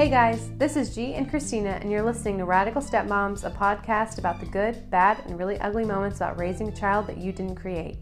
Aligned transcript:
Hey 0.00 0.08
guys, 0.08 0.50
this 0.56 0.76
is 0.76 0.94
G 0.94 1.12
and 1.12 1.28
Christina, 1.28 1.78
and 1.78 1.90
you're 1.90 2.02
listening 2.02 2.38
to 2.38 2.46
Radical 2.46 2.80
Stepmoms, 2.80 3.44
a 3.44 3.50
podcast 3.50 4.16
about 4.16 4.40
the 4.40 4.46
good, 4.46 4.88
bad, 4.88 5.22
and 5.26 5.38
really 5.38 5.60
ugly 5.60 5.84
moments 5.84 6.16
about 6.16 6.38
raising 6.38 6.68
a 6.68 6.74
child 6.74 7.06
that 7.06 7.18
you 7.18 7.32
didn't 7.32 7.56
create. 7.56 7.98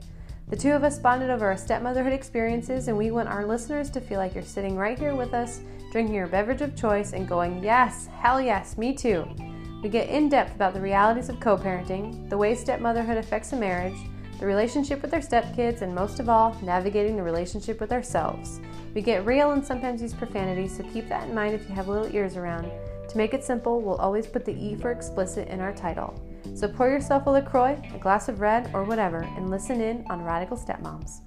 The 0.46 0.54
two 0.54 0.70
of 0.70 0.84
us 0.84 1.00
bonded 1.00 1.28
over 1.28 1.46
our 1.46 1.56
stepmotherhood 1.56 2.12
experiences, 2.12 2.86
and 2.86 2.96
we 2.96 3.10
want 3.10 3.28
our 3.28 3.44
listeners 3.44 3.90
to 3.90 4.00
feel 4.00 4.20
like 4.20 4.32
you're 4.32 4.44
sitting 4.44 4.76
right 4.76 4.96
here 4.96 5.16
with 5.16 5.34
us, 5.34 5.60
drinking 5.90 6.14
your 6.14 6.28
beverage 6.28 6.62
of 6.62 6.76
choice, 6.76 7.14
and 7.14 7.26
going, 7.26 7.64
Yes, 7.64 8.08
hell 8.20 8.40
yes, 8.40 8.78
me 8.78 8.94
too. 8.94 9.26
We 9.82 9.88
get 9.88 10.08
in 10.08 10.28
depth 10.28 10.54
about 10.54 10.74
the 10.74 10.80
realities 10.80 11.28
of 11.28 11.40
co 11.40 11.56
parenting, 11.56 12.30
the 12.30 12.38
way 12.38 12.54
stepmotherhood 12.54 13.16
affects 13.16 13.52
a 13.54 13.56
marriage, 13.56 13.98
the 14.38 14.46
relationship 14.46 15.02
with 15.02 15.12
our 15.12 15.20
stepkids, 15.20 15.82
and 15.82 15.94
most 15.94 16.20
of 16.20 16.28
all, 16.28 16.56
navigating 16.62 17.16
the 17.16 17.22
relationship 17.22 17.80
with 17.80 17.92
ourselves. 17.92 18.60
We 18.94 19.02
get 19.02 19.26
real 19.26 19.50
and 19.50 19.64
sometimes 19.64 20.00
use 20.00 20.14
profanity, 20.14 20.68
so 20.68 20.84
keep 20.92 21.08
that 21.08 21.28
in 21.28 21.34
mind 21.34 21.54
if 21.54 21.68
you 21.68 21.74
have 21.74 21.88
little 21.88 22.14
ears 22.14 22.36
around. 22.36 22.70
To 23.08 23.16
make 23.16 23.34
it 23.34 23.42
simple, 23.42 23.80
we'll 23.80 23.96
always 23.96 24.26
put 24.26 24.44
the 24.44 24.52
E 24.52 24.76
for 24.76 24.92
explicit 24.92 25.48
in 25.48 25.60
our 25.60 25.72
title. 25.72 26.14
So 26.54 26.68
pour 26.68 26.88
yourself 26.88 27.26
a 27.26 27.30
LaCroix, 27.30 27.80
a 27.94 27.98
glass 27.98 28.28
of 28.28 28.40
red, 28.40 28.70
or 28.74 28.84
whatever, 28.84 29.22
and 29.36 29.50
listen 29.50 29.80
in 29.80 30.04
on 30.08 30.22
Radical 30.22 30.56
Stepmoms. 30.56 31.20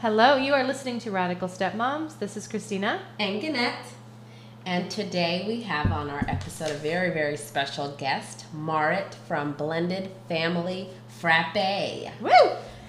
Hello, 0.00 0.36
you 0.36 0.52
are 0.52 0.64
listening 0.64 0.98
to 1.00 1.10
Radical 1.10 1.48
Stepmoms. 1.48 2.18
This 2.18 2.36
is 2.36 2.48
Christina. 2.48 3.00
and 3.18 3.40
Gannett. 3.40 3.74
And 4.66 4.90
today 4.90 5.44
we 5.46 5.60
have 5.62 5.92
on 5.92 6.08
our 6.08 6.24
episode 6.26 6.70
a 6.70 6.74
very, 6.74 7.10
very 7.10 7.36
special 7.36 7.90
guest, 7.98 8.46
Marit 8.54 9.14
from 9.28 9.52
Blended 9.52 10.10
Family 10.28 10.88
Frappe. 11.20 12.10
Woo! 12.20 12.30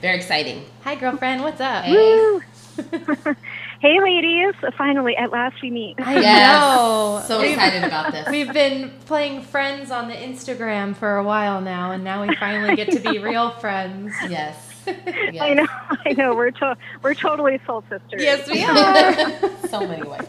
Very 0.02 0.16
exciting. 0.16 0.66
Hi, 0.84 0.96
girlfriend. 0.96 1.42
What's 1.42 1.60
up? 1.60 1.84
Hey. 1.84 1.94
Woo! 1.94 2.42
hey, 3.82 4.00
ladies! 4.02 4.54
Finally, 4.78 5.18
at 5.18 5.32
last 5.32 5.62
we 5.62 5.70
meet. 5.70 5.96
I 6.00 6.20
Yes. 6.20 6.50
know. 6.50 7.24
So 7.28 7.40
We've- 7.42 7.54
excited 7.54 7.84
about 7.84 8.12
this. 8.14 8.30
We've 8.30 8.52
been 8.54 8.92
playing 9.06 9.42
friends 9.42 9.92
on 9.92 10.08
the 10.08 10.16
Instagram 10.16 10.96
for 10.96 11.18
a 11.18 11.24
while 11.24 11.60
now, 11.62 11.92
and 11.92 12.04
now 12.06 12.26
we 12.26 12.34
finally 12.38 12.76
get 12.78 12.92
to 12.92 13.00
be 13.00 13.20
real 13.24 13.50
friends. 13.52 14.14
Yes. 14.30 14.62
yes. 14.88 15.42
I 15.42 15.54
know, 15.54 15.68
I 16.06 16.14
know. 16.14 16.36
We're 16.36 16.52
to- 16.52 16.78
we're 17.02 17.16
totally 17.16 17.60
soul 17.66 17.84
sisters. 17.90 18.22
Yes, 18.22 18.48
we 18.50 18.64
are. 18.64 19.68
so 19.68 19.86
many 19.88 20.08
ways. 20.08 20.22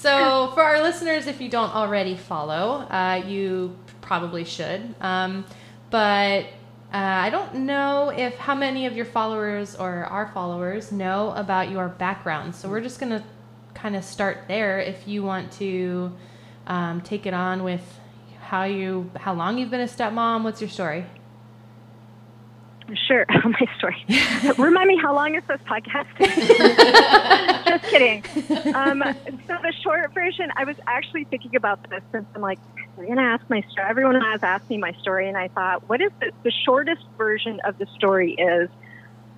So, 0.00 0.50
for 0.54 0.62
our 0.62 0.82
listeners, 0.82 1.26
if 1.26 1.40
you 1.40 1.48
don't 1.48 1.74
already 1.74 2.16
follow, 2.16 2.86
uh, 2.90 3.22
you 3.26 3.76
probably 4.02 4.44
should. 4.44 4.94
Um, 5.00 5.44
but 5.90 6.44
uh, 6.92 7.24
I 7.26 7.30
don't 7.30 7.54
know 7.66 8.10
if 8.10 8.36
how 8.36 8.54
many 8.54 8.86
of 8.86 8.94
your 8.94 9.06
followers 9.06 9.74
or 9.74 10.04
our 10.04 10.28
followers 10.28 10.92
know 10.92 11.30
about 11.30 11.70
your 11.70 11.88
background. 11.88 12.54
So, 12.54 12.68
we're 12.68 12.82
just 12.82 13.00
going 13.00 13.10
to 13.10 13.24
kind 13.74 13.96
of 13.96 14.04
start 14.04 14.44
there. 14.48 14.80
If 14.80 15.08
you 15.08 15.22
want 15.22 15.50
to 15.52 16.12
um, 16.66 17.00
take 17.00 17.24
it 17.26 17.34
on 17.34 17.64
with 17.64 17.82
how 18.40 18.64
you, 18.64 19.10
how 19.16 19.32
long 19.32 19.58
you've 19.58 19.70
been 19.70 19.80
a 19.80 19.84
stepmom, 19.84 20.44
what's 20.44 20.60
your 20.60 20.70
story? 20.70 21.06
Sure. 22.94 23.26
My 23.44 23.66
story. 23.78 24.04
Remind 24.58 24.88
me 24.88 24.96
how 24.96 25.14
long 25.14 25.34
is 25.34 25.42
this 25.48 25.60
podcast? 25.62 26.06
Just 27.66 27.84
kidding. 27.84 28.22
Um, 28.74 29.02
so 29.46 29.56
the 29.62 29.72
short 29.82 30.14
version, 30.14 30.50
I 30.56 30.64
was 30.64 30.76
actually 30.86 31.24
thinking 31.24 31.56
about 31.56 31.88
this 31.90 32.02
since 32.12 32.26
I'm 32.34 32.42
like, 32.42 32.58
I'm 32.96 33.08
gonna 33.08 33.22
ask 33.22 33.44
my 33.50 33.62
story. 33.70 33.86
Everyone 33.88 34.20
has 34.20 34.42
asked 34.42 34.70
me 34.70 34.78
my 34.78 34.92
story, 35.00 35.28
and 35.28 35.36
I 35.36 35.48
thought, 35.48 35.88
what 35.88 36.00
is 36.00 36.10
the, 36.20 36.30
the 36.44 36.52
shortest 36.64 37.04
version 37.18 37.60
of 37.64 37.76
the 37.78 37.86
story? 37.96 38.34
Is 38.34 38.70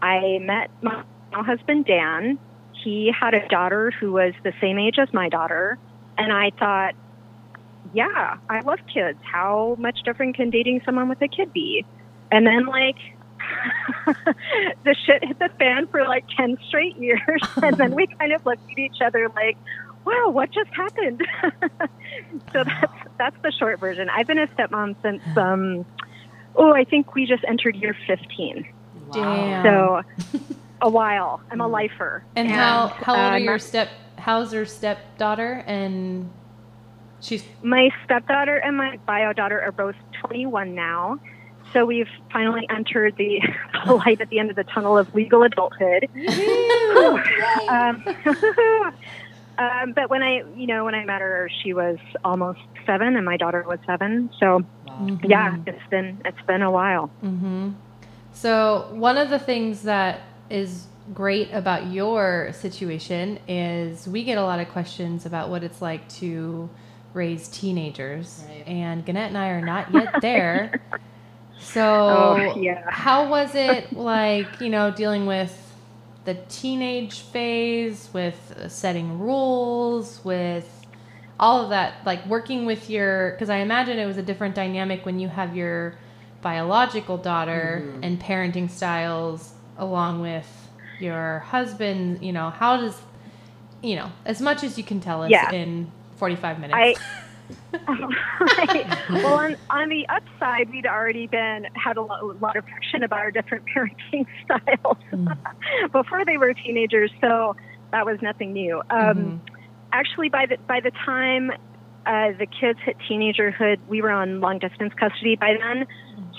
I 0.03 0.38
met 0.41 0.70
my 0.82 1.03
husband 1.32 1.86
Dan. 1.86 2.38
He 2.72 3.12
had 3.19 3.34
a 3.34 3.47
daughter 3.48 3.91
who 3.91 4.12
was 4.12 4.34
the 4.44 4.53
same 4.60 4.78
age 4.78 4.98
as 4.98 5.12
my 5.12 5.28
daughter, 5.28 5.78
and 6.16 6.32
I 6.32 6.50
thought, 6.50 6.94
yeah, 7.92 8.36
I 8.48 8.60
love 8.60 8.78
kids. 8.92 9.19
How 9.22 9.75
much 9.78 10.03
different 10.04 10.36
can 10.36 10.50
dating 10.50 10.82
someone 10.84 11.09
with 11.09 11.20
a 11.22 11.28
kid 11.28 11.53
be? 11.53 11.84
And 12.30 12.47
then 12.47 12.66
like 12.66 12.98
the 14.84 14.94
shit 15.06 15.25
hit 15.25 15.38
the 15.38 15.50
fan 15.59 15.86
for 15.88 16.04
like 16.04 16.25
10 16.36 16.59
straight 16.69 16.97
years. 16.97 17.42
and 17.62 17.76
then 17.76 17.94
we 17.94 18.06
kind 18.06 18.32
of 18.32 18.44
looked 18.44 18.70
at 18.70 18.78
each 18.78 19.00
other 19.04 19.28
like, 19.34 19.56
wow, 20.04 20.31
what 20.31 20.50
just 20.50 20.70
happened? 20.70 21.26
so 22.53 22.64
that's, 22.64 22.92
that's 23.19 23.36
the 23.42 23.53
short 23.53 23.81
version. 23.81 24.09
I've 24.09 24.26
been 24.26 24.38
a 24.38 24.47
stepmom 24.48 24.97
since, 25.03 25.22
um, 25.36 25.84
oh, 26.56 26.72
I 26.72 26.84
think 26.84 27.14
we 27.14 27.26
just 27.26 27.44
entered 27.47 27.76
year 27.76 27.97
15. 28.06 28.66
Damn. 29.12 29.65
So 29.65 30.03
a 30.80 30.88
while. 30.88 31.41
I'm 31.50 31.60
a 31.60 31.69
lifer. 31.69 32.25
And 32.36 32.50
how 32.50 32.88
how 32.88 33.15
old 33.15 33.20
uh, 33.20 33.28
are 33.28 33.38
your 33.38 33.59
step? 33.59 33.88
How's 34.16 34.53
your 34.53 34.66
stepdaughter? 34.66 35.65
And 35.66 36.30
she's 37.20 37.44
My 37.62 37.91
stepdaughter 38.04 38.56
and 38.56 38.76
my 38.76 38.98
bio 39.06 39.32
daughter 39.32 39.60
are 39.60 39.72
both 39.72 39.97
21 40.20 40.75
now. 40.75 41.19
So 41.72 41.84
we've 41.84 42.08
finally 42.32 42.66
entered 42.70 43.16
the, 43.16 43.40
the 43.86 43.94
light 43.94 44.20
at 44.20 44.28
the 44.30 44.38
end 44.38 44.50
of 44.50 44.56
the 44.56 44.64
tunnel 44.64 44.96
of 44.96 45.14
legal 45.14 45.42
adulthood. 45.42 46.08
um, 47.68 48.04
um, 49.58 49.92
but 49.92 50.08
when 50.10 50.22
I, 50.22 50.42
you 50.56 50.66
know, 50.66 50.84
when 50.84 50.94
I 50.94 51.04
met 51.04 51.20
her, 51.20 51.50
she 51.62 51.72
was 51.74 51.98
almost 52.24 52.60
seven, 52.86 53.16
and 53.16 53.24
my 53.26 53.36
daughter 53.36 53.64
was 53.66 53.78
seven. 53.86 54.30
So 54.40 54.64
Wow. 54.86 55.18
yeah, 55.22 55.56
it's 55.66 55.86
been 55.90 56.20
it's 56.24 56.40
been 56.46 56.62
a 56.62 56.70
while. 56.70 57.10
Mm-hmm. 57.22 57.70
So 58.32 58.88
one 58.92 59.16
of 59.18 59.30
the 59.30 59.38
things 59.38 59.82
that 59.82 60.22
is 60.50 60.86
great 61.14 61.50
about 61.52 61.86
your 61.92 62.50
situation 62.52 63.38
is 63.46 64.08
we 64.08 64.24
get 64.24 64.38
a 64.38 64.42
lot 64.42 64.60
of 64.60 64.68
questions 64.70 65.24
about 65.26 65.50
what 65.50 65.62
it's 65.62 65.80
like 65.82 66.08
to 66.08 66.68
raise 67.14 67.48
teenagers, 67.48 68.44
Right. 68.48 68.66
and 68.66 69.04
Gannett 69.04 69.28
and 69.28 69.38
I 69.38 69.48
are 69.50 69.60
not 69.64 69.92
yet 69.94 70.14
there. 70.20 70.80
So 71.60 71.84
Oh, 71.86 72.56
yeah. 72.60 72.91
how 72.91 73.28
was 73.28 73.54
it 73.54 73.92
like, 73.96 74.60
you 74.60 74.70
know, 74.70 74.91
dealing 74.91 75.26
with 75.26 75.54
the 76.24 76.34
teenage 76.48 77.20
phase, 77.20 78.08
with 78.12 78.66
setting 78.69 79.19
rules, 79.19 80.22
with 80.24 80.86
all 81.41 81.62
of 81.62 81.70
that, 81.70 81.94
like 82.04 82.24
working 82.26 82.66
with 82.66 82.91
your, 82.91 83.30
because 83.32 83.48
I 83.48 83.58
imagine 83.58 83.98
it 83.98 84.06
was 84.06 84.16
a 84.18 84.22
different 84.22 84.54
dynamic 84.54 85.06
when 85.06 85.18
you 85.18 85.28
have 85.28 85.56
your 85.56 85.94
biological 86.42 87.16
daughter 87.16 87.82
Mhm. 87.84 88.04
and 88.04 88.20
parenting 88.20 88.70
styles 88.70 89.52
along 89.78 90.20
with 90.20 90.68
your 90.98 91.38
husband. 91.41 92.22
You 92.22 92.32
know, 92.32 92.50
how 92.50 92.76
does, 92.76 93.00
you 93.82 93.97
know, 93.97 94.10
as 94.26 94.41
much 94.41 94.62
as 94.64 94.76
you 94.76 94.84
can 94.84 95.00
tell 95.00 95.22
us 95.22 95.30
Yeah. 95.30 95.50
in 95.52 95.91
45 96.16 96.58
minutes. 96.60 96.76
I 96.76 96.94
right. 97.88 98.86
Well, 99.22 99.34
on, 99.34 99.56
on 99.70 99.88
the 99.88 100.06
upside, 100.09 100.70
we'd 100.70 100.86
already 100.86 101.26
been 101.26 101.66
had 101.75 101.97
a 101.97 102.03
lot, 102.03 102.20
a 102.22 102.26
lot 102.26 102.56
of 102.56 102.64
friction 102.70 103.03
about 103.03 103.19
our 103.20 103.31
different 103.31 103.64
parenting 103.76 104.25
styles 104.44 104.97
before 105.92 106.25
they 106.25 106.36
were 106.36 106.54
teenagers, 106.54 107.12
so 107.20 107.54
that 107.92 108.06
was 108.06 108.19
nothing 108.22 108.53
new. 108.53 108.82
Um, 108.91 109.16
Mhm. 109.16 109.42
Actually, 109.92 110.28
by 110.28 110.44
the 110.47 110.59
by 110.69 110.81
the 110.81 110.92
time 111.06 111.50
uh, 112.04 112.32
the 112.38 112.47
kids 112.47 112.78
hit 112.84 112.97
teenagerhood, 113.10 113.78
we 113.86 114.03
were 114.03 114.10
on 114.10 114.41
long 114.41 114.59
distance 114.59 114.92
custody 115.00 115.36
by 115.36 115.54
then. 115.59 115.86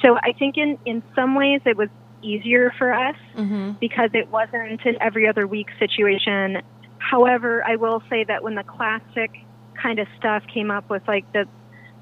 So 0.04 0.18
I 0.18 0.34
think 0.38 0.56
in 0.58 0.78
in 0.86 1.02
some 1.16 1.36
ways 1.36 1.62
it 1.66 1.76
was 1.76 1.90
easier 2.22 2.72
for 2.78 2.94
us 2.94 3.16
Mhm. 3.36 3.80
because 3.80 4.12
it 4.14 4.30
wasn't 4.30 4.82
an 4.86 4.96
every 5.02 5.28
other 5.28 5.48
week 5.48 5.68
situation. 5.80 6.62
However, 7.00 7.64
I 7.66 7.76
will 7.76 8.02
say 8.10 8.24
that 8.26 8.44
when 8.44 8.54
the 8.56 8.64
classic 8.64 9.32
kind 9.82 10.00
of 10.00 10.08
stuff 10.18 10.44
came 10.54 10.72
up 10.72 10.86
with 10.90 11.04
like 11.08 11.26
the 11.34 11.46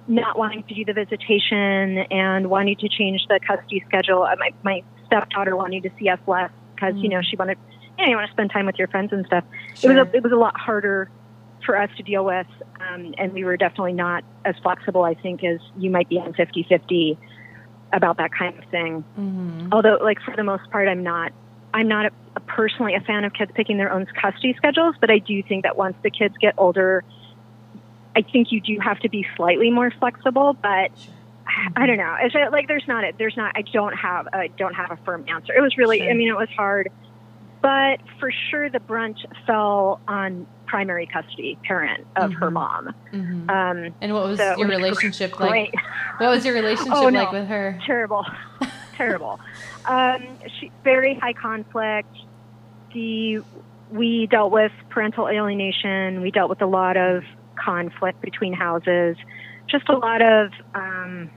not 0.07 0.37
wanting 0.37 0.63
to 0.63 0.73
do 0.73 0.85
the 0.85 0.93
visitation 0.93 2.05
and 2.11 2.49
wanting 2.49 2.77
to 2.77 2.87
change 2.87 3.21
the 3.27 3.39
custody 3.45 3.83
schedule, 3.85 4.23
uh, 4.23 4.35
my 4.39 4.51
my 4.63 4.81
stepdaughter 5.05 5.55
wanting 5.55 5.81
to 5.81 5.89
see 5.99 6.09
us 6.09 6.19
less 6.27 6.51
because 6.75 6.95
you 7.03 7.09
know 7.09 7.21
she 7.21 7.35
wanted 7.35 7.57
you 7.97 8.05
know 8.05 8.11
you 8.11 8.15
want 8.15 8.27
to 8.27 8.31
spend 8.31 8.51
time 8.51 8.65
with 8.65 8.75
your 8.77 8.87
friends 8.87 9.11
and 9.11 9.25
stuff. 9.25 9.43
It 9.83 9.87
was 9.87 9.97
a, 9.97 10.17
it 10.17 10.23
was 10.23 10.31
a 10.31 10.35
lot 10.37 10.53
harder 10.57 11.09
for 11.65 11.77
us 11.77 11.89
to 11.97 12.03
deal 12.03 12.23
with, 12.23 12.47
um, 12.79 13.13
and 13.17 13.33
we 13.33 13.43
were 13.43 13.57
definitely 13.57 13.93
not 13.93 14.23
as 14.45 14.55
flexible, 14.63 15.03
I 15.03 15.15
think, 15.15 15.43
as 15.43 15.59
you 15.75 15.89
might 15.89 16.07
be 16.07 16.17
on 16.17 16.33
50-50 16.33 17.17
about 17.93 18.17
that 18.17 18.31
kind 18.37 18.57
of 18.57 18.63
thing 18.69 19.03
Mhm. 19.17 19.69
although 19.71 19.97
like 20.01 20.19
for 20.21 20.35
the 20.35 20.43
most 20.43 20.69
part 20.71 20.87
i'm 20.89 21.03
not 21.03 21.31
i'm 21.73 21.87
not 21.87 22.05
a, 22.05 22.11
a 22.35 22.39
personally 22.41 22.93
a 22.95 22.99
fan 23.01 23.23
of 23.23 23.31
kids 23.33 23.49
picking 23.55 23.77
their 23.77 23.91
own 23.91 24.05
custody 24.21 24.53
schedules 24.57 24.95
but 24.99 25.09
i 25.09 25.19
do 25.19 25.41
think 25.43 25.63
that 25.63 25.77
once 25.77 25.95
the 26.03 26.11
kids 26.11 26.35
get 26.41 26.53
older 26.57 27.03
i 28.17 28.21
think 28.33 28.47
you 28.51 28.59
do 28.59 28.77
have 28.81 28.99
to 28.99 29.09
be 29.09 29.25
slightly 29.37 29.69
more 29.71 29.91
flexible 29.99 30.57
but 30.61 30.91
i 31.75 31.85
don't 31.85 31.97
know 31.97 32.15
it's 32.21 32.35
like 32.51 32.67
there's 32.67 32.83
not 32.87 33.03
a 33.03 33.13
there's 33.17 33.37
not 33.37 33.51
i 33.55 33.63
don't 33.73 33.95
have 33.95 34.25
i 34.33 34.49
don't 34.57 34.73
have 34.73 34.91
a 34.91 34.97
firm 35.05 35.23
answer 35.29 35.53
it 35.53 35.61
was 35.61 35.77
really 35.77 35.99
Sure. 35.99 36.09
i 36.09 36.13
mean 36.13 36.29
it 36.29 36.35
was 36.35 36.49
hard 36.57 36.89
but 37.61 37.99
for 38.19 38.31
sure 38.49 38.69
the 38.69 38.79
brunt 38.81 39.17
fell 39.45 40.01
on 40.07 40.47
primary 40.67 41.07
custody 41.07 41.57
parent 41.65 42.05
of 42.17 42.33
her 42.33 42.49
Mhm. 42.49 42.53
mom 42.53 42.89
Mhm. 43.13 43.49
um 43.49 43.95
And 44.01 44.13
what 44.13 44.23
was 44.25 44.37
so 44.39 44.55
your 44.57 44.67
was 44.67 44.77
relationship 44.77 45.39
like? 45.39 45.71
What 46.17 46.29
was 46.29 46.45
your 46.45 46.53
relationship 46.55 46.93
Oh, 46.93 47.09
no. 47.09 47.19
like 47.23 47.31
with 47.31 47.47
her? 47.47 47.79
terrible, 47.85 48.25
terrible. 48.97 49.39
Um, 49.85 50.39
she 50.59 50.71
very 50.83 51.13
high 51.21 51.33
conflict. 51.33 52.09
The 52.93 53.39
we 53.89 54.27
dealt 54.27 54.51
with 54.51 54.73
parental 54.89 55.29
alienation. 55.29 56.21
We 56.21 56.31
dealt 56.31 56.49
with 56.49 56.61
a 56.61 56.65
lot 56.65 56.97
of 56.97 57.23
conflict 57.57 58.21
between 58.21 58.53
houses. 58.53 59.17
Just 59.67 59.89
a 59.89 59.97
lot 59.97 60.21
of 60.21 60.51
um, 60.73 61.29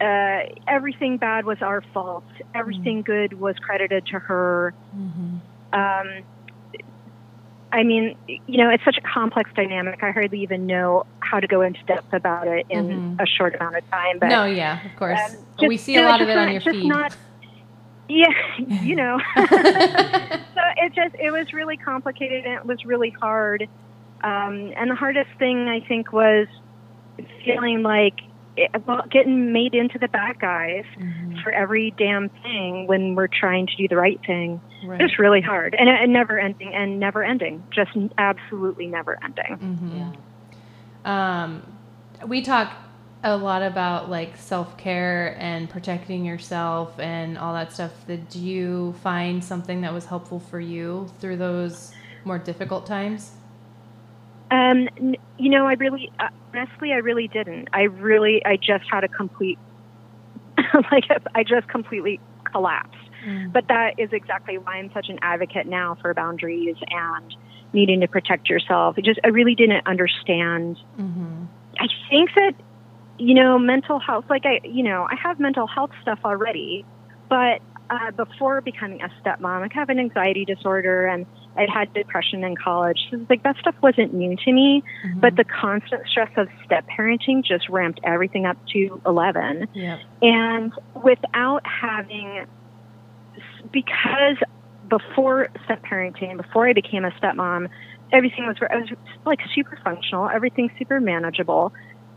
uh, 0.00 0.40
everything 0.66 1.16
bad 1.16 1.44
was 1.44 1.58
our 1.62 1.82
fault. 1.92 2.24
Everything 2.54 3.02
mm-hmm. 3.02 3.12
good 3.12 3.40
was 3.40 3.56
credited 3.58 4.06
to 4.06 4.18
her. 4.18 4.74
Mm-hmm. 4.96 5.36
Um, 5.72 6.24
I 7.72 7.82
mean, 7.82 8.16
you 8.28 8.58
know, 8.58 8.70
it's 8.70 8.84
such 8.84 8.96
a 8.96 9.00
complex 9.00 9.50
dynamic. 9.54 10.02
I 10.02 10.10
hardly 10.10 10.40
even 10.40 10.66
know 10.66 11.04
how 11.20 11.40
to 11.40 11.46
go 11.46 11.62
into 11.62 11.82
depth 11.84 12.12
about 12.12 12.46
it 12.46 12.66
in 12.70 12.88
mm-hmm. 12.88 13.20
a 13.20 13.26
short 13.26 13.54
amount 13.56 13.76
of 13.76 13.90
time. 13.90 14.18
But 14.18 14.28
no, 14.28 14.44
yeah, 14.44 14.84
of 14.86 14.96
course. 14.96 15.18
Um, 15.18 15.36
just, 15.58 15.68
we 15.68 15.76
see 15.76 15.96
a 15.96 16.02
know, 16.02 16.08
lot 16.08 16.22
of 16.22 16.28
it 16.28 16.34
not, 16.34 16.48
on 16.48 16.52
your 16.52 16.60
feed. 16.60 16.86
Not, 16.86 17.16
yeah, 18.08 18.28
you 18.82 18.96
know. 18.96 19.18
so 19.36 19.42
it 20.76 20.94
just 20.94 21.14
it 21.16 21.32
was 21.32 21.52
really 21.52 21.76
complicated 21.76 22.44
and 22.44 22.54
it 22.54 22.64
was 22.64 22.84
really 22.84 23.10
hard. 23.10 23.68
Um, 24.22 24.72
and 24.76 24.90
the 24.90 24.94
hardest 24.94 25.30
thing 25.38 25.68
I 25.68 25.80
think 25.86 26.12
was 26.12 26.48
feeling 27.44 27.82
like 27.82 28.20
it, 28.56 28.70
well, 28.86 29.02
getting 29.10 29.52
made 29.52 29.74
into 29.74 29.98
the 29.98 30.08
bad 30.08 30.38
guys 30.40 30.84
mm-hmm. 30.98 31.38
for 31.42 31.52
every 31.52 31.92
damn 31.98 32.28
thing 32.28 32.86
when 32.86 33.14
we're 33.14 33.28
trying 33.28 33.66
to 33.66 33.76
do 33.76 33.88
the 33.88 33.96
right 33.96 34.20
thing. 34.26 34.60
Right. 34.84 35.00
It's 35.00 35.18
really 35.18 35.40
hard 35.40 35.74
and, 35.74 35.88
and 35.88 36.12
never 36.12 36.38
ending 36.38 36.74
and 36.74 36.98
never 36.98 37.22
ending, 37.22 37.62
just 37.70 37.90
absolutely 38.18 38.86
never 38.86 39.18
ending. 39.22 39.58
Mm-hmm. 39.58 39.98
Yeah. 39.98 41.42
Um, 41.44 41.62
we 42.26 42.42
talk 42.42 42.72
a 43.22 43.36
lot 43.36 43.62
about 43.62 44.08
like 44.10 44.36
self 44.36 44.76
care 44.76 45.36
and 45.38 45.68
protecting 45.68 46.24
yourself 46.24 46.98
and 46.98 47.36
all 47.36 47.54
that 47.54 47.72
stuff. 47.72 47.92
Did 48.06 48.34
you 48.34 48.94
find 49.02 49.44
something 49.44 49.80
that 49.82 49.92
was 49.92 50.06
helpful 50.06 50.40
for 50.40 50.60
you 50.60 51.10
through 51.20 51.36
those 51.36 51.92
more 52.24 52.38
difficult 52.38 52.86
times? 52.86 53.32
Um, 54.50 54.88
you 55.38 55.50
know, 55.50 55.66
I 55.66 55.74
really, 55.74 56.10
uh, 56.20 56.28
honestly, 56.54 56.92
I 56.92 56.96
really 56.96 57.28
didn't. 57.28 57.68
I 57.72 57.82
really, 57.82 58.44
I 58.44 58.56
just 58.56 58.84
had 58.90 59.04
a 59.04 59.08
complete, 59.08 59.58
like, 60.90 61.04
I 61.34 61.42
just 61.42 61.68
completely 61.68 62.20
collapsed. 62.44 62.96
Mm. 63.26 63.52
But 63.52 63.68
that 63.68 63.98
is 63.98 64.10
exactly 64.12 64.58
why 64.58 64.76
I'm 64.76 64.90
such 64.92 65.08
an 65.08 65.18
advocate 65.22 65.66
now 65.66 65.96
for 66.00 66.14
boundaries 66.14 66.76
and 66.90 67.34
needing 67.72 68.00
to 68.00 68.08
protect 68.08 68.48
yourself. 68.48 68.94
I 68.96 69.00
just, 69.00 69.18
I 69.24 69.28
really 69.28 69.54
didn't 69.54 69.86
understand. 69.86 70.78
Mm-hmm. 70.98 71.44
I 71.80 71.88
think 72.08 72.30
that, 72.36 72.52
you 73.18 73.34
know, 73.34 73.58
mental 73.58 73.98
health, 73.98 74.26
like 74.30 74.46
I, 74.46 74.60
you 74.64 74.82
know, 74.82 75.08
I 75.10 75.16
have 75.16 75.40
mental 75.40 75.66
health 75.66 75.90
stuff 76.02 76.20
already, 76.24 76.84
but 77.28 77.60
uh, 77.90 78.10
before 78.12 78.60
becoming 78.60 79.02
a 79.02 79.08
stepmom, 79.20 79.62
I 79.62 79.68
have 79.74 79.88
an 79.88 79.98
anxiety 79.98 80.44
disorder 80.44 81.06
and 81.06 81.26
I'd 81.56 81.70
had 81.70 81.92
depression 81.94 82.44
in 82.44 82.56
college. 82.56 82.98
So 83.10 83.24
like 83.28 83.42
that 83.42 83.56
stuff 83.58 83.74
wasn't 83.82 84.14
new 84.14 84.36
to 84.36 84.52
me, 84.52 84.82
mm-hmm. 85.04 85.20
but 85.20 85.36
the 85.36 85.44
constant 85.44 86.06
stress 86.08 86.30
of 86.36 86.48
step 86.64 86.86
parenting 86.88 87.44
just 87.44 87.68
ramped 87.68 88.00
everything 88.04 88.46
up 88.46 88.56
to 88.72 89.00
11. 89.06 89.68
Yep. 89.72 89.98
And 90.22 90.72
without 91.02 91.66
having, 91.66 92.46
because 93.72 94.36
before 94.88 95.48
step 95.64 95.82
parenting, 95.84 96.36
before 96.36 96.68
I 96.68 96.72
became 96.72 97.04
a 97.04 97.10
stepmom, 97.12 97.68
everything 98.12 98.46
was, 98.46 98.56
I 98.70 98.76
was 98.76 98.88
like 99.24 99.40
super 99.54 99.78
functional, 99.82 100.28
everything 100.28 100.70
super 100.78 101.00
manageable, 101.00 101.72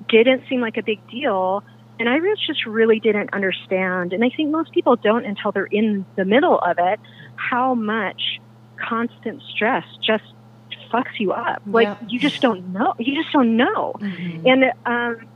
didn't 0.08 0.44
seem 0.50 0.62
like 0.62 0.78
a 0.78 0.84
big 0.84 1.06
deal. 1.10 1.64
And 2.00 2.08
I 2.08 2.18
just 2.48 2.66
really 2.66 3.02
didn't 3.02 3.34
understand, 3.34 4.14
and 4.14 4.24
I 4.24 4.30
think 4.30 4.52
most 4.52 4.72
people 4.72 4.96
don't 4.96 5.26
until 5.26 5.52
they're 5.52 5.66
in 5.66 6.06
the 6.16 6.24
middle 6.24 6.58
of 6.58 6.78
it, 6.80 6.98
how 7.36 7.76
much 7.76 8.40
constant 8.88 9.42
stress 9.52 9.86
just 10.02 10.24
fucks 10.92 11.20
you 11.20 11.31
up. 11.31 11.62
Like 11.66 11.98
you 12.08 12.20
just 12.20 12.42
don't 12.42 12.74
know. 12.74 12.94
You 12.98 13.22
just 13.22 13.31
don't 13.34 13.58
know. 13.58 13.94
Mm-hmm. 14.00 14.48
And 14.48 14.64
um, 14.86 15.28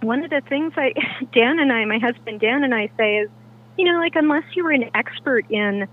one 0.00 0.24
of 0.24 0.30
the 0.30 0.42
things 0.48 0.72
I, 0.76 0.92
Dan 1.32 1.58
and 1.58 1.72
I, 1.72 1.84
my 1.84 1.98
husband 1.98 2.40
Dan 2.40 2.64
and 2.64 2.74
I 2.74 2.90
say 2.96 3.18
is, 3.18 3.30
you 3.78 3.90
know, 3.90 3.98
like 3.98 4.16
unless 4.16 4.44
you 4.54 4.64
were 4.64 4.72
an 4.72 4.90
expert 4.94 5.50
in 5.50 5.88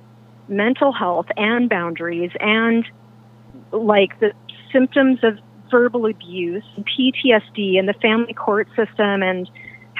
mental 0.48 0.92
health 0.92 1.28
and 1.38 1.70
boundaries 1.70 2.32
and 2.40 2.86
like 3.72 4.20
the 4.20 4.32
symptoms 4.72 5.20
of 5.24 5.38
verbal 5.70 6.08
abuse 6.08 6.64
and 6.76 6.86
PTSD 6.86 7.78
and 7.78 7.88
the 7.88 7.94
family 8.02 8.34
court 8.34 8.68
system 8.76 9.22
and 9.22 9.50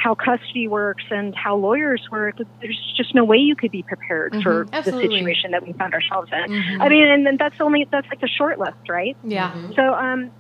how 0.02 0.16
custody 0.16 0.68
works 0.68 1.04
and 1.10 1.36
how 1.36 1.56
lawyers 1.56 2.08
work, 2.12 2.36
there's 2.62 2.94
just 2.96 3.14
no 3.14 3.26
way 3.26 3.38
you 3.38 3.56
could 3.56 3.72
be 3.72 3.84
prepared 3.84 4.32
mm-hmm. 4.32 4.42
for 4.42 4.66
Absolutely. 4.72 5.08
the 5.08 5.14
situation 5.14 5.52
that 5.52 5.66
we 5.66 5.74
found 5.74 5.94
ourselves 5.94 6.32
in. 6.32 6.52
Mm-hmm. 6.52 6.82
I 6.82 6.90
mean, 6.90 7.08
and 7.08 7.26
then 7.26 7.38
that's 7.38 7.60
only 7.60 7.88
that's 7.92 8.08
like 8.08 8.22
the 8.22 8.28
short 8.28 8.60
list, 8.60 8.88
right? 8.88 9.18
Yeah. 9.24 9.52
Mm-hmm. 9.52 9.74
So, 9.74 9.94
um, 9.94 10.32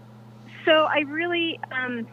so 0.66 0.72
I 0.72 1.00
really, 1.00 1.60
um, 1.72 2.08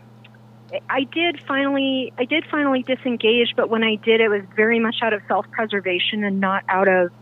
I 0.90 1.04
did 1.04 1.40
finally, 1.46 2.12
I 2.18 2.24
did 2.24 2.44
finally 2.50 2.82
disengage, 2.82 3.54
but 3.54 3.70
when 3.70 3.84
I 3.84 3.94
did, 3.96 4.20
it 4.20 4.28
was 4.28 4.42
very 4.56 4.80
much 4.80 4.96
out 5.02 5.12
of 5.12 5.22
self-preservation 5.28 6.24
and 6.24 6.40
not 6.40 6.64
out 6.68 6.88
of 6.88 7.12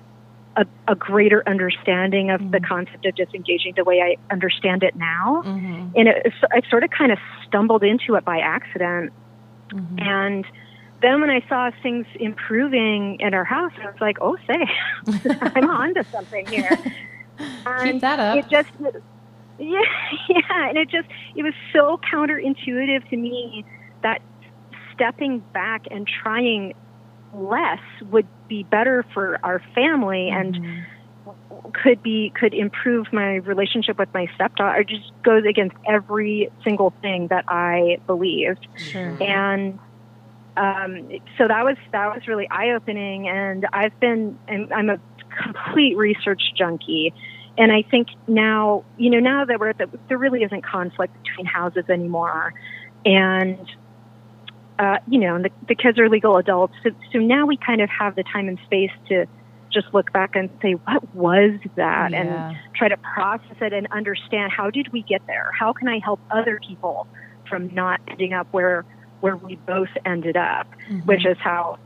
a, 0.56 0.64
a 0.88 0.94
greater 0.94 1.42
understanding 1.46 2.30
of 2.30 2.40
the 2.50 2.58
mm-hmm. 2.58 2.64
concept 2.64 3.04
of 3.04 3.14
disengaging 3.14 3.74
the 3.76 3.84
way 3.84 4.00
I 4.00 4.16
understand 4.32 4.82
it 4.82 4.96
now. 4.96 5.42
Mm-hmm. 5.44 5.88
And 5.96 6.08
it, 6.08 6.32
I 6.50 6.62
sort 6.70 6.84
of 6.84 6.90
kind 6.90 7.12
of 7.12 7.18
stumbled 7.46 7.82
into 7.82 8.14
it 8.14 8.24
by 8.24 8.38
accident. 8.38 9.12
Mm-hmm. 9.70 9.98
And 9.98 10.46
then 11.02 11.20
when 11.20 11.30
I 11.30 11.44
saw 11.48 11.70
things 11.82 12.06
improving 12.18 13.18
in 13.20 13.34
our 13.34 13.44
house, 13.44 13.72
I 13.82 13.86
was 13.86 14.00
like, 14.00 14.18
oh, 14.20 14.36
say, 14.46 15.30
I'm 15.54 15.68
on 15.68 15.94
to 15.94 16.04
something 16.04 16.46
here. 16.46 16.78
And 17.66 17.94
Keep 17.94 18.00
that 18.02 18.20
up. 18.20 18.36
It 18.36 18.48
just, 18.48 18.68
yeah, 19.58 19.80
yeah. 20.28 20.68
And 20.68 20.78
it 20.78 20.88
just, 20.88 21.08
it 21.34 21.42
was 21.42 21.54
so 21.72 21.98
counterintuitive 22.12 23.08
to 23.10 23.16
me 23.16 23.64
that 24.04 24.22
stepping 24.92 25.40
back 25.52 25.86
and 25.90 26.06
trying 26.06 26.74
less 27.34 27.80
would 28.12 28.28
be 28.46 28.62
better 28.62 29.04
for 29.12 29.40
our 29.42 29.60
family 29.74 30.30
mm-hmm. 30.30 30.64
and 30.64 30.86
could 31.72 32.02
be 32.02 32.32
could 32.38 32.54
improve 32.54 33.12
my 33.12 33.36
relationship 33.36 33.98
with 33.98 34.12
my 34.14 34.26
stepdaughter. 34.34 34.80
It 34.80 34.88
just 34.88 35.12
goes 35.22 35.44
against 35.44 35.76
every 35.86 36.50
single 36.62 36.92
thing 37.02 37.28
that 37.28 37.44
I 37.48 37.98
believed, 38.06 38.66
sure. 38.76 39.16
and 39.22 39.78
um, 40.56 41.10
so 41.36 41.48
that 41.48 41.64
was 41.64 41.76
that 41.92 42.14
was 42.14 42.26
really 42.28 42.48
eye 42.50 42.70
opening. 42.70 43.28
And 43.28 43.66
I've 43.72 43.98
been 44.00 44.38
and 44.48 44.72
I'm 44.72 44.90
a 44.90 44.98
complete 45.42 45.96
research 45.96 46.42
junkie, 46.56 47.12
and 47.58 47.72
I 47.72 47.82
think 47.82 48.08
now 48.26 48.84
you 48.96 49.10
know 49.10 49.20
now 49.20 49.44
that 49.44 49.58
we're 49.58 49.70
at 49.70 49.78
the, 49.78 49.88
there 50.08 50.18
really 50.18 50.42
isn't 50.42 50.64
conflict 50.64 51.14
between 51.22 51.46
houses 51.46 51.84
anymore, 51.88 52.54
and 53.04 53.58
uh, 54.78 54.98
you 55.08 55.20
know 55.20 55.42
the, 55.42 55.50
the 55.68 55.74
kids 55.74 55.98
are 55.98 56.08
legal 56.08 56.36
adults, 56.36 56.74
so, 56.82 56.90
so 57.12 57.18
now 57.18 57.46
we 57.46 57.56
kind 57.56 57.80
of 57.80 57.88
have 57.90 58.14
the 58.14 58.24
time 58.24 58.48
and 58.48 58.58
space 58.66 58.92
to 59.08 59.26
just 59.74 59.92
look 59.92 60.12
back 60.12 60.36
and 60.36 60.48
say, 60.62 60.72
what 60.72 61.14
was 61.14 61.58
that? 61.76 62.12
Yeah. 62.12 62.20
And 62.20 62.56
try 62.74 62.88
to 62.88 62.96
process 62.96 63.56
it 63.60 63.72
and 63.72 63.86
understand 63.90 64.52
how 64.52 64.70
did 64.70 64.92
we 64.92 65.02
get 65.02 65.26
there? 65.26 65.50
How 65.58 65.72
can 65.72 65.88
I 65.88 65.98
help 66.02 66.20
other 66.30 66.60
people 66.66 67.06
from 67.48 67.74
not 67.74 68.00
ending 68.08 68.32
up 68.32 68.46
where 68.52 68.84
where 69.20 69.36
we 69.36 69.56
both 69.56 69.88
ended 70.04 70.36
up, 70.36 70.66
mm-hmm. 70.88 71.00
which 71.00 71.24
is 71.24 71.36
how 71.40 71.78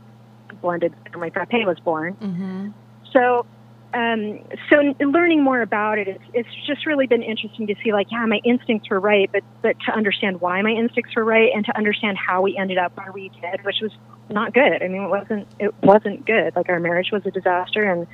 Blended 0.61 0.93
Family 1.11 1.29
Frappe 1.29 1.65
was 1.65 1.79
born. 1.79 2.15
Mm-hmm. 2.15 2.69
So 3.13 3.45
um, 3.93 4.39
so 4.69 4.93
learning 4.99 5.43
more 5.43 5.61
about 5.61 5.97
it, 5.97 6.07
it's, 6.07 6.23
it's 6.33 6.67
just 6.67 6.85
really 6.85 7.07
been 7.07 7.23
interesting 7.23 7.65
to 7.67 7.75
see 7.83 7.91
like, 7.91 8.07
yeah, 8.11 8.25
my 8.25 8.39
instincts 8.43 8.89
were 8.89 8.99
right, 8.99 9.29
but, 9.31 9.43
but 9.61 9.75
to 9.87 9.91
understand 9.91 10.41
why 10.41 10.61
my 10.61 10.69
instincts 10.69 11.15
were 11.15 11.25
right 11.25 11.51
and 11.53 11.65
to 11.65 11.75
understand 11.75 12.17
how 12.17 12.41
we 12.41 12.55
ended 12.55 12.77
up 12.77 12.95
where 12.95 13.11
we 13.11 13.29
did, 13.29 13.63
which 13.65 13.77
was 13.81 13.91
not 14.29 14.53
good. 14.53 14.83
I 14.83 14.87
mean, 14.87 15.03
it 15.03 15.09
wasn't, 15.09 15.47
it 15.59 15.73
wasn't 15.81 16.25
good. 16.25 16.55
Like 16.55 16.69
our 16.69 16.79
marriage 16.79 17.09
was 17.11 17.25
a 17.25 17.31
disaster 17.31 17.83
and 17.83 18.05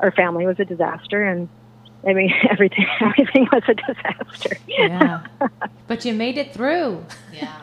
our 0.00 0.12
family 0.12 0.46
was 0.46 0.60
a 0.60 0.66
disaster 0.66 1.24
and 1.24 1.48
I 2.06 2.12
mean, 2.12 2.32
everything, 2.50 2.86
everything 3.00 3.48
was 3.50 3.62
a 3.68 3.74
disaster. 3.74 4.56
Yeah. 4.68 5.24
but 5.86 6.04
you 6.04 6.12
made 6.12 6.36
it 6.36 6.52
through. 6.52 7.06
Yeah. 7.32 7.58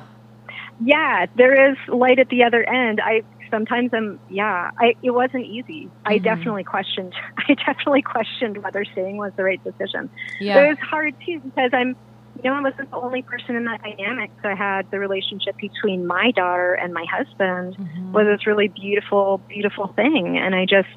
Yeah, 0.81 1.25
there 1.35 1.71
is 1.71 1.77
light 1.87 2.19
at 2.19 2.29
the 2.29 2.43
other 2.43 2.63
end. 2.67 3.01
I 3.03 3.23
sometimes 3.49 3.91
I'm 3.93 4.19
yeah, 4.29 4.71
I 4.79 4.95
it 5.03 5.11
wasn't 5.11 5.45
easy. 5.45 5.85
Mm-hmm. 5.85 6.07
I 6.07 6.17
definitely 6.17 6.63
questioned 6.63 7.13
I 7.37 7.53
definitely 7.53 8.01
questioned 8.01 8.63
whether 8.63 8.85
staying 8.85 9.17
was 9.17 9.31
the 9.35 9.43
right 9.43 9.63
decision. 9.63 10.09
Yeah. 10.39 10.63
It 10.63 10.69
was 10.69 10.79
hard 10.79 11.15
too 11.25 11.39
because 11.39 11.71
I'm 11.73 11.95
you 12.43 12.49
know, 12.49 12.55
I 12.55 12.61
wasn't 12.61 12.89
the 12.89 12.97
only 12.97 13.21
person 13.21 13.55
in 13.55 13.65
that 13.65 13.81
dynamic. 13.81 14.31
So 14.41 14.49
I 14.49 14.55
had 14.55 14.89
the 14.91 14.99
relationship 14.99 15.57
between 15.57 16.07
my 16.07 16.31
daughter 16.31 16.73
and 16.73 16.93
my 16.93 17.05
husband 17.11 17.75
mm-hmm. 17.77 18.13
was 18.13 18.27
this 18.27 18.47
really 18.47 18.69
beautiful, 18.69 19.41
beautiful 19.49 19.87
thing. 19.87 20.37
And 20.37 20.55
I 20.55 20.65
just 20.65 20.87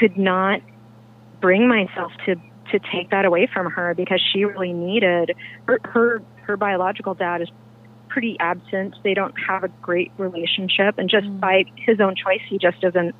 could 0.00 0.16
not 0.16 0.60
bring 1.40 1.68
myself 1.68 2.12
to 2.26 2.36
to 2.70 2.78
take 2.92 3.10
that 3.10 3.24
away 3.24 3.48
from 3.50 3.70
her 3.70 3.94
because 3.94 4.22
she 4.32 4.44
really 4.44 4.72
needed 4.72 5.34
her 5.66 5.78
her, 5.84 6.22
her 6.42 6.56
biological 6.56 7.14
dad 7.14 7.42
is 7.42 7.48
pretty 8.08 8.36
absent. 8.40 8.96
They 9.02 9.14
don't 9.14 9.34
have 9.46 9.64
a 9.64 9.68
great 9.82 10.10
relationship, 10.18 10.98
and 10.98 11.08
just 11.08 11.26
mm. 11.26 11.40
by 11.40 11.64
his 11.76 12.00
own 12.00 12.14
choice, 12.14 12.40
he 12.48 12.58
just 12.58 12.80
doesn't. 12.80 13.14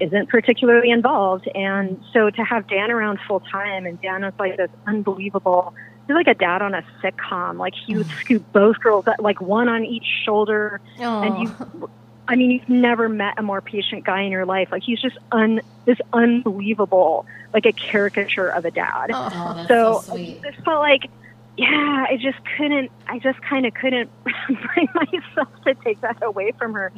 isn't 0.00 0.28
particularly 0.28 0.90
involved. 0.90 1.48
And 1.54 2.02
so 2.12 2.30
to 2.30 2.42
have 2.42 2.66
Dan 2.66 2.90
around 2.90 3.20
full 3.26 3.40
time, 3.40 3.86
and 3.86 4.00
Dan 4.00 4.22
was 4.22 4.34
like 4.38 4.56
this 4.56 4.70
unbelievable. 4.86 5.74
He's 6.06 6.16
like 6.16 6.26
a 6.26 6.34
dad 6.34 6.62
on 6.62 6.74
a 6.74 6.84
sitcom. 7.02 7.58
Like 7.58 7.74
he 7.74 7.96
would 7.96 8.08
scoop 8.20 8.44
both 8.52 8.80
girls, 8.80 9.04
like 9.18 9.40
one 9.40 9.68
on 9.68 9.84
each 9.84 10.06
shoulder, 10.24 10.80
and 10.98 11.48
you. 11.48 11.90
I 12.28 12.36
mean, 12.36 12.52
you've 12.52 12.68
never 12.68 13.08
met 13.08 13.34
a 13.36 13.42
more 13.42 13.60
patient 13.60 14.04
guy 14.04 14.22
in 14.22 14.30
your 14.30 14.46
life. 14.46 14.68
Like 14.70 14.82
he's 14.84 15.00
just 15.00 15.18
un 15.32 15.60
this 15.84 15.98
unbelievable, 16.12 17.26
like 17.52 17.66
a 17.66 17.72
caricature 17.72 18.48
of 18.48 18.64
a 18.64 18.70
dad. 18.70 19.10
Oh, 19.12 19.64
so 19.68 20.00
so 20.02 20.12
sweet. 20.12 20.40
I 20.44 20.50
just 20.50 20.64
felt 20.64 20.78
like, 20.78 21.10
yeah, 21.56 22.06
I 22.08 22.16
just 22.16 22.38
couldn't. 22.56 22.90
I 23.08 23.18
just 23.18 23.38
kind 23.48 23.66
of 23.66 23.74
couldn't 23.74 24.10
bring 24.24 24.88
myself 24.94 25.48
to 25.66 25.74
take 25.84 26.00
that 26.00 26.16
away 26.22 26.52
from 26.58 26.72
her. 26.74 26.90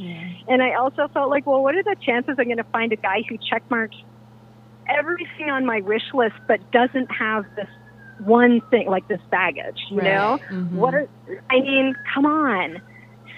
And 0.48 0.62
I 0.62 0.74
also 0.74 1.08
felt 1.12 1.30
like, 1.30 1.46
well, 1.46 1.62
what 1.62 1.74
are 1.74 1.82
the 1.82 1.96
chances 2.02 2.36
I'm 2.38 2.46
going 2.46 2.58
to 2.58 2.64
find 2.72 2.92
a 2.92 2.96
guy 2.96 3.24
who 3.28 3.36
checkmarks 3.36 3.96
everything 4.88 5.50
on 5.50 5.66
my 5.66 5.80
wish 5.80 6.02
list, 6.14 6.34
but 6.46 6.60
doesn't 6.70 7.08
have 7.18 7.44
this 7.56 7.68
one 8.18 8.60
thing, 8.70 8.86
like 8.88 9.06
this 9.08 9.20
baggage? 9.30 9.80
You 9.90 9.98
Right. 9.98 10.04
know, 10.04 10.38
Mhm. 10.50 10.70
what 10.72 10.94
are? 10.94 11.08
I 11.50 11.60
mean, 11.60 11.94
come 12.14 12.26
on. 12.26 12.80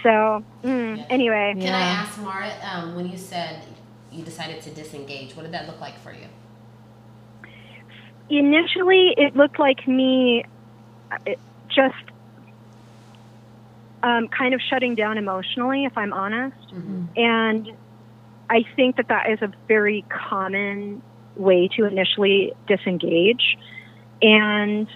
So 0.02 0.44
mm, 0.64 0.98
Yeah. 0.98 1.04
anyway, 1.10 1.54
Can 1.54 1.72
Yeah. 1.72 1.78
I 1.78 1.82
ask 1.82 2.18
Marit, 2.18 2.58
um, 2.62 2.94
when 2.94 3.08
you 3.08 3.16
said 3.16 3.62
you 4.10 4.22
decided 4.22 4.60
to 4.62 4.70
disengage, 4.70 5.34
what 5.34 5.44
did 5.44 5.52
that 5.52 5.66
look 5.66 5.80
like 5.80 5.98
for 5.98 6.12
you? 6.12 6.26
initially 8.28 9.14
it 9.16 9.36
looked 9.36 9.58
like 9.60 9.86
me 9.86 10.42
it 11.26 11.38
just 11.68 11.94
um, 14.02 14.28
kind 14.28 14.54
of 14.54 14.60
shutting 14.60 14.94
down 14.94 15.18
emotionally, 15.18 15.84
if 15.84 15.96
I'm 15.96 16.12
honest. 16.12 16.56
Mhm. 16.72 17.08
And 17.16 17.72
I 18.48 18.64
think 18.76 18.96
that 18.96 19.08
that 19.08 19.28
is 19.30 19.42
a 19.42 19.52
very 19.66 20.04
common 20.08 21.02
way 21.36 21.68
to 21.68 21.84
initially 21.84 22.52
disengage. 22.66 23.58
And 24.22 24.88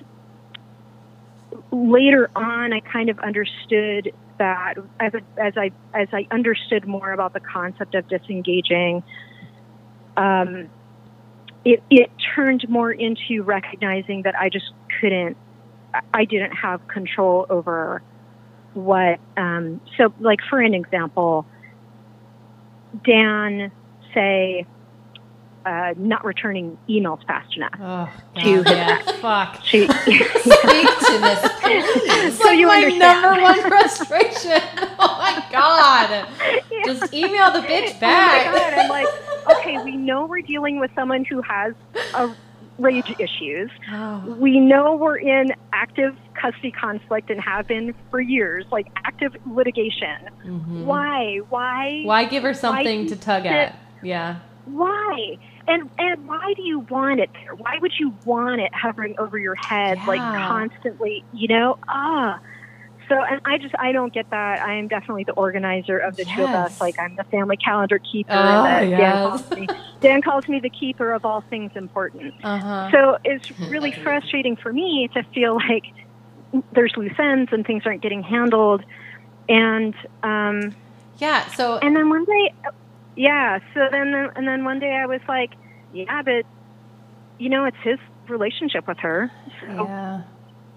later 1.73 2.31
on, 2.37 2.73
I 2.73 2.81
kind 2.81 3.11
of 3.11 3.19
understood 3.19 4.13
that 4.39 4.75
as, 4.99 5.13
a, 5.15 5.21
as 5.41 5.55
I 5.57 5.71
as 5.93 6.09
I 6.13 6.27
understood 6.31 6.87
more 6.87 7.13
about 7.13 7.35
the 7.35 7.41
concept 7.41 7.95
of 7.95 8.09
disengaging, 8.09 9.03
um, 10.17 10.69
it 11.65 11.83
it 11.91 12.11
turned 12.35 12.67
more 12.69 12.91
into 12.91 13.43
recognizing 13.43 14.23
that 14.23 14.35
I 14.39 14.49
just 14.49 14.73
couldn't, 15.01 15.37
I 16.15 16.25
didn't 16.25 16.53
have 16.53 16.87
control 16.89 17.47
over 17.51 18.03
what. 18.75 19.19
Um, 19.37 19.81
so, 19.97 20.13
like 20.21 20.39
for 20.49 20.61
an 20.61 20.75
example, 20.75 21.47
Dan 23.05 23.71
say 24.15 24.67
uh, 25.67 25.95
not 25.97 26.25
returning 26.25 26.77
emails 26.89 27.25
fast 27.27 27.57
enough. 27.57 27.71
Oh, 27.81 28.13
To- 28.43 28.63
God, 28.65 28.71
yeah, 28.73 28.99
fuck. 29.21 29.61
She, 29.65 29.87
Speak 29.89 30.09
to 30.09 31.19
this. 31.19 31.51
It's 31.65 32.39
So 32.39 32.45
like 32.49 32.59
you 32.59 32.67
my 32.67 32.77
understand. 32.77 33.23
number 33.23 33.43
one 33.43 33.61
frustration. 33.69 34.63
Oh 35.03 35.17
my 35.19 35.43
god! 35.51 36.29
Just 36.85 37.15
email 37.15 37.51
the 37.53 37.61
bitch 37.61 37.91
Oh 37.91 37.95
my 37.95 38.01
back. 38.01 38.45
god! 38.53 38.75
I'm 38.75 38.89
like, 38.89 39.07
okay, 39.51 39.79
we 39.79 39.97
know 39.97 40.27
we're 40.27 40.43
dealing 40.43 40.79
with 40.79 40.91
someone 40.95 41.25
who 41.25 41.41
has 41.43 41.73
a 42.15 42.29
rage 42.81 43.15
issues. 43.19 43.71
Oh. 43.93 44.37
We 44.39 44.59
know 44.59 44.97
we're 44.97 45.19
in 45.19 45.53
active 45.73 46.17
custody 46.35 46.71
conflict 46.71 47.31
and 47.31 47.41
have 47.41 47.67
been 47.69 47.95
for 48.11 48.21
years, 48.21 48.65
like 48.73 48.87
active 49.05 49.37
litigation. 49.47 50.31
Mhm. 50.45 50.85
Why? 50.85 51.39
Why? 51.51 52.03
Why 52.05 52.25
give 52.25 52.43
her 52.43 52.55
something 52.55 53.07
to 53.07 53.17
tug 53.17 53.43
sit- 53.43 53.53
at? 53.53 53.77
Yeah. 54.03 54.37
Why? 54.65 55.37
And 55.69 55.89
and 55.99 56.27
why 56.27 56.55
do 56.57 56.63
you 56.63 56.81
want 56.81 57.21
it 57.21 57.31
there? 57.35 57.55
Why 57.55 57.79
would 57.81 57.93
you 57.99 58.15
want 58.25 58.61
it 58.61 58.75
hovering 58.75 59.15
over 59.19 59.39
your 59.39 59.55
head 59.55 59.99
like 60.07 60.19
constantly? 60.21 61.25
You 61.33 61.49
know, 61.49 61.79
ah. 61.89 62.39
So 63.11 63.21
and 63.21 63.41
I 63.45 63.59
just 63.59 63.75
I 63.77 63.91
don't 63.91 64.15
get 64.15 64.31
that. 64.31 64.61
I 64.61 64.75
am 64.75 64.87
definitely 64.87 65.25
the 65.25 65.33
organizer 65.33 65.99
of 65.99 66.15
the 66.15 66.25
two 66.25 66.45
of 66.45 66.51
us. 66.51 66.81
Like 66.81 66.97
I'm 66.97 67.17
the 67.17 67.25
family 67.25 67.57
calendar 67.57 67.99
keeper. 67.99 68.33
Oh, 68.33 68.65
and 68.65 68.93
that 68.93 68.97
Dan 68.97 69.29
calls 69.29 69.51
me. 69.51 69.69
Dan 70.01 70.23
calls 70.23 70.49
me 70.49 70.61
the 70.61 70.71
keeper 70.71 71.13
of 71.13 71.25
all 71.25 71.41
things 71.41 71.73
important. 71.75 72.35
Uh 72.45 72.59
huh. 72.59 72.91
So 72.93 73.19
it's 73.25 73.51
really 73.63 73.91
frustrating 73.91 74.55
for 74.55 74.73
me 74.73 75.11
to 75.15 75.25
feel 75.35 75.57
like 75.57 75.87
there's 76.73 76.97
loose 76.97 77.19
ends 77.19 77.53
and 77.53 77.67
things 77.67 77.83
aren't 77.85 78.01
getting 78.01 78.23
handled. 78.23 78.85
And 79.49 79.95
um, 80.23 80.77
yeah. 81.19 81.49
So 81.55 81.79
and 81.79 81.97
then 81.97 82.11
one 82.11 82.25
day, 82.25 82.55
yeah. 83.17 83.59
So 83.75 83.89
then, 83.91 84.15
and 84.15 84.47
then 84.47 84.65
one 84.65 84.79
day 84.79 84.93
I 84.93 85.07
was 85.07 85.21
like, 85.27 85.51
yeah, 85.93 86.23
but 86.23 86.47
you 87.39 87.49
know, 87.49 87.65
it's 87.65 87.77
his 87.83 87.99
relationship 88.29 88.87
with 88.87 88.99
her. 88.99 89.33
So 89.61 89.67
yeah. 89.67 90.23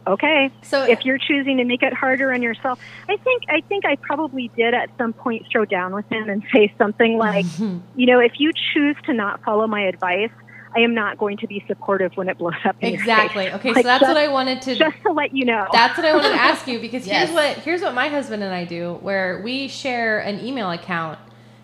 Okay, 0.07 0.51
So 0.63 0.83
if 0.83 1.05
you're 1.05 1.17
choosing 1.17 1.57
to 1.57 1.63
make 1.63 1.83
it 1.83 1.93
harder 1.93 2.33
on 2.33 2.41
yourself, 2.41 2.79
I 3.09 3.17
think 3.17 3.43
I 3.49 3.61
think 3.61 3.85
I 3.85 3.95
probably 3.97 4.49
did 4.55 4.73
at 4.73 4.89
some 4.97 5.13
point 5.13 5.45
throw 5.51 5.65
down 5.65 5.93
with 5.93 6.09
him 6.11 6.29
and 6.29 6.43
say 6.53 6.73
something 6.77 7.17
like, 7.17 7.45
mm-hmm. 7.45 7.79
you 7.99 8.07
know, 8.07 8.19
if 8.19 8.39
you 8.39 8.51
choose 8.73 8.95
to 9.05 9.13
not 9.13 9.43
follow 9.43 9.67
my 9.67 9.81
advice, 9.81 10.31
I 10.75 10.79
am 10.79 10.93
not 10.93 11.17
going 11.17 11.37
to 11.37 11.47
be 11.47 11.63
supportive 11.67 12.15
when 12.15 12.29
it 12.29 12.37
blows 12.37 12.53
up. 12.65 12.75
In 12.81 12.93
exactly. 12.93 13.45
Your 13.45 13.59
face. 13.59 13.71
Okay. 13.71 13.73
So 13.81 13.83
that's 13.83 14.01
just, 14.01 14.13
what 14.13 14.17
I 14.17 14.27
wanted 14.27 14.61
to. 14.63 14.75
just 14.75 15.01
to 15.03 15.11
let 15.11 15.35
you 15.35 15.45
know. 15.45 15.67
That's 15.71 15.97
what 15.97 16.05
I 16.05 16.15
wanted 16.15 16.29
to 16.29 16.35
ask 16.35 16.67
you 16.67 16.79
because 16.79 17.05
Yes. 17.05 17.29
here's 17.29 17.35
what 17.35 17.57
here's 17.63 17.81
what 17.81 17.93
my 17.93 18.07
husband 18.07 18.43
and 18.43 18.53
I 18.53 18.65
do 18.65 18.95
where 19.01 19.41
we 19.43 19.67
share 19.67 20.19
an 20.19 20.43
email 20.45 20.71
account. 20.71 21.19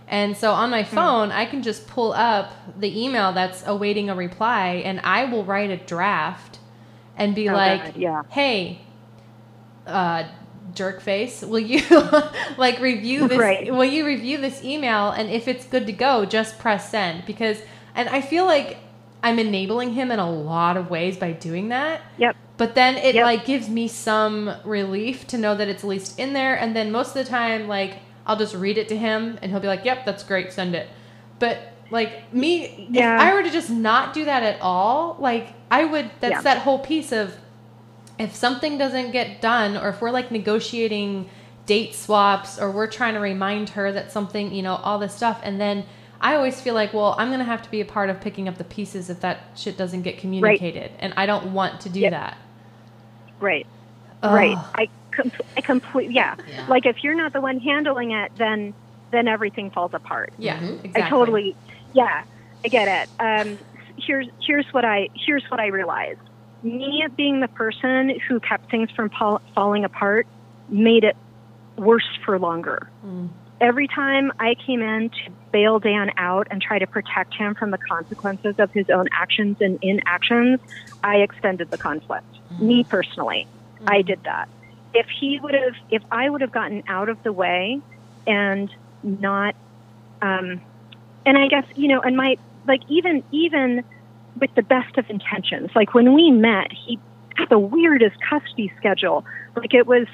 And 0.08 0.36
so 0.36 0.53
on 0.53 0.69
my 0.69 0.84
mm-hmm. 0.84 0.96
phone, 0.96 1.31
I 1.31 1.46
can 1.46 1.62
just 1.62 1.88
pull 1.88 2.13
up 2.13 2.51
the 2.77 3.03
email 3.03 3.31
that's 3.31 3.65
awaiting 3.65 4.10
a 4.10 4.15
reply 4.15 4.81
and 4.86 5.00
I 5.01 5.25
will 5.25 5.43
write 5.43 5.69
a 5.69 5.77
draft 5.77 6.59
and 7.19 7.35
be 7.35 7.49
Oh, 7.49 7.53
like, 7.53 7.83
God, 7.85 7.95
yeah. 7.97 8.23
"Hey, 8.29 8.79
uh 9.88 10.23
jerk 10.75 11.01
face, 11.01 11.41
will 11.41 11.59
you 11.59 11.81
like 12.57 12.79
review 12.79 13.27
this 13.27 13.39
Right. 13.39 13.71
will 13.73 13.85
you 13.85 14.05
review 14.05 14.38
this 14.39 14.63
email 14.63 15.11
and 15.11 15.29
if 15.29 15.47
it's 15.47 15.65
good 15.65 15.85
to 15.88 15.93
go, 15.93 16.25
just 16.25 16.59
press 16.59 16.89
send." 16.91 17.25
Because 17.25 17.61
and 17.95 18.09
I 18.09 18.21
feel 18.21 18.45
like 18.45 18.77
I'm 19.23 19.39
enabling 19.39 19.93
him 19.93 20.11
in 20.11 20.19
a 20.19 20.29
lot 20.31 20.77
of 20.77 20.89
ways 20.89 21.17
by 21.17 21.33
doing 21.33 21.69
that. 21.69 22.01
Yep. 22.17 22.35
But 22.57 22.75
then 22.75 22.97
it 22.97 23.15
Yep. 23.15 23.25
like 23.25 23.45
gives 23.45 23.69
me 23.69 23.88
some 23.88 24.53
relief 24.63 25.27
to 25.27 25.38
know 25.38 25.55
that 25.55 25.67
it's 25.67 25.83
at 25.83 25.89
least 25.89 26.19
in 26.19 26.33
there. 26.33 26.55
And 26.55 26.75
then 26.75 26.91
most 26.91 27.09
of 27.09 27.25
the 27.25 27.29
time, 27.29 27.67
like 27.67 27.99
I'll 28.25 28.38
just 28.38 28.53
read 28.55 28.77
it 28.77 28.88
to 28.89 28.97
him, 28.97 29.39
and 29.41 29.51
he'll 29.51 29.59
be 29.61 29.67
like, 29.67 29.83
"Yep, 29.85 30.05
that's 30.05 30.23
great. 30.23 30.53
Send 30.53 30.75
it." 30.75 30.88
But 31.39 31.57
like 31.91 32.34
me, 32.34 32.88
Yeah. 32.91 33.15
if 33.15 33.22
I 33.22 33.34
were 33.34 33.43
to 33.43 33.50
just 33.50 33.69
not 33.69 34.13
do 34.13 34.25
that 34.25 34.43
at 34.43 34.60
all, 34.62 35.15
like 35.19 35.53
I 35.72 35.86
would. 35.86 36.10
That's 36.19 36.31
Yeah. 36.36 36.41
that 36.41 36.58
whole 36.60 36.79
piece 36.79 37.12
of 37.12 37.36
if 38.17 38.36
something 38.36 38.77
doesn't 38.77 39.12
get 39.12 39.39
done, 39.41 39.77
or 39.77 39.89
if 39.89 40.01
we're 40.01 40.12
like 40.12 40.29
negotiating 40.31 41.29
date 41.65 41.96
swaps, 41.96 42.60
or 42.60 42.69
we're 42.72 42.88
trying 42.88 43.13
to 43.13 43.19
remind 43.19 43.69
her 43.69 43.91
that 43.91 44.12
something, 44.12 44.51
you 44.53 44.62
know, 44.62 44.75
all 44.84 45.00
this 45.00 45.13
stuff, 45.13 45.39
and 45.43 45.60
then. 45.62 45.86
I 46.22 46.36
always 46.36 46.60
feel 46.60 46.74
like, 46.74 46.93
well, 46.93 47.15
I'm 47.17 47.31
gonna 47.31 47.46
have 47.46 47.62
to 47.62 47.72
be 47.72 47.79
a 47.79 47.86
part 47.86 48.10
of 48.10 48.19
picking 48.19 48.50
up 48.50 48.58
the 48.58 48.65
pieces 48.65 49.10
if 49.10 49.22
that 49.22 49.38
shit 49.55 49.77
doesn't 49.77 50.01
get 50.01 50.17
communicated, 50.17 50.91
and 51.00 51.13
I 51.15 51.25
don't 51.25 51.53
want 51.53 51.79
to 51.79 51.89
do 51.89 52.01
Yep. 52.01 52.12
that. 52.12 52.38
Right. 53.39 53.65
Right. 54.22 54.58
I, 54.75 54.89
com- 55.12 55.31
I 55.55 55.62
completely, 55.62 56.15
yeah. 56.15 56.36
Yeah. 56.51 56.65
Like 56.67 56.86
if 56.86 57.05
you're 57.05 57.15
not 57.15 57.31
the 57.31 57.39
one 57.39 57.58
handling 57.62 58.12
it, 58.12 58.34
then, 58.36 58.74
then 59.12 59.29
everything 59.29 59.72
falls 59.72 59.93
apart. 59.93 60.34
Yeah, 60.38 60.60
Mhm. 60.60 60.79
exactly. 60.84 61.03
I 61.03 61.10
totally, 61.10 61.55
yeah, 61.93 62.24
I 62.63 62.67
get 62.67 62.88
it. 62.88 63.10
Um, 63.19 63.60
here's, 63.98 64.27
here's 64.46 64.65
what 64.72 64.86
I, 64.86 65.10
here's 65.25 65.43
what 65.50 65.60
I 65.60 65.67
realized. 65.67 66.19
Me 66.63 67.05
being 67.15 67.39
the 67.39 67.48
person 67.48 68.19
who 68.27 68.39
kept 68.39 68.69
things 68.69 68.89
from 68.96 69.10
fall, 69.10 69.41
falling 69.55 69.86
apart 69.86 70.27
made 70.69 71.03
it 71.03 71.15
worse 71.77 72.08
for 72.25 72.38
longer. 72.38 72.89
Mm. 73.05 73.29
Every 73.62 73.88
time 73.88 74.31
I 74.39 74.55
came 74.65 74.81
in 74.81 75.10
to 75.10 75.31
bail 75.51 75.79
Dan 75.79 76.12
out 76.17 76.48
and 76.50 76.62
try 76.62 76.79
to 76.79 76.88
protect 76.88 77.34
him 77.34 77.55
from 77.55 77.72
the 77.72 77.77
consequences 77.77 78.55
of 78.58 78.72
his 78.72 78.86
own 78.89 79.08
actions 79.13 79.58
and 79.60 79.77
inactions, 79.81 80.60
I 81.03 81.17
extended 81.17 81.69
the 81.69 81.77
conflict. 81.77 82.25
Me 82.60 82.84
personally, 82.84 83.48
I 83.86 84.01
did 84.01 84.19
that. 84.24 84.50
If 84.93 85.08
he 85.19 85.39
would 85.41 85.53
have, 85.53 85.75
if 85.91 86.03
I 86.12 86.29
would 86.29 86.41
have 86.41 86.51
gotten 86.51 86.84
out 86.88 87.10
of 87.10 87.22
the 87.24 87.31
way 87.31 87.79
and 88.25 88.69
not, 89.03 89.55
um, 90.22 90.62
and 91.29 91.38
I 91.38 91.48
guess 91.48 91.65
you 91.75 91.88
know, 91.88 92.01
and 92.01 92.17
my 92.17 92.38
like 92.67 92.81
even 92.89 93.24
even 93.31 93.83
with 94.39 94.53
the 94.55 94.63
best 94.63 94.98
of 94.98 95.09
intentions, 95.09 95.69
like 95.75 95.93
when 95.93 96.13
we 96.13 96.31
met, 96.31 96.71
he 96.71 96.98
had 97.36 97.50
the 97.50 97.59
weirdest 97.59 98.17
custody 98.27 98.71
schedule. 98.77 99.24
Like 99.55 99.74
it 99.74 99.86
was 99.86 100.07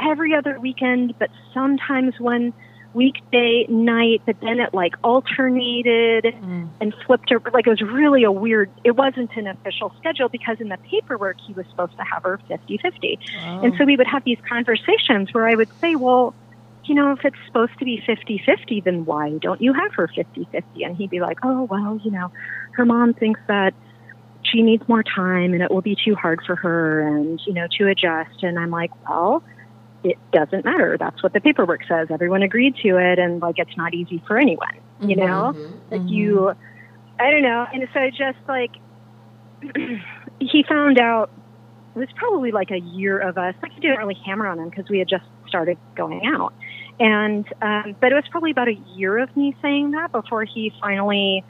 every 0.00 0.34
other 0.34 0.60
weekend, 0.60 1.18
but 1.18 1.30
sometimes 1.54 2.20
one 2.20 2.52
weekday 2.92 3.66
night, 3.68 4.20
but 4.26 4.36
then 4.40 4.60
it 4.60 4.74
like 4.74 4.94
alternated 5.02 6.24
Mm. 6.24 6.68
and 6.80 6.92
flipped 7.06 7.30
her. 7.30 7.40
Like 7.52 7.66
it 7.66 7.70
was 7.70 7.80
really 7.82 8.24
a 8.24 8.32
weird, 8.32 8.70
it 8.84 8.92
wasn't 8.92 9.30
an 9.36 9.46
official 9.46 9.94
schedule 9.98 10.28
because 10.28 10.60
in 10.60 10.68
the 10.68 10.78
paperwork 10.90 11.36
he 11.46 11.52
was 11.54 11.66
supposed 11.70 11.96
to 11.96 12.04
have 12.04 12.24
her 12.24 12.38
50 12.48 12.78
50. 12.78 13.18
And 13.64 13.74
so 13.78 13.84
we 13.84 13.96
would 13.96 14.08
have 14.08 14.24
these 14.24 14.38
conversations 14.48 15.32
where 15.32 15.46
I 15.46 15.54
would 15.54 15.68
say, 15.80 15.94
well, 15.94 16.34
you 16.90 16.96
know, 16.96 17.12
if 17.12 17.24
it's 17.24 17.36
supposed 17.46 17.78
to 17.78 17.84
be 17.84 18.02
50 18.04 18.42
50, 18.44 18.80
then 18.80 19.04
why 19.04 19.30
don't 19.38 19.62
you 19.62 19.72
have 19.72 19.94
her 19.94 20.08
50 20.08 20.48
50? 20.50 20.82
And 20.82 20.96
he'd 20.96 21.08
be 21.08 21.20
like, 21.20 21.38
oh, 21.44 21.62
well, 21.70 22.00
you 22.02 22.10
know, 22.10 22.32
her 22.72 22.84
mom 22.84 23.14
thinks 23.14 23.38
that 23.46 23.74
she 24.42 24.60
needs 24.60 24.82
more 24.88 25.04
time 25.04 25.52
and 25.54 25.62
it 25.62 25.70
will 25.70 25.82
be 25.82 25.96
too 26.04 26.16
hard 26.16 26.40
for 26.44 26.56
her 26.56 27.06
and, 27.06 27.40
you 27.46 27.52
know, 27.52 27.68
to 27.78 27.86
adjust. 27.86 28.42
And 28.42 28.58
I'm 28.58 28.70
like, 28.70 28.90
well, 29.08 29.44
it 30.02 30.18
doesn't 30.32 30.64
matter. 30.64 30.96
That's 30.98 31.22
what 31.22 31.32
the 31.32 31.40
paperwork 31.40 31.82
says. 31.86 32.08
Everyone 32.10 32.42
agreed 32.42 32.74
to 32.82 32.96
it. 32.96 33.20
And 33.20 33.40
like, 33.40 33.60
it's 33.60 33.76
not 33.76 33.94
easy 33.94 34.20
for 34.26 34.36
anyone, 34.36 34.74
you 35.00 35.14
Mm-hmm, 35.14 35.24
know? 35.24 35.54
Like, 35.92 36.02
you, 36.06 36.52
I 37.20 37.30
don't 37.30 37.42
know. 37.42 37.66
And 37.72 37.88
so 37.94 38.10
just 38.10 38.38
like, 38.48 38.72
he 40.40 40.64
found 40.68 40.98
out 40.98 41.30
it 41.94 41.98
was 42.00 42.08
probably 42.16 42.50
like 42.50 42.72
a 42.72 42.80
year 42.80 43.18
of 43.18 43.38
us. 43.38 43.54
Like 43.62 43.72
I 43.76 43.80
didn't 43.80 43.98
really 43.98 44.18
hammer 44.26 44.48
on 44.48 44.58
him 44.58 44.70
because 44.70 44.88
we 44.88 44.98
had 44.98 45.08
just 45.08 45.24
started 45.48 45.76
going 45.96 46.22
out, 46.24 46.54
and 47.00 47.44
um, 47.62 47.96
but 48.00 48.12
it 48.12 48.14
was 48.14 48.24
probably 48.30 48.52
about 48.52 48.68
a 48.68 48.78
year 48.94 49.18
of 49.18 49.36
me 49.36 49.56
saying 49.60 49.90
that 49.92 50.12
before 50.12 50.44
he 50.44 50.72
finally, 50.80 51.42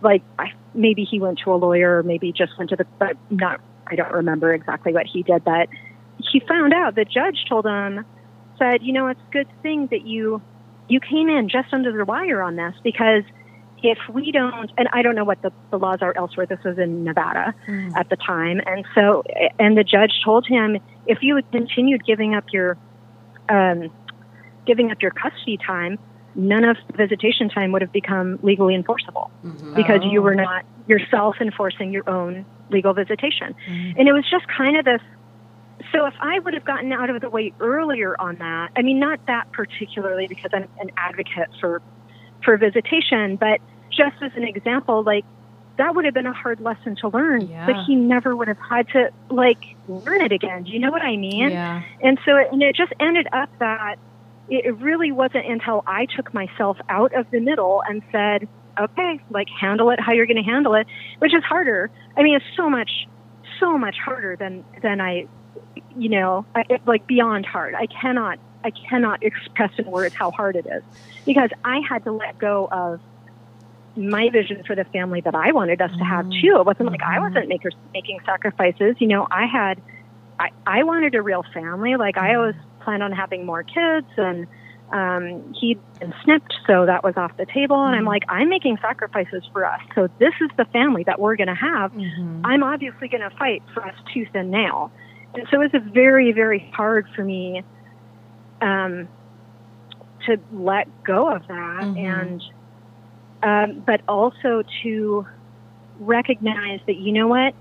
like, 0.00 0.22
I, 0.38 0.52
maybe 0.74 1.04
he 1.04 1.20
went 1.20 1.40
to 1.44 1.52
a 1.52 1.56
lawyer, 1.56 1.98
or 1.98 2.02
maybe 2.02 2.32
just 2.32 2.56
went 2.56 2.70
to 2.70 2.76
the, 2.76 2.86
but 2.98 3.16
not. 3.28 3.60
I 3.86 3.96
don't 3.96 4.12
remember 4.12 4.54
exactly 4.54 4.92
what 4.92 5.06
he 5.06 5.24
did, 5.24 5.44
but 5.44 5.68
he 6.18 6.40
found 6.40 6.72
out 6.72 6.94
the 6.94 7.04
judge 7.04 7.44
told 7.48 7.66
him, 7.66 8.04
said, 8.56 8.82
you 8.82 8.92
know, 8.92 9.08
it's 9.08 9.20
a 9.28 9.32
good 9.32 9.48
thing 9.62 9.88
that 9.90 10.02
you 10.06 10.40
you 10.88 11.00
came 11.00 11.28
in 11.28 11.48
just 11.48 11.72
under 11.72 11.96
the 11.96 12.04
wire 12.04 12.40
on 12.40 12.56
this 12.56 12.74
because 12.82 13.24
if 13.82 13.98
we 14.12 14.30
don't, 14.30 14.70
and 14.76 14.88
I 14.92 15.02
don't 15.02 15.14
know 15.14 15.24
what 15.24 15.40
the, 15.42 15.52
the 15.70 15.78
laws 15.78 16.00
are 16.02 16.12
elsewhere, 16.16 16.46
this 16.46 16.62
was 16.64 16.78
in 16.78 17.04
Nevada 17.04 17.54
Mm. 17.66 17.96
at 17.96 18.08
the 18.10 18.16
time. 18.16 18.60
And 18.66 18.84
so, 18.94 19.22
and 19.58 19.76
the 19.76 19.84
judge 19.84 20.12
told 20.24 20.46
him, 20.46 20.76
if 21.06 21.18
you 21.22 21.36
had 21.36 21.50
continued 21.50 22.04
giving 22.04 22.34
up 22.34 22.44
your, 22.52 22.76
um, 23.48 23.90
giving 24.66 24.90
up 24.90 25.00
your 25.02 25.10
custody 25.10 25.56
time, 25.56 25.98
none 26.34 26.64
of 26.64 26.76
the 26.88 26.96
visitation 26.96 27.48
time 27.48 27.72
would 27.72 27.82
have 27.82 27.92
become 27.92 28.38
legally 28.42 28.74
enforceable 28.74 29.30
Mhm. 29.44 29.74
because 29.74 30.00
you 30.04 30.20
Oh. 30.20 30.24
were 30.24 30.34
not 30.34 30.64
yourself 30.86 31.36
enforcing 31.40 31.92
your 31.92 32.08
own 32.08 32.44
legal 32.70 32.92
visitation. 32.92 33.54
Mhm. 33.68 33.94
And 33.98 34.08
it 34.08 34.12
was 34.12 34.24
just 34.30 34.46
kind 34.48 34.76
of 34.76 34.84
this. 34.84 35.00
So 35.92 36.06
if 36.06 36.14
I 36.20 36.38
would 36.38 36.54
have 36.54 36.64
gotten 36.64 36.92
out 36.92 37.10
of 37.10 37.20
the 37.20 37.30
way 37.30 37.52
earlier 37.58 38.14
on 38.20 38.36
that, 38.36 38.70
I 38.76 38.82
mean, 38.82 38.98
not 39.00 39.18
that 39.26 39.50
particularly 39.52 40.26
because 40.28 40.50
I'm 40.52 40.68
an 40.80 40.90
advocate 40.96 41.48
for 41.60 41.80
for 42.42 42.56
visitation, 42.56 43.36
but 43.36 43.60
just 43.90 44.16
as 44.22 44.30
an 44.34 44.44
example, 44.44 45.02
like 45.02 45.24
that 45.76 45.94
would 45.94 46.04
have 46.04 46.14
been 46.14 46.26
a 46.26 46.32
hard 46.32 46.60
lesson 46.60 46.94
to 46.96 47.08
learn, 47.08 47.42
Yeah. 47.42 47.66
but 47.66 47.76
he 47.86 47.94
never 47.96 48.36
would 48.36 48.48
have 48.48 48.58
had 48.58 48.88
to 48.90 49.10
like 49.30 49.76
learn 49.88 50.20
it 50.22 50.32
again. 50.32 50.62
Do 50.62 50.70
you 50.72 50.78
know 50.78 50.90
what 50.90 51.02
I 51.02 51.16
mean? 51.16 51.50
Yeah. 51.50 51.82
And 52.02 52.18
so, 52.24 52.36
it, 52.36 52.48
and 52.52 52.62
it 52.62 52.76
just 52.76 52.92
ended 53.00 53.26
up 53.32 53.48
that 53.58 53.96
it 54.50 54.76
really 54.80 55.12
wasn't 55.12 55.46
until 55.46 55.82
I 55.86 56.06
took 56.14 56.34
myself 56.34 56.78
out 56.88 57.12
of 57.16 57.26
the 57.32 57.40
middle 57.40 57.82
and 57.88 58.02
said, 58.12 58.48
okay, 58.80 59.20
like 59.30 59.48
handle 59.60 59.90
it 59.90 60.00
how 60.00 60.12
you're 60.12 60.26
going 60.26 60.42
to 60.42 60.50
handle 60.50 60.74
it, 60.74 60.86
which 61.20 61.34
is 61.34 61.42
harder. 61.48 61.90
I 62.16 62.22
mean, 62.22 62.36
it's 62.36 62.44
so 62.56 62.68
much, 62.70 62.90
so 63.60 63.78
much 63.78 63.96
harder 64.04 64.36
than, 64.38 64.64
than 64.82 65.00
I, 65.00 65.26
you 65.88 66.08
know, 66.10 66.46
I, 66.54 66.64
like 66.86 67.06
beyond 67.06 67.46
hard. 67.46 67.74
I 67.74 67.86
cannot, 68.00 68.38
I 68.64 68.72
cannot 68.90 69.18
express 69.22 69.70
in 69.78 69.90
words 69.90 70.14
how 70.18 70.30
hard 70.32 70.56
it 70.56 70.66
is 70.66 70.82
because 71.26 71.50
I 71.64 71.80
had 71.88 72.04
to 72.04 72.12
let 72.12 72.38
go 72.38 72.68
of 72.72 73.00
my 73.96 74.28
vision 74.32 74.62
for 74.66 74.76
the 74.76 74.84
family 74.92 75.20
that 75.24 75.34
I 75.34 75.52
wanted 75.52 75.80
us 75.82 75.90
to 75.98 76.04
have 76.04 76.26
Mhm. 76.26 76.40
too. 76.40 76.56
It 76.60 76.66
wasn't 76.66 76.90
like 76.90 77.02
I 77.02 77.18
wasn't 77.18 77.48
maker, 77.48 77.70
making 77.94 78.18
sacrifices. 78.24 78.96
You 79.00 79.08
know, 79.08 79.26
I 79.30 79.46
had, 79.46 79.82
I, 80.38 80.50
I 80.66 80.82
wanted 80.84 81.14
a 81.14 81.22
real 81.22 81.44
family. 81.54 81.96
Like 81.96 82.18
I 82.18 82.34
always 82.36 82.54
planned 82.80 83.02
on 83.02 83.12
having 83.12 83.46
more 83.46 83.62
kids 83.62 84.08
and, 84.16 84.46
um, 84.92 85.54
he'd 85.60 85.80
been 86.00 86.12
snipped, 86.24 86.52
so 86.66 86.84
that 86.86 87.04
was 87.04 87.14
off 87.16 87.30
the 87.36 87.46
table. 87.46 87.84
And 87.84 87.94
I'm 87.94 88.04
Mhm. 88.04 88.08
like, 88.08 88.24
I'm 88.28 88.48
making 88.48 88.76
sacrifices 88.78 89.44
for 89.52 89.64
us. 89.64 89.80
So 89.94 90.08
this 90.18 90.34
is 90.40 90.50
the 90.56 90.64
family 90.66 91.04
that 91.04 91.20
we're 91.20 91.36
going 91.36 91.46
to 91.48 91.54
have. 91.54 91.92
Mhm. 91.92 92.40
I'm 92.42 92.64
obviously 92.64 93.06
going 93.06 93.22
to 93.22 93.30
fight 93.30 93.62
for 93.72 93.86
us 93.86 93.94
tooth 94.12 94.34
and 94.34 94.50
nail. 94.50 94.90
And 95.34 95.46
so 95.48 95.60
it 95.60 95.72
was 95.72 95.82
very, 95.92 96.32
very 96.32 96.70
hard 96.74 97.06
for 97.14 97.24
me 97.24 97.62
um, 98.62 99.08
to 100.26 100.38
let 100.52 100.86
go 101.04 101.30
of 101.30 101.46
that, 101.46 101.86
Mhm. 101.86 101.96
and 101.96 102.42
um, 103.42 103.82
but 103.86 104.02
also 104.06 104.62
to 104.82 105.26
recognize 105.98 106.80
that 106.86 106.96
you 106.96 107.10
know 107.10 107.26
what 107.26 107.54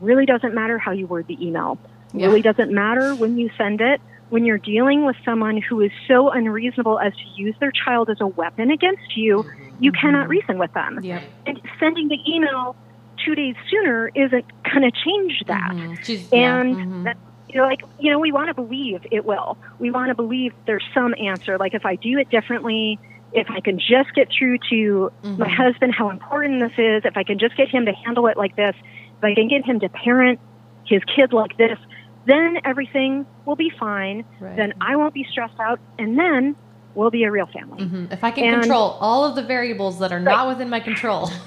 really 0.00 0.24
doesn't 0.24 0.54
matter 0.54 0.78
how 0.78 0.92
you 0.92 1.06
word 1.06 1.26
the 1.26 1.46
email. 1.46 1.78
Yeah. 2.14 2.28
Really 2.28 2.40
doesn't 2.40 2.72
matter 2.72 3.14
when 3.14 3.36
you 3.36 3.50
send 3.58 3.80
it. 3.82 4.00
When 4.30 4.44
you're 4.44 4.60
dealing 4.60 5.04
with 5.04 5.16
someone 5.24 5.60
who 5.68 5.80
is 5.80 5.90
so 6.08 6.30
unreasonable 6.30 7.00
as 7.00 7.12
to 7.12 7.28
use 7.42 7.56
their 7.60 7.72
child 7.84 8.08
as 8.10 8.16
a 8.20 8.28
weapon 8.28 8.70
against 8.70 9.16
you, 9.16 9.44
Mhm. 9.44 9.76
you 9.78 9.90
Mhm. 9.90 10.00
cannot 10.00 10.28
reason 10.28 10.56
with 10.58 10.72
them 10.72 11.00
Yep. 11.02 11.24
and 11.46 11.60
sending 11.80 12.08
the 12.08 12.18
email 12.28 12.76
two 13.24 13.34
days 13.34 13.56
sooner 13.68 14.10
isn't 14.14 14.46
going 14.72 14.82
to 14.82 14.92
change 15.04 15.42
that. 15.48 15.72
Mhm. 15.72 16.04
She's, 16.04 16.28
yeah. 16.32 16.62
And 16.62 16.76
Mhm. 16.76 17.04
that, 17.04 17.16
you 17.48 17.60
know, 17.60 17.66
like 17.66 17.80
you 17.98 18.10
know, 18.10 18.20
we 18.20 18.32
want 18.32 18.48
to 18.48 18.54
believe 18.54 19.00
it 19.10 19.24
will. 19.24 19.58
We 19.80 19.90
want 19.90 20.10
to 20.10 20.14
believe 20.14 20.52
there's 20.66 20.84
some 20.94 21.14
answer. 21.20 21.58
Like 21.58 21.74
if 21.74 21.84
I 21.84 21.96
do 21.96 22.18
it 22.18 22.28
differently, 22.30 23.00
if 23.32 23.50
I 23.50 23.60
can 23.60 23.78
just 23.78 24.10
get 24.14 24.28
through 24.36 24.58
to 24.70 25.10
my 25.36 25.48
Mhm. 25.48 25.54
husband 25.56 25.94
how 25.94 26.10
important 26.10 26.60
this 26.62 26.78
is, 26.78 27.02
if 27.04 27.16
I 27.16 27.24
can 27.24 27.38
just 27.38 27.56
get 27.56 27.68
him 27.68 27.84
to 27.86 27.92
handle 28.04 28.26
it 28.28 28.36
like 28.36 28.54
this, 28.56 28.74
if 28.76 29.24
I 29.24 29.34
can 29.34 29.48
get 29.48 29.66
him 29.66 29.80
to 29.80 29.88
parent 29.90 30.40
his 30.86 31.02
kid 31.04 31.32
like 31.32 31.56
this, 31.58 31.78
then 32.26 32.58
everything 32.64 33.26
will 33.46 33.56
be 33.56 33.70
fine. 33.70 34.24
Right. 34.40 34.56
Then 34.56 34.74
I 34.80 34.96
won't 34.96 35.14
be 35.14 35.24
stressed 35.30 35.58
out, 35.60 35.80
and 35.98 36.18
then 36.18 36.54
we'll 36.94 37.10
be 37.10 37.22
a 37.24 37.30
real 37.30 37.46
family. 37.46 37.84
Mhm. 37.84 38.12
If 38.12 38.22
I 38.24 38.30
can 38.32 38.44
And- 38.44 38.62
control 38.62 38.96
all 39.00 39.24
of 39.24 39.36
the 39.36 39.42
variables 39.42 39.98
that 40.00 40.12
are 40.12 40.18
not 40.20 40.48
within 40.48 40.68
my 40.68 40.80
control, 40.80 41.30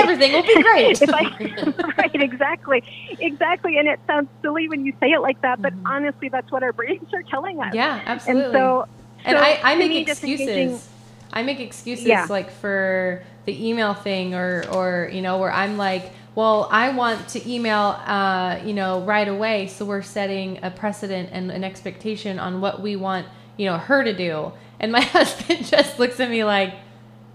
everything 0.00 0.32
will 0.32 0.42
be 0.42 0.62
great. 0.62 1.02
I, 1.08 1.74
right, 1.98 2.14
exactly, 2.14 2.82
exactly. 3.20 3.78
And 3.78 3.88
it 3.88 4.00
sounds 4.06 4.28
silly 4.42 4.68
when 4.68 4.84
you 4.84 4.92
say 5.00 5.10
it 5.12 5.20
like 5.20 5.40
that, 5.42 5.60
but 5.60 5.72
Mhm. 5.74 5.82
honestly, 5.86 6.28
that's 6.28 6.50
what 6.50 6.62
our 6.62 6.72
brains 6.72 7.12
are 7.12 7.22
telling 7.24 7.60
us. 7.60 7.74
yeah, 7.74 8.00
absolutely. 8.06 8.44
And 8.46 8.52
so, 8.54 8.86
and 9.24 9.36
so 9.36 9.42
I, 9.44 9.60
I 9.62 9.74
make 9.76 10.08
excuses. 10.08 10.88
I 11.32 11.42
make 11.42 11.60
excuses 11.60 12.06
Yeah. 12.06 12.26
like 12.30 12.50
for 12.50 13.22
the 13.44 13.68
email 13.68 13.92
thing 13.94 14.34
or 14.34 14.64
or 14.72 15.10
you 15.12 15.20
know 15.22 15.38
where 15.38 15.52
I'm 15.52 15.76
like, 15.76 16.10
well, 16.38 16.68
I 16.70 16.90
want 16.90 17.30
to 17.30 17.52
email 17.52 18.00
uh, 18.06 18.60
you 18.64 18.72
know 18.72 19.00
right 19.00 19.26
away, 19.26 19.66
so 19.66 19.84
we're 19.84 20.02
setting 20.02 20.60
a 20.62 20.70
precedent 20.70 21.30
and 21.32 21.50
an 21.50 21.64
expectation 21.64 22.38
on 22.38 22.60
what 22.60 22.80
we 22.80 22.94
want 22.94 23.26
you 23.56 23.66
know 23.66 23.76
her 23.76 24.04
to 24.04 24.16
do. 24.16 24.52
And 24.78 24.92
my 24.92 25.00
husband 25.16 25.66
just 25.66 25.98
looks 25.98 26.20
at 26.20 26.30
me 26.30 26.44
like, 26.44 26.74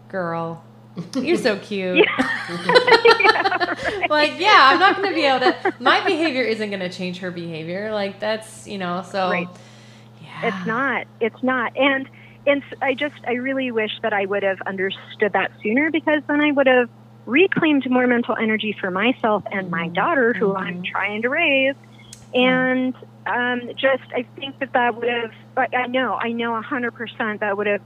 "Girl, 0.07 0.63
you're 1.15 1.35
so 1.35 1.59
cute." 1.59 1.97
like, 4.09 4.39
yeah, 4.39 4.69
I'm 4.71 4.79
not 4.79 4.95
going 4.95 5.09
to 5.09 5.13
be 5.13 5.25
able 5.25 5.51
to. 5.51 5.73
My 5.81 6.01
behavior 6.05 6.43
isn't 6.43 6.69
going 6.69 6.79
to 6.79 6.89
change 6.89 7.17
her 7.17 7.29
behavior. 7.29 7.91
Like 7.91 8.21
that's 8.21 8.65
you 8.69 8.77
know 8.77 9.03
so. 9.05 9.29
Right. 9.29 9.49
Yeah. 10.21 10.47
It's 10.47 10.65
not. 10.65 11.07
It's 11.19 11.43
not. 11.43 11.75
And 11.75 12.09
and 12.47 12.63
I 12.81 12.93
just 12.93 13.15
I 13.27 13.33
really 13.33 13.69
wish 13.69 13.99
that 14.01 14.13
I 14.13 14.25
would 14.27 14.43
have 14.43 14.61
understood 14.61 15.33
that 15.33 15.51
sooner 15.61 15.91
because 15.91 16.21
then 16.25 16.39
I 16.39 16.51
would 16.53 16.67
have 16.67 16.89
reclaimed 17.25 17.89
more 17.89 18.07
mental 18.07 18.35
energy 18.35 18.75
for 18.79 18.91
myself 18.91 19.43
and 19.51 19.69
my 19.71 19.87
daughter 19.89 20.33
who. 20.33 20.55
I'm 20.55 20.83
trying 20.83 21.21
to 21.21 21.29
raise. 21.29 21.75
And 22.33 22.95
um, 23.25 23.69
just 23.75 24.03
I 24.15 24.25
think 24.35 24.59
that 24.59 24.73
that 24.73 24.95
would 24.95 25.07
have 25.07 25.31
I 25.55 25.67
I 25.75 25.87
know 25.87 26.15
I 26.15 26.31
know 26.31 26.59
100% 26.61 27.39
that 27.39 27.57
would 27.57 27.67
have 27.67 27.81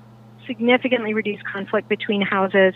significantly 0.46 1.14
reduced 1.14 1.44
conflict 1.44 1.90
between 1.90 2.22
houses 2.22 2.74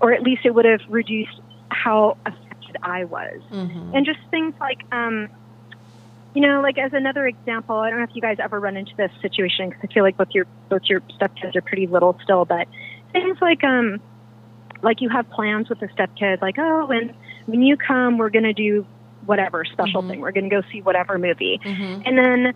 or 0.00 0.12
at 0.12 0.22
least 0.22 0.42
it 0.44 0.54
would 0.54 0.64
have 0.64 0.80
reduced 0.88 1.40
how 1.70 2.16
affected 2.24 2.76
I 2.82 3.04
was 3.04 3.40
Mhm. 3.50 3.94
and 3.94 4.06
just 4.06 4.20
things 4.30 4.54
like 4.60 4.78
um 4.92 5.28
you 6.34 6.40
know 6.40 6.60
like 6.60 6.78
as 6.78 6.92
another 6.92 7.26
example 7.26 7.76
i 7.78 7.88
don't 7.90 7.98
know 7.98 8.04
if 8.04 8.14
you 8.14 8.20
guys 8.20 8.36
ever 8.38 8.60
run 8.60 8.76
into 8.76 8.94
this 8.96 9.10
situation 9.22 9.70
because 9.70 9.82
i 9.82 9.92
feel 9.92 10.04
like 10.04 10.16
both 10.16 10.28
your 10.32 10.46
both 10.68 10.82
your 10.84 11.00
stepkids 11.18 11.56
are 11.56 11.62
pretty 11.62 11.86
little 11.86 12.18
still 12.22 12.44
but 12.44 12.68
things 13.12 13.38
like 13.40 13.64
um 13.64 13.98
like 14.82 15.00
you 15.00 15.08
have 15.08 15.28
plans 15.30 15.68
with 15.68 15.78
the 15.80 15.88
stepkid 15.88 16.40
like 16.42 16.56
oh 16.58 16.86
when 16.86 17.12
when 17.46 17.62
you 17.62 17.76
come 17.76 18.18
we're 18.18 18.30
going 18.30 18.44
to 18.44 18.52
do 18.52 18.86
whatever 19.26 19.64
special 19.64 20.02
Mhm. 20.02 20.08
thing 20.08 20.20
we're 20.20 20.32
going 20.32 20.48
to 20.48 20.54
go 20.54 20.62
see 20.70 20.80
whatever 20.82 21.18
movie 21.18 21.60
Mhm. 21.64 22.02
and 22.06 22.18
then 22.18 22.54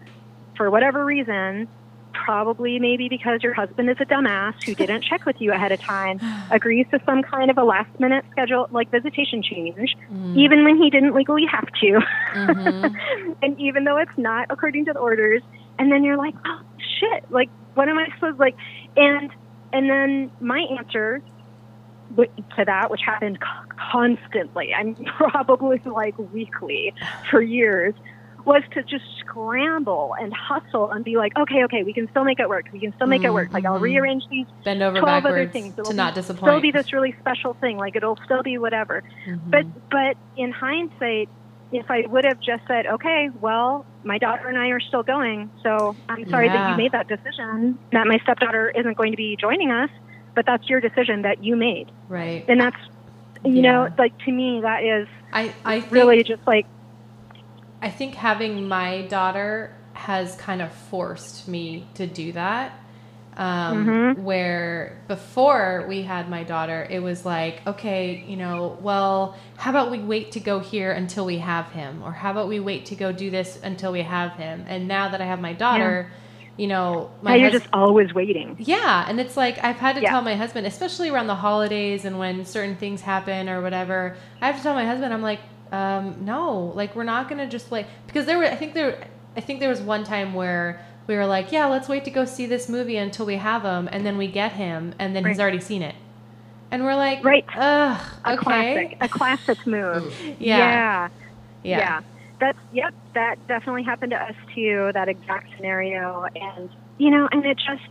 for 0.56 0.70
whatever 0.70 1.04
reason 1.04 1.68
probably 2.12 2.78
maybe 2.78 3.08
because 3.08 3.42
your 3.42 3.54
husband 3.54 3.88
is 3.90 3.96
a 3.98 4.04
dumbass 4.04 4.52
who 4.66 4.74
didn't 4.74 5.02
check 5.10 5.24
with 5.24 5.36
you 5.40 5.52
ahead 5.52 5.72
of 5.72 5.80
time 5.80 6.20
agrees 6.50 6.86
to 6.90 7.00
some 7.06 7.22
kind 7.22 7.50
of 7.50 7.56
a 7.58 7.64
last 7.64 7.88
minute 7.98 8.24
schedule 8.30 8.68
like 8.70 8.90
visitation 8.90 9.42
change 9.42 9.96
Mhm. 10.12 10.36
even 10.36 10.62
when 10.64 10.76
he 10.76 10.90
didn't 10.90 11.14
legally 11.14 11.46
have 11.46 11.66
to. 11.80 12.00
Mhm. 12.34 12.94
and 13.42 13.58
even 13.58 13.84
though 13.84 13.96
it's 13.96 14.16
not 14.16 14.46
according 14.50 14.84
to 14.86 14.92
the 14.92 14.98
orders, 15.00 15.42
and 15.78 15.90
then 15.90 16.04
you're 16.04 16.16
like, 16.18 16.34
oh 16.46 16.60
shit, 17.00 17.24
like 17.30 17.48
what 17.74 17.88
am 17.88 17.98
I 17.98 18.06
supposed 18.14 18.38
like? 18.38 18.54
And 18.96 19.30
and 19.72 19.88
then 19.88 20.30
my 20.40 20.60
answer 20.78 21.22
to 22.16 22.64
that, 22.66 22.90
which 22.90 23.00
happened 23.04 23.38
constantly, 23.90 24.70
I'm 24.76 24.94
probably 25.16 25.80
like 25.84 26.18
weekly 26.18 26.92
for 27.30 27.42
years, 27.42 27.94
was 28.44 28.62
to 28.72 28.82
just 28.82 29.04
scramble 29.20 30.14
and 30.20 30.32
hustle 30.32 30.90
and 30.90 31.04
be 31.04 31.16
like, 31.16 31.32
okay, 31.38 31.62
okay, 31.64 31.82
we 31.84 31.92
can 31.94 32.08
still 32.10 32.24
make 32.24 32.40
it 32.40 32.48
work. 32.48 32.66
We 32.72 32.80
can 32.80 32.92
still 32.94 33.06
make 33.06 33.24
it 33.24 33.32
work. 33.32 33.48
Like 33.52 33.64
I'll 33.64 33.78
Mhm. 33.78 33.82
rearrange 33.82 34.24
these 34.30 34.46
Bend 34.64 34.82
over 34.82 34.98
12 34.98 35.24
other 35.26 35.46
things. 35.46 35.74
It'll 35.78 35.90
to 35.90 35.96
not 35.96 36.14
still 36.36 36.60
be 36.60 36.70
this 36.72 36.92
really 36.92 37.14
special 37.20 37.54
thing. 37.60 37.76
Like 37.78 37.94
it'll 37.96 38.18
still 38.24 38.42
be 38.42 38.58
whatever. 38.58 39.02
Mhm. 39.26 39.50
But 39.50 39.64
but 39.90 40.16
in 40.36 40.50
hindsight, 40.50 41.28
if 41.70 41.90
I 41.90 42.04
would 42.06 42.24
have 42.24 42.38
just 42.40 42.62
said, 42.66 42.86
okay, 42.86 43.28
well, 43.34 43.86
my 44.04 44.18
daughter 44.18 44.48
and 44.48 44.58
I 44.58 44.68
are 44.68 44.80
still 44.80 45.02
going, 45.02 45.52
so 45.62 45.96
I'm 46.08 46.28
sorry 46.28 46.48
that 46.48 46.68
you 46.70 46.76
made 46.76 46.92
that 46.92 47.06
decision. 47.08 47.78
That 47.92 48.06
my 48.06 48.18
stepdaughter 48.22 48.70
isn't 48.76 48.96
going 48.96 49.12
to 49.12 49.16
be 49.16 49.36
joining 49.40 49.70
us, 49.70 49.88
but 50.34 50.46
that's 50.46 50.68
your 50.68 50.80
decision 50.80 51.22
that 51.22 51.42
you 51.42 51.56
made, 51.56 51.90
right. 52.08 52.44
and 52.48 52.60
that's 52.60 52.76
you 53.44 53.62
Yeah. 53.62 53.72
know, 53.72 53.88
like 53.98 54.16
to 54.24 54.32
me, 54.32 54.60
that 54.62 54.82
is 54.84 55.08
I 55.32 55.54
I 55.64 55.80
think, 55.80 55.92
really 55.92 56.22
just 56.22 56.46
like 56.46 56.66
I 57.80 57.90
think 57.90 58.14
having 58.14 58.68
my 58.68 59.02
daughter 59.02 59.74
has 59.94 60.36
kind 60.36 60.62
of 60.62 60.72
forced 60.72 61.48
me 61.48 61.86
to 61.94 62.06
do 62.06 62.32
that. 62.32 62.78
Um, 63.36 63.86
Mhm. 63.86 64.24
Where 64.24 65.02
before 65.08 65.86
we 65.88 66.02
had 66.02 66.28
my 66.28 66.44
daughter, 66.44 66.86
it 66.90 67.02
was 67.02 67.24
like, 67.24 67.66
okay, 67.66 68.22
you 68.28 68.36
know, 68.36 68.76
well, 68.82 69.36
how 69.56 69.70
about 69.70 69.90
we 69.90 69.98
wait 70.00 70.32
to 70.32 70.40
go 70.40 70.58
here 70.58 70.92
until 70.92 71.24
we 71.24 71.38
have 71.38 71.68
him? 71.72 72.02
Or 72.04 72.12
how 72.12 72.30
about 72.30 72.48
we 72.48 72.60
wait 72.60 72.84
to 72.86 72.94
go 72.94 73.10
do 73.10 73.30
this 73.30 73.58
until 73.62 73.90
we 73.90 74.02
have 74.02 74.32
him? 74.34 74.64
And 74.68 74.86
now 74.86 75.08
that 75.08 75.20
I 75.22 75.24
have 75.24 75.40
my 75.40 75.54
daughter, 75.54 76.12
you 76.56 76.66
know, 76.66 77.10
now 77.22 77.30
my 77.30 77.36
you're 77.36 77.50
hus- 77.50 77.60
just 77.62 77.72
always 77.72 78.12
waiting. 78.14 78.56
yeah, 78.58 79.04
and 79.08 79.18
it's 79.20 79.36
like 79.36 79.62
I've 79.64 79.76
had 79.76 79.96
to 79.96 80.02
Yeah. 80.02 80.10
tell 80.10 80.22
my 80.22 80.34
husband, 80.36 80.66
especially 80.66 81.08
around 81.10 81.26
the 81.26 81.34
holidays 81.36 82.04
and 82.04 82.18
when 82.18 82.44
certain 82.44 82.76
things 82.76 83.00
happen 83.02 83.48
or 83.48 83.62
whatever. 83.62 84.16
I 84.40 84.46
have 84.46 84.56
to 84.56 84.62
tell 84.62 84.74
my 84.74 84.84
husband, 84.86 85.12
I'm 85.14 85.22
like, 85.22 85.40
um, 85.72 86.16
no, 86.24 86.72
like 86.74 86.94
we're 86.94 87.04
not 87.04 87.28
gonna 87.28 87.48
just 87.48 87.72
like 87.72 87.86
because 88.06 88.26
there 88.26 88.38
were 88.38 88.44
I 88.44 88.54
think 88.56 88.74
there 88.74 89.06
I 89.36 89.40
think 89.40 89.60
there 89.60 89.70
was 89.70 89.80
one 89.80 90.04
time 90.04 90.34
where 90.34 90.84
we 91.06 91.16
were 91.16 91.26
like, 91.26 91.50
yeah, 91.50 91.66
let's 91.66 91.88
wait 91.88 92.04
to 92.04 92.10
go 92.10 92.24
see 92.26 92.46
this 92.46 92.68
movie 92.68 92.96
until 92.98 93.24
we 93.26 93.36
have 93.36 93.62
him, 93.62 93.88
and 93.90 94.04
then 94.06 94.18
we 94.18 94.26
get 94.28 94.52
him, 94.52 94.94
and 94.98 95.16
then 95.16 95.24
he's 95.24 95.40
already 95.40 95.58
seen 95.60 95.82
it, 95.82 95.94
and 96.70 96.84
we're 96.84 96.94
like, 96.94 97.24
Right. 97.24 97.44
ugh, 97.56 98.00
A 98.24 98.32
okay, 98.34 98.36
classic, 98.36 98.96
a 99.00 99.08
classic 99.08 99.66
move. 99.66 100.14
yeah, 100.38 100.38
yeah. 100.38 101.08
yeah, 101.64 101.78
Yeah. 101.78 102.00
That's 102.42 102.58
yep, 102.72 102.92
that 103.14 103.36
definitely 103.46 103.84
happened 103.84 104.10
to 104.10 104.20
us 104.20 104.34
too, 104.52 104.90
that 104.94 105.08
exact 105.08 105.54
scenario. 105.54 106.26
And 106.34 106.68
you 106.98 107.08
know, 107.08 107.28
and 107.30 107.46
it 107.46 107.56
just 107.56 107.88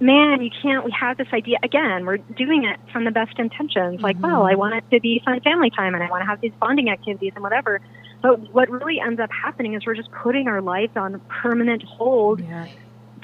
man, 0.00 0.40
you 0.40 0.48
can't 0.62 0.86
we 0.86 0.90
have 0.98 1.18
this 1.18 1.28
idea 1.34 1.58
again, 1.62 2.06
we're 2.06 2.16
doing 2.16 2.64
it 2.64 2.80
from 2.94 3.04
the 3.04 3.10
best 3.10 3.38
intentions. 3.38 4.00
Like, 4.00 4.16
Mhm. 4.16 4.22
well, 4.22 4.46
I 4.46 4.54
want 4.54 4.74
it 4.74 4.84
to 4.90 5.00
be 5.00 5.20
fun 5.22 5.38
family 5.40 5.68
time 5.68 5.94
and 5.94 6.02
I 6.02 6.08
want 6.08 6.22
to 6.22 6.26
have 6.26 6.40
these 6.40 6.54
bonding 6.58 6.88
activities 6.88 7.32
and 7.34 7.42
whatever. 7.42 7.82
But 8.22 8.54
what 8.54 8.70
really 8.70 9.00
ends 9.00 9.20
up 9.20 9.30
happening 9.30 9.74
is 9.74 9.84
we're 9.84 9.94
just 9.94 10.10
putting 10.12 10.48
our 10.48 10.62
lives 10.62 10.96
on 10.96 11.20
permanent 11.28 11.82
hold 11.82 12.40
yeah. 12.40 12.68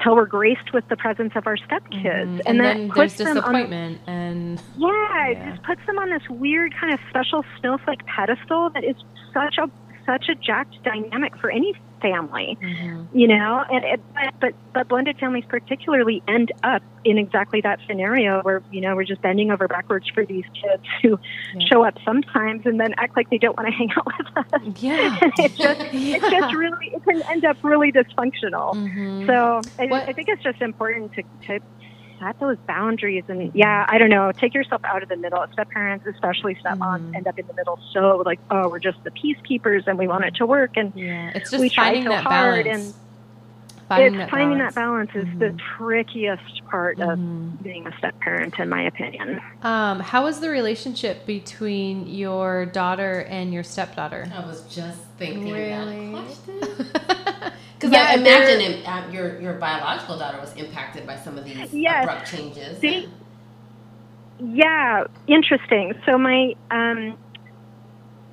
till 0.05 0.15
we're 0.15 0.27
graced 0.27 0.75
with 0.75 0.87
the 0.89 0.97
presence 0.99 1.33
of 1.37 1.47
our 1.47 1.57
stepkids. 1.57 2.37
Mhm. 2.37 2.43
And, 2.45 2.61
that 2.61 2.77
then 2.77 2.91
puts 2.91 3.17
them 3.17 3.29
on 3.29 3.35
disappointment, 3.37 4.01
and 4.07 4.61
yeah, 4.77 5.27
it 5.29 5.39
just 5.51 5.63
puts 5.63 5.81
them 5.87 5.99
on 5.99 6.11
this 6.11 6.29
weird 6.29 6.75
kind 6.79 6.93
of 6.93 7.01
special 7.09 7.47
snowflake 7.61 8.05
pedestal 8.05 8.69
that 8.75 8.85
is 8.85 8.97
such 9.33 9.57
a 9.57 9.71
such 10.07 10.29
a 10.29 10.35
jacked 10.35 10.77
dynamic 10.85 11.37
for 11.39 11.51
any 11.51 11.75
family, 12.01 12.57
Mhm. 12.63 13.09
you 13.13 13.27
know. 13.27 13.65
And 13.71 13.85
it, 13.85 14.01
but, 14.15 14.35
but 14.41 14.53
but 14.75 14.89
blended 14.89 15.19
families 15.19 15.45
particularly 15.49 16.23
end 16.29 16.53
up 16.63 16.83
in 17.05 17.17
exactly 17.19 17.61
that 17.63 17.79
scenario 17.87 18.41
where 18.43 18.63
you 18.71 18.81
know 18.81 18.95
we're 18.95 19.05
just 19.05 19.23
bending 19.23 19.51
over 19.51 19.67
backwards 19.67 20.07
for 20.15 20.25
these 20.25 20.45
kids 20.55 20.83
who 21.03 21.19
Yeah. 21.55 21.67
show 21.71 21.85
up 21.85 21.95
sometimes 22.05 22.67
and 22.67 22.79
then 22.79 22.95
act 22.99 23.17
like 23.17 23.31
they 23.31 23.39
don't 23.39 23.57
want 23.57 23.69
to 23.69 23.75
hang 23.79 23.91
out 23.97 24.07
with 24.07 24.27
us. 24.37 24.75
yeah, 24.81 25.19
And 25.23 25.33
it's 25.39 25.57
just 25.59 25.81
it's 25.81 25.93
Yeah. 26.33 26.41
just 26.41 26.55
really 26.55 26.87
it 26.93 27.03
can 27.05 27.23
end 27.31 27.45
up 27.45 27.57
really 27.63 27.91
dysfunctional. 27.93 28.75
Mhm. 28.75 29.27
So 29.27 29.61
I, 29.79 29.85
I 30.09 30.13
think 30.13 30.29
it's 30.29 30.43
just 30.43 30.61
important 30.61 31.13
to, 31.15 31.23
to 31.47 31.61
set 32.19 32.37
those 32.41 32.57
boundaries 32.67 33.25
and 33.29 33.51
yeah, 33.55 33.85
I 33.89 33.99
don't 33.99 34.11
know, 34.11 34.33
take 34.39 34.55
yourself 34.55 34.81
out 34.85 35.03
of 35.03 35.09
the 35.09 35.17
middle. 35.17 35.45
Step 35.53 35.69
parents, 35.71 36.05
especially 36.07 36.57
stepmoms, 36.65 37.01
Mhm. 37.01 37.17
end 37.17 37.27
up 37.27 37.39
in 37.39 37.47
the 37.47 37.55
middle 37.55 37.79
so 37.93 38.23
like, 38.25 38.41
oh, 38.51 38.69
we're 38.69 38.79
just 38.81 38.99
the 39.05 39.11
peacekeepers 39.13 39.83
and 39.87 39.99
we 39.99 40.07
want 40.09 40.25
it 40.25 40.35
to 40.37 40.47
work 40.47 40.71
and 40.77 40.93
yeah, 40.95 41.31
it's 41.35 41.53
we 41.53 41.69
try 41.71 41.95
so 42.03 42.09
that 42.11 42.25
hard 42.25 42.65
balance. 42.67 42.85
and 42.87 42.95
it's 43.99 44.31
finding 44.31 44.59
that 44.59 44.75
balance 44.75 45.11
is 45.15 45.27
the 45.39 45.47
Mhm. 45.47 45.61
trickiest 45.77 46.43
part 46.71 46.99
of 46.99 47.19
Mhm. 47.19 47.63
being 47.63 47.87
a 47.87 47.93
step 47.99 48.15
parent 48.21 48.55
in 48.59 48.69
my 48.69 48.83
opinion. 48.83 49.41
Um, 49.63 50.01
how 50.01 50.27
is 50.27 50.41
the 50.41 50.51
relationship 50.51 51.25
between 51.27 52.07
your 52.07 52.67
daughter 52.67 53.25
and 53.29 53.53
your 53.55 53.63
stepdaughter? 53.63 54.27
I 54.35 54.41
was 54.47 54.63
just 54.75 55.03
thinking 55.19 55.53
Really? 55.53 56.13
that 56.13 56.25
question. 56.25 57.07
Because 57.79 57.93
Yeah, 57.93 58.07
I 58.09 58.15
imagine 58.15 58.61
it, 58.61 58.87
um, 58.87 59.11
your 59.11 59.41
your 59.41 59.55
biological 59.55 60.17
daughter 60.17 60.39
was 60.41 60.53
impacted 60.57 61.07
by 61.07 61.17
some 61.17 61.37
of 61.39 61.45
these 61.45 61.59
Yes. 61.73 62.05
abrupt 62.05 62.27
changes. 62.27 62.81
They- 62.81 63.07
Yeah, 64.39 65.05
interesting. 65.27 65.95
So 66.05 66.19
my 66.19 66.55
um, 66.71 67.17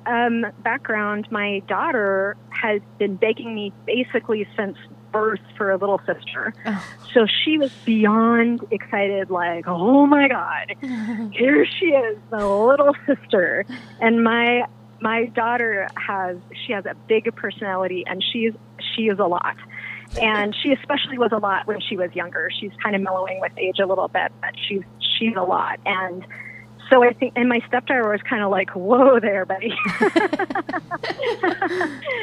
um, 0.06 0.44
background, 0.58 1.26
my 1.30 1.62
daughter 1.66 2.36
has 2.62 2.82
been 2.98 3.16
begging 3.16 3.54
me 3.54 3.74
basically 3.86 4.46
since 4.56 4.76
birth 5.12 5.40
for 5.56 5.70
a 5.70 5.76
little 5.78 6.00
sister. 6.06 6.52
Oh. 6.66 6.84
So 7.14 7.26
she 7.26 7.58
was 7.58 7.70
beyond 7.84 8.60
excited, 8.70 9.30
like, 9.30 9.64
oh 9.66 10.06
my 10.06 10.28
god, 10.28 11.30
here 11.32 11.64
she 11.66 11.86
is, 11.86 12.18
the 12.30 12.46
little 12.46 12.94
sister. 13.06 13.64
And 14.00 14.22
my 14.22 14.64
my 15.00 15.26
daughter 15.34 15.88
has 16.06 16.36
she 16.66 16.72
has 16.72 16.84
a 16.86 16.94
big 17.08 17.28
personality, 17.36 18.04
and 18.06 18.22
she's 18.22 18.52
she 18.94 19.02
is 19.08 19.18
a 19.18 19.24
lot. 19.26 19.56
And 20.20 20.54
she 20.62 20.72
especially 20.72 21.18
was 21.18 21.30
a 21.32 21.38
lot 21.38 21.66
when 21.66 21.80
she 21.80 21.96
was 21.96 22.14
younger. 22.14 22.48
She's 22.60 22.70
kind 22.82 22.94
of 22.94 23.02
mellowing 23.02 23.40
with 23.40 23.52
age 23.58 23.78
a 23.82 23.86
little 23.86 24.08
bit, 24.08 24.30
but 24.40 24.50
she's 24.68 24.82
she's 25.18 25.34
a 25.36 25.42
lot. 25.42 25.80
And 25.86 26.24
so 26.90 27.02
I 27.02 27.12
think, 27.14 27.32
and 27.36 27.48
my 27.48 27.60
stepdaughter 27.66 28.08
was 28.08 28.20
kind 28.28 28.44
of 28.44 28.50
like, 28.50 28.70
"Whoa, 28.76 29.18
there, 29.18 29.44
buddy," 29.46 29.74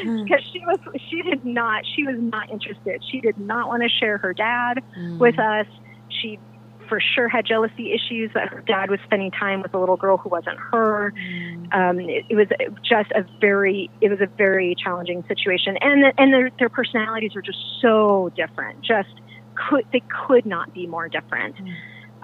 because 0.04 0.42
she 0.52 0.60
was 0.60 0.78
she 1.10 1.22
did 1.22 1.44
not 1.44 1.84
she 1.94 2.04
was 2.04 2.16
not 2.18 2.50
interested. 2.50 3.02
She 3.10 3.20
did 3.20 3.38
not 3.38 3.68
want 3.68 3.82
to 3.82 3.88
share 3.88 4.18
her 4.18 4.32
dad 4.32 4.82
Mm. 4.98 5.18
with 5.18 5.38
us. 5.38 5.66
She 6.08 6.38
for 6.88 7.00
sure 7.00 7.28
had 7.28 7.46
jealousy 7.46 7.92
issues 7.92 8.30
that 8.34 8.48
her 8.48 8.60
dad 8.60 8.90
was 8.90 9.00
spending 9.04 9.30
time 9.30 9.62
with 9.62 9.74
a 9.74 9.78
little 9.78 9.96
girl 9.96 10.16
who 10.16 10.28
wasn't 10.28 10.58
her. 10.58 11.12
Um, 11.72 12.00
it, 12.00 12.24
it 12.28 12.36
was 12.36 12.48
just 12.82 13.10
a 13.12 13.24
very 13.40 13.90
it 14.00 14.08
was 14.08 14.20
a 14.20 14.26
very 14.26 14.74
challenging 14.74 15.24
situation, 15.28 15.76
and 15.80 16.02
the, 16.02 16.12
and 16.18 16.32
their 16.32 16.50
their 16.58 16.68
personalities 16.68 17.34
are 17.36 17.42
just 17.42 17.58
so 17.80 18.30
different. 18.36 18.82
Just 18.82 19.08
could 19.54 19.84
they 19.92 20.02
could 20.26 20.46
not 20.46 20.72
be 20.72 20.86
more 20.86 21.08
different. 21.08 21.56
Mm. 21.56 21.74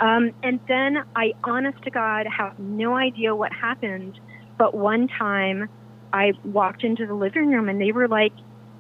Um, 0.01 0.33
and 0.43 0.61
then 0.69 1.05
I, 1.17 1.33
honest 1.43 1.83
to 1.83 1.91
God, 1.91 2.27
have 2.27 2.59
no 2.59 2.95
idea 2.97 3.35
what 3.35 3.53
happened. 3.53 4.19
But 4.57 4.75
one 4.75 5.09
time, 5.09 5.69
I 6.13 6.35
walked 6.45 6.85
into 6.85 7.07
the 7.07 7.15
living 7.15 7.49
room 7.51 7.69
and 7.69 7.81
they 7.81 7.93
were 7.93 8.09
like 8.09 8.33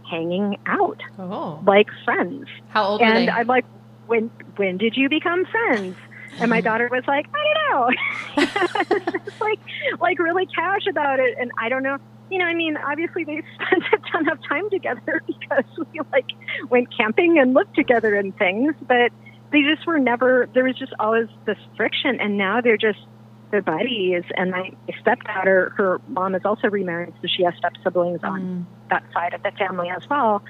hanging 0.08 0.58
out 0.66 1.02
Oh, 1.18 1.62
like 1.66 1.88
friends. 2.04 2.46
how 2.68 2.84
old 2.84 3.00
were 3.00 3.06
And? 3.06 3.30
I'm 3.30 3.46
like, 3.46 3.64
when 4.08 4.30
when 4.56 4.76
did 4.78 4.96
you 4.96 5.08
become 5.08 5.44
friends? 5.46 5.96
And 6.40 6.50
my 6.50 6.60
daughter 6.60 6.88
was 6.90 7.02
like, 7.08 7.26
I 7.34 7.42
don't 7.44 7.58
know. 7.70 8.46
just 9.12 9.40
like 9.40 9.60
like 10.00 10.18
really 10.18 10.46
cash 10.46 10.82
about 10.90 11.18
it. 11.20 11.36
And 11.40 11.50
I 11.60 11.68
don't 11.68 11.82
know. 11.82 11.96
You 12.30 12.38
know, 12.38 12.44
I 12.44 12.54
mean, 12.54 12.76
obviously 12.76 13.24
they 13.24 13.42
spent 13.54 13.82
a 13.92 14.10
ton 14.12 14.28
of 14.30 14.38
time 14.48 14.68
together 14.70 15.22
because 15.26 15.64
we 15.92 16.00
like 16.12 16.26
went 16.70 16.88
camping 16.96 17.38
and 17.38 17.54
lived 17.54 17.74
together 17.74 18.14
and 18.14 18.36
things, 18.36 18.74
but 18.86 19.10
they 19.52 19.62
just 19.62 19.86
were 19.86 19.98
never 19.98 20.48
there 20.54 20.64
was 20.64 20.76
just 20.76 20.92
always 21.00 21.26
this 21.46 21.56
friction 21.76 22.18
and 22.20 22.36
now 22.36 22.60
they're 22.60 22.76
just 22.76 22.98
they're 23.50 23.62
buddies 23.62 24.24
and 24.36 24.50
my 24.50 24.70
stepdaughter, 25.00 25.72
her 25.78 26.00
mom 26.06 26.34
is 26.34 26.42
also 26.44 26.68
remarried, 26.68 27.14
so 27.22 27.28
she 27.34 27.42
has 27.44 27.54
step 27.56 27.72
siblings 27.82 28.20
on 28.22 28.40
Mm. 28.42 28.64
that 28.90 29.02
side 29.14 29.32
of 29.32 29.42
the 29.42 29.50
family 29.58 29.88
as 29.88 30.02
well. 30.10 30.42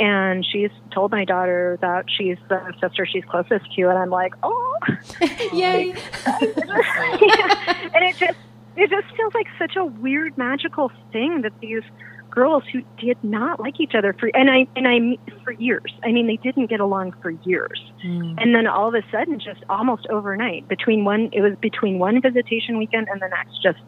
And 0.00 0.44
she's 0.46 0.70
told 0.92 1.10
my 1.12 1.24
daughter 1.24 1.78
that 1.82 2.06
she's 2.08 2.38
the 2.48 2.72
sister 2.80 3.04
she's 3.06 3.24
closest 3.26 3.70
to, 3.74 3.82
and 3.88 3.98
I'm 3.98 4.10
like, 4.10 4.32
oh, 4.42 4.78
Yay! 5.52 5.94
yeah. 6.26 7.90
and 7.94 8.04
it 8.04 8.16
just 8.16 8.38
it 8.76 8.88
just 8.88 9.14
feels 9.16 9.34
like 9.34 9.46
such 9.58 9.76
a 9.76 9.84
weird 9.84 10.38
magical 10.38 10.90
thing 11.12 11.42
that 11.42 11.52
these 11.60 11.82
girls 12.30 12.62
who 12.72 12.80
did 12.98 13.18
not 13.24 13.58
like 13.60 13.80
each 13.80 13.94
other 13.94 14.14
for 14.18 14.30
and 14.34 14.50
I 14.50 14.66
and 14.76 14.86
I 14.88 15.18
for 15.44 15.52
years. 15.52 15.92
I 16.04 16.12
mean, 16.12 16.26
they 16.26 16.36
didn't 16.36 16.66
get 16.70 16.80
along 16.80 17.12
for 17.20 17.30
years, 17.30 17.80
Mm. 18.04 18.40
and 18.40 18.54
then 18.54 18.66
all 18.66 18.88
of 18.88 18.94
a 18.94 19.02
sudden, 19.10 19.38
just 19.38 19.62
almost 19.68 20.06
overnight, 20.08 20.66
between 20.68 21.04
one 21.04 21.28
it 21.32 21.42
was 21.42 21.56
between 21.60 21.98
one 21.98 22.22
visitation 22.22 22.78
weekend 22.78 23.08
and 23.10 23.20
the 23.20 23.28
next, 23.28 23.62
just 23.62 23.78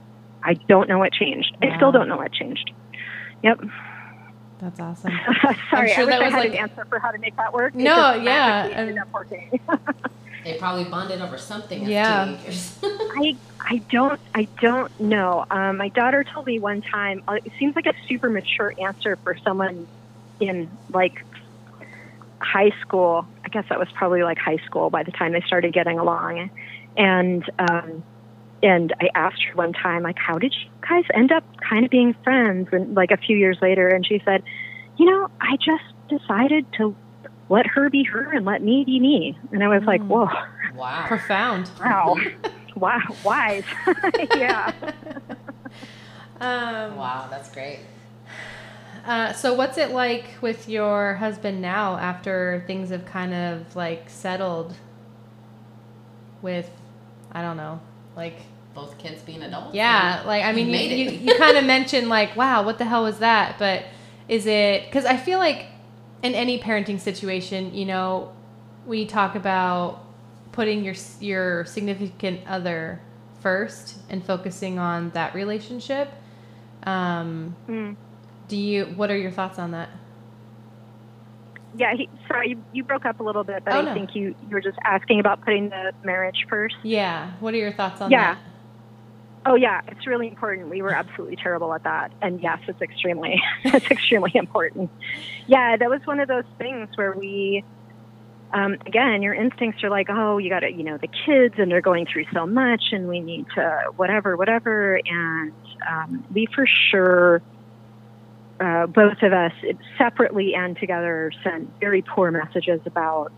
I 0.43 0.55
don't 0.55 0.89
know 0.89 0.99
what 0.99 1.13
changed. 1.13 1.57
I 1.63 1.75
still 1.77 1.93
don't 1.93 2.09
know 2.09 2.17
what 2.19 2.33
changed. 2.33 2.71
Yep. 3.43 3.61
That's 4.63 4.79
awesome. 4.79 5.11
Sorry, 5.71 5.91
sure 5.93 6.05
I 6.05 6.05
wish 6.05 6.07
that 6.07 6.23
I 6.23 6.25
was 6.25 6.33
had 6.33 6.39
like- 6.39 6.51
an 6.53 6.57
answer 6.57 6.85
for 6.85 7.01
how 7.01 7.11
to 7.11 7.19
make 7.19 7.37
that 7.37 7.53
work. 7.53 7.75
No, 7.75 8.15
yeah, 8.15 8.69
ended 8.73 8.97
up 8.97 9.13
working. 9.13 9.61
They 10.45 10.55
probably 10.55 10.83
bonded 10.83 11.21
over 11.21 11.39
something 11.39 11.87
Yeah. 11.89 12.37
I 12.83 13.37
I 13.61 13.77
don't 13.93 14.21
I 14.35 14.49
don't 14.61 14.99
know. 15.01 15.47
Um, 15.49 15.77
my 15.77 15.89
daughter 15.89 16.25
told 16.25 16.47
me 16.47 16.59
one 16.59 16.83
time. 16.83 17.23
Uh, 17.29 17.35
it 17.45 17.53
seems 17.61 17.77
like 17.77 17.87
a 17.87 17.95
super 18.09 18.29
mature 18.29 18.75
answer 18.81 19.15
for 19.23 19.37
someone 19.45 19.87
in 20.41 20.69
like 20.93 21.25
high 22.41 22.73
school. 22.81 23.25
I 23.45 23.51
guess 23.51 23.67
that 23.69 23.79
was 23.79 23.87
probably 23.95 24.25
like 24.25 24.39
high 24.39 24.57
school 24.67 24.91
by 24.91 25.05
the 25.05 25.13
time 25.13 25.31
they 25.31 25.43
started 25.43 25.73
getting 25.73 26.01
along. 26.01 26.51
And 26.97 27.49
um, 27.61 28.03
and 28.63 28.95
I 29.01 29.09
asked 29.15 29.43
her 29.43 29.55
one 29.55 29.73
time, 29.73 30.03
like, 30.03 30.19
how 30.19 30.39
did 30.39 30.55
you 30.55 30.71
guys 30.89 31.05
end 31.15 31.33
up 31.33 31.45
kind 31.61 31.85
of 31.85 31.91
being 31.91 32.15
friends? 32.23 32.69
And 32.73 32.95
like 32.95 33.11
a 33.11 33.17
few 33.17 33.37
years 33.37 33.59
later, 33.61 33.89
and 33.89 34.07
she 34.07 34.23
said, 34.25 34.43
you 34.97 35.07
know, 35.07 35.29
I 35.41 35.57
just 35.57 35.85
decided 36.09 36.67
to 36.79 36.95
let 37.49 37.67
her 37.67 37.91
be 37.91 38.05
her 38.05 38.33
and 38.33 38.47
let 38.47 38.63
me 38.63 38.85
be 38.85 39.01
me. 39.01 39.39
And 39.51 39.63
I 39.63 39.69
was 39.69 39.83
mm. 39.83 39.87
like, 39.87 40.03
whoa. 40.03 40.29
Wow. 40.75 41.07
Profound. 41.07 41.71
Wow. 41.85 42.17
wow. 42.75 43.01
Wise. 43.25 43.65
yeah. 44.37 44.73
Um, 46.41 46.97
wow, 46.97 47.29
that's 47.31 47.53
great. 47.53 47.79
Uh, 49.07 49.33
so 49.33 49.55
what's 49.55 49.79
it 49.79 49.93
like 49.93 50.25
with 50.41 50.69
your 50.69 51.15
husband 51.15 51.63
now 51.63 51.97
after 51.97 52.65
things 52.67 52.91
have 52.91 53.07
kind 53.07 53.33
of 53.33 53.77
like 53.77 54.11
settled 54.11 54.75
with 56.41 56.69
I 57.31 57.43
don't 57.43 57.57
know, 57.57 57.81
like 58.17 58.41
both 58.75 58.99
kids 58.99 59.23
being 59.23 59.43
adults? 59.43 59.75
Yeah, 59.75 60.23
like 60.27 60.45
I 60.45 60.53
mean 60.53 60.69
you 60.69 60.77
you, 60.77 61.11
you 61.11 61.39
kind 61.39 61.57
of 61.57 61.65
mentioned 61.77 62.09
like 62.09 62.37
wow, 62.37 62.65
what 62.65 62.79
the 62.79 62.85
hell 62.85 63.05
was 63.05 63.19
that? 63.19 63.59
But 63.59 63.85
is 64.29 64.47
it 64.47 64.91
cuz 64.91 65.05
I 65.05 65.17
feel 65.17 65.39
like 65.39 65.67
in 66.23 66.35
any 66.35 66.59
parenting 66.59 67.01
situation, 67.01 67.75
you 67.75 67.85
know, 67.85 68.33
we 68.87 69.07
talk 69.07 69.35
about 69.35 70.05
putting 70.53 70.85
your 70.85 70.95
your 71.21 71.65
significant 71.65 72.41
other 72.47 73.01
first 73.41 73.99
and 74.09 74.25
focusing 74.25 74.79
on 74.79 75.11
that 75.11 75.35
relationship. 75.35 76.11
Um, 76.85 77.57
mm. 77.69 77.97
Do 78.49 78.57
you? 78.57 78.85
What 78.85 79.11
are 79.11 79.17
your 79.17 79.31
thoughts 79.31 79.59
on 79.59 79.73
that? 79.73 79.89
Yeah, 81.75 81.95
he, 81.97 82.09
sorry, 82.29 82.51
you, 82.51 82.65
you 82.73 82.85
broke 82.85 83.07
up 83.07 83.21
a 83.21 83.23
little 83.23 83.45
bit, 83.45 83.65
but 83.65 83.73
oh, 83.73 83.79
I 83.79 83.83
no. 83.83 83.95
think 83.95 84.15
you 84.15 84.35
you 84.43 84.51
were 84.51 84.61
just 84.61 84.79
asking 84.85 85.21
about 85.21 85.43
putting 85.43 85.71
the 85.71 85.93
marriage 86.05 86.47
first. 86.49 86.77
Yeah. 86.83 87.33
What 87.41 87.55
are 87.55 87.59
your 87.59 87.73
thoughts 87.73 88.01
on 88.01 88.11
yeah. 88.11 88.35
that? 88.35 88.43
Oh 89.45 89.57
yeah, 89.57 89.81
it's 89.89 90.07
really 90.07 90.29
important. 90.29 90.69
We 90.71 90.83
were 90.83 90.93
absolutely 90.95 91.37
terrible 91.37 91.75
at 91.75 91.83
that, 91.83 92.13
and 92.23 92.41
yes, 92.41 92.61
it's 92.69 92.81
extremely 92.81 93.43
it's 93.65 93.91
extremely 93.91 94.31
important. 94.35 94.93
Yeah, 95.47 95.77
that 95.77 95.91
was 95.91 96.01
one 96.05 96.21
of 96.21 96.29
those 96.29 96.45
things 96.59 96.89
where 96.95 97.15
we, 97.17 97.65
um, 98.55 98.77
again, 98.87 99.21
your 99.23 99.35
instincts 99.35 99.83
are 99.83 99.91
like, 99.91 100.07
oh, 100.11 100.39
you 100.39 100.49
got 100.49 100.61
to, 100.61 100.73
you 100.73 100.85
know, 100.85 100.97
the 101.01 101.09
kids, 101.27 101.55
and 101.59 101.71
they're 101.73 101.81
going 101.81 102.07
through 102.13 102.27
so 102.33 102.47
much, 102.47 102.83
and 102.93 103.09
we 103.09 103.21
need 103.21 103.47
to 103.57 103.79
whatever, 103.97 104.37
whatever, 104.37 105.01
and 105.07 105.53
um, 105.91 106.25
we 106.33 106.47
for 106.55 106.67
sure, 106.91 107.43
uh, 108.61 108.87
both 108.87 109.23
of 109.23 109.33
us 109.33 109.53
separately 109.99 110.55
and 110.55 110.77
together, 110.79 111.33
sent 111.43 111.75
very 111.81 112.03
poor 112.03 112.31
messages 112.31 112.81
about 112.87 113.33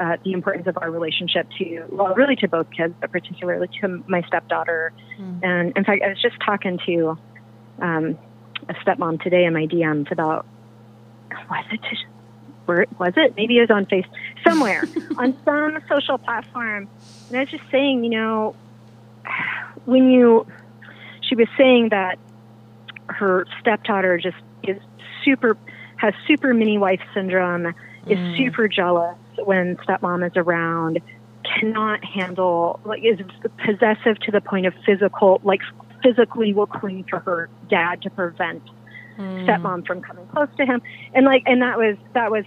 uh, 0.00 0.16
the 0.24 0.32
importance 0.32 0.66
of 0.66 0.78
our 0.78 0.90
relationship 0.90 1.46
to, 1.58 1.84
well, 1.90 2.14
really 2.14 2.34
to 2.34 2.48
both 2.48 2.66
kids, 2.70 2.94
but 3.02 3.12
particularly 3.12 3.68
to 3.80 4.02
my 4.08 4.22
stepdaughter. 4.22 4.92
Mm. 5.18 5.44
And 5.44 5.76
in 5.76 5.84
fact, 5.84 6.02
I 6.02 6.08
was 6.08 6.20
just 6.20 6.36
talking 6.40 6.78
to 6.86 7.18
um, 7.80 8.18
a 8.68 8.74
stepmom 8.74 9.22
today 9.22 9.44
in 9.44 9.52
my 9.52 9.66
DMs 9.66 10.10
about, 10.10 10.46
was 11.50 11.64
it, 11.70 11.80
where 12.64 12.86
was 12.98 13.12
it? 13.18 13.34
Maybe 13.36 13.58
it 13.58 13.60
was 13.60 13.70
on 13.70 13.84
Face, 13.84 14.06
somewhere, 14.42 14.84
on 15.18 15.36
some 15.44 15.78
social 15.86 16.16
platform. 16.16 16.88
And 17.28 17.36
I 17.36 17.40
was 17.40 17.50
just 17.50 17.64
saying, 17.70 18.02
you 18.02 18.10
know, 18.10 18.56
when 19.84 20.10
you, 20.10 20.46
she 21.20 21.34
was 21.34 21.48
saying 21.58 21.90
that 21.90 22.18
her 23.08 23.46
stepdaughter 23.60 24.16
just 24.16 24.38
is 24.62 24.80
super, 25.22 25.58
has 25.96 26.14
super 26.26 26.54
mini 26.54 26.78
wife 26.78 27.02
syndrome, 27.12 27.66
is 28.06 28.16
mm. 28.16 28.36
super 28.38 28.66
jealous 28.66 29.18
when 29.46 29.76
stepmom 29.76 30.26
is 30.26 30.32
around 30.36 31.00
cannot 31.58 32.04
handle 32.04 32.80
like 32.84 33.02
is 33.02 33.18
possessive 33.64 34.18
to 34.20 34.30
the 34.30 34.40
point 34.40 34.66
of 34.66 34.74
physical 34.84 35.40
like 35.42 35.60
physically 36.02 36.52
will 36.52 36.66
cling 36.66 37.04
to 37.04 37.18
her 37.18 37.48
dad 37.68 38.02
to 38.02 38.10
prevent 38.10 38.62
mm. 39.18 39.46
stepmom 39.46 39.86
from 39.86 40.00
coming 40.02 40.26
close 40.28 40.48
to 40.56 40.66
him 40.66 40.82
and 41.14 41.24
like 41.26 41.42
and 41.46 41.62
that 41.62 41.78
was 41.78 41.96
that 42.12 42.30
was 42.30 42.44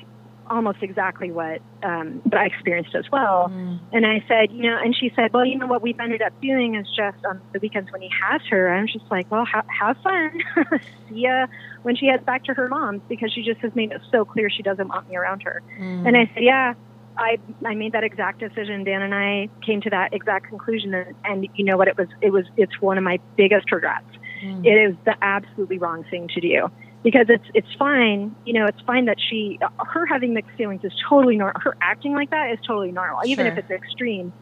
almost 0.49 0.79
exactly 0.81 1.31
what 1.31 1.61
um, 1.83 2.21
what 2.23 2.37
I 2.37 2.45
experienced 2.45 2.95
as 2.95 3.05
well. 3.11 3.49
Mm. 3.49 3.79
And 3.91 4.05
I 4.05 4.23
said, 4.27 4.51
you 4.51 4.63
know, 4.63 4.77
and 4.77 4.95
she 4.95 5.11
said, 5.15 5.33
well, 5.33 5.45
you 5.45 5.57
know, 5.57 5.67
what 5.67 5.81
we've 5.81 5.99
ended 5.99 6.21
up 6.21 6.39
doing 6.41 6.75
is 6.75 6.87
just 6.95 7.23
on 7.25 7.41
the 7.53 7.59
weekends 7.59 7.91
when 7.91 8.01
he 8.01 8.09
has 8.21 8.41
her, 8.49 8.73
I'm 8.73 8.87
just 8.87 9.05
like, 9.09 9.29
well, 9.31 9.45
ha- 9.45 9.65
have 9.67 9.97
fun. 10.03 10.41
See 11.09 11.21
ya 11.21 11.47
when 11.83 11.95
she 11.95 12.07
heads 12.07 12.23
back 12.23 12.45
to 12.45 12.53
her 12.53 12.69
mom's 12.69 13.01
because 13.09 13.31
she 13.33 13.43
just 13.43 13.59
has 13.59 13.75
made 13.75 13.91
it 13.91 14.01
so 14.11 14.23
clear 14.25 14.49
she 14.49 14.63
doesn't 14.63 14.87
want 14.87 15.09
me 15.09 15.15
around 15.15 15.43
her. 15.43 15.61
Mm. 15.79 16.07
And 16.07 16.17
I 16.17 16.31
said, 16.33 16.43
yeah. 16.43 16.73
I 17.15 17.37
I 17.63 17.75
made 17.75 17.91
that 17.91 18.03
exact 18.03 18.39
decision. 18.39 18.83
Dan 18.85 19.03
and 19.03 19.13
I 19.13 19.47
came 19.63 19.81
to 19.81 19.89
that 19.91 20.15
exact 20.15 20.47
conclusion, 20.47 20.95
and, 20.95 21.15
and 21.23 21.47
you 21.53 21.63
know 21.63 21.77
what? 21.77 21.87
It 21.87 21.95
was 21.95 22.07
it 22.21 22.31
was 22.31 22.45
it's 22.57 22.81
one 22.81 22.97
of 22.97 23.03
my 23.03 23.19
biggest 23.37 23.71
regrets. 23.71 24.07
Mm. 24.43 24.65
It 24.65 24.89
is 24.89 24.95
the 25.05 25.15
absolutely 25.21 25.77
wrong 25.77 26.05
thing 26.09 26.27
to 26.29 26.41
do 26.41 26.71
because 27.03 27.27
it's 27.29 27.45
it's 27.53 27.73
fine. 27.77 28.35
You 28.45 28.53
know, 28.53 28.65
it's 28.65 28.81
fine 28.81 29.05
that 29.05 29.17
she 29.19 29.59
her 29.77 30.05
having 30.05 30.33
mixed 30.33 30.55
feelings 30.55 30.83
is 30.83 30.93
totally 31.07 31.37
normal. 31.37 31.59
Her 31.61 31.75
acting 31.81 32.13
like 32.13 32.29
that 32.31 32.51
is 32.51 32.59
totally 32.65 32.91
normal, 32.91 33.19
even 33.25 33.45
if 33.45 33.57
it's 33.57 33.69
extreme, 33.69 34.33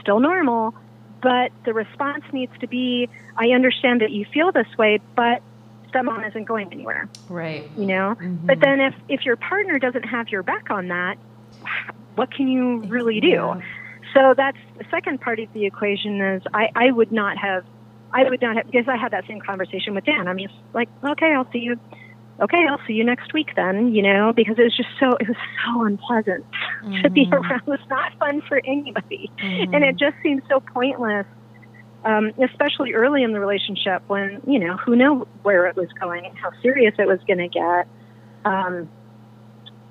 still 0.00 0.20
normal. 0.20 0.74
But 1.22 1.52
the 1.64 1.74
response 1.74 2.24
needs 2.32 2.52
to 2.60 2.66
be, 2.66 3.08
I 3.36 3.48
understand 3.50 4.00
that 4.00 4.10
you 4.10 4.26
feel 4.32 4.52
this 4.52 4.66
way, 4.78 5.00
but 5.14 5.42
stepmom 5.90 6.26
isn't 6.28 6.44
going 6.44 6.72
anywhere. 6.72 7.08
Right. 7.28 7.68
You 7.76 7.86
know. 7.86 8.16
Mm-hmm. 8.18 8.46
But 8.46 8.60
then 8.60 8.80
if 8.80 8.94
if 9.08 9.24
your 9.24 9.36
partner 9.36 9.78
doesn't 9.78 10.04
have 10.04 10.28
your 10.28 10.42
back 10.42 10.70
on 10.70 10.88
that, 10.88 11.18
what 12.14 12.32
can 12.32 12.48
you 12.48 12.80
really 12.82 13.20
do? 13.20 13.28
Yeah. 13.28 13.60
So 14.14 14.34
that's 14.34 14.58
the 14.78 14.84
second 14.90 15.20
part 15.20 15.40
of 15.40 15.52
the 15.52 15.66
equation 15.66 16.20
is 16.22 16.42
I, 16.54 16.70
I 16.74 16.90
would 16.90 17.12
not 17.12 17.36
have 17.36 17.64
I 18.12 18.24
would 18.24 18.40
not 18.40 18.56
have 18.56 18.66
because 18.66 18.88
I 18.88 18.96
had 18.96 19.12
that 19.12 19.26
same 19.26 19.40
conversation 19.40 19.94
with 19.94 20.04
Dan. 20.04 20.26
I'm 20.26 20.38
just 20.38 20.54
like, 20.72 20.88
okay, 21.04 21.34
I'll 21.34 21.50
see 21.52 21.58
you 21.58 21.78
okay, 22.40 22.66
I'll 22.68 22.80
see 22.86 22.92
you 22.92 23.04
next 23.04 23.32
week 23.32 23.50
then, 23.56 23.94
you 23.94 24.02
know, 24.02 24.32
because 24.34 24.58
it 24.58 24.62
was 24.62 24.76
just 24.76 24.88
so, 25.00 25.12
it 25.20 25.28
was 25.28 25.36
so 25.64 25.84
unpleasant 25.84 26.44
mm-hmm. 26.82 27.02
to 27.02 27.10
be 27.10 27.24
mm-hmm. 27.24 27.34
around. 27.34 27.62
It 27.66 27.70
was 27.70 27.80
not 27.88 28.12
fun 28.18 28.42
for 28.48 28.60
anybody. 28.64 29.30
Mm-hmm. 29.38 29.74
And 29.74 29.84
it 29.84 29.96
just 29.96 30.16
seemed 30.22 30.42
so 30.48 30.60
pointless, 30.60 31.26
um, 32.04 32.32
especially 32.42 32.92
early 32.92 33.22
in 33.22 33.32
the 33.32 33.40
relationship 33.40 34.02
when, 34.06 34.40
you 34.46 34.58
know, 34.58 34.76
who 34.76 34.96
knew 34.96 35.26
where 35.42 35.66
it 35.66 35.76
was 35.76 35.88
going 35.98 36.26
and 36.26 36.36
how 36.36 36.50
serious 36.62 36.94
it 36.98 37.06
was 37.06 37.20
going 37.26 37.38
to 37.38 37.48
get. 37.48 37.88
Um, 38.44 38.88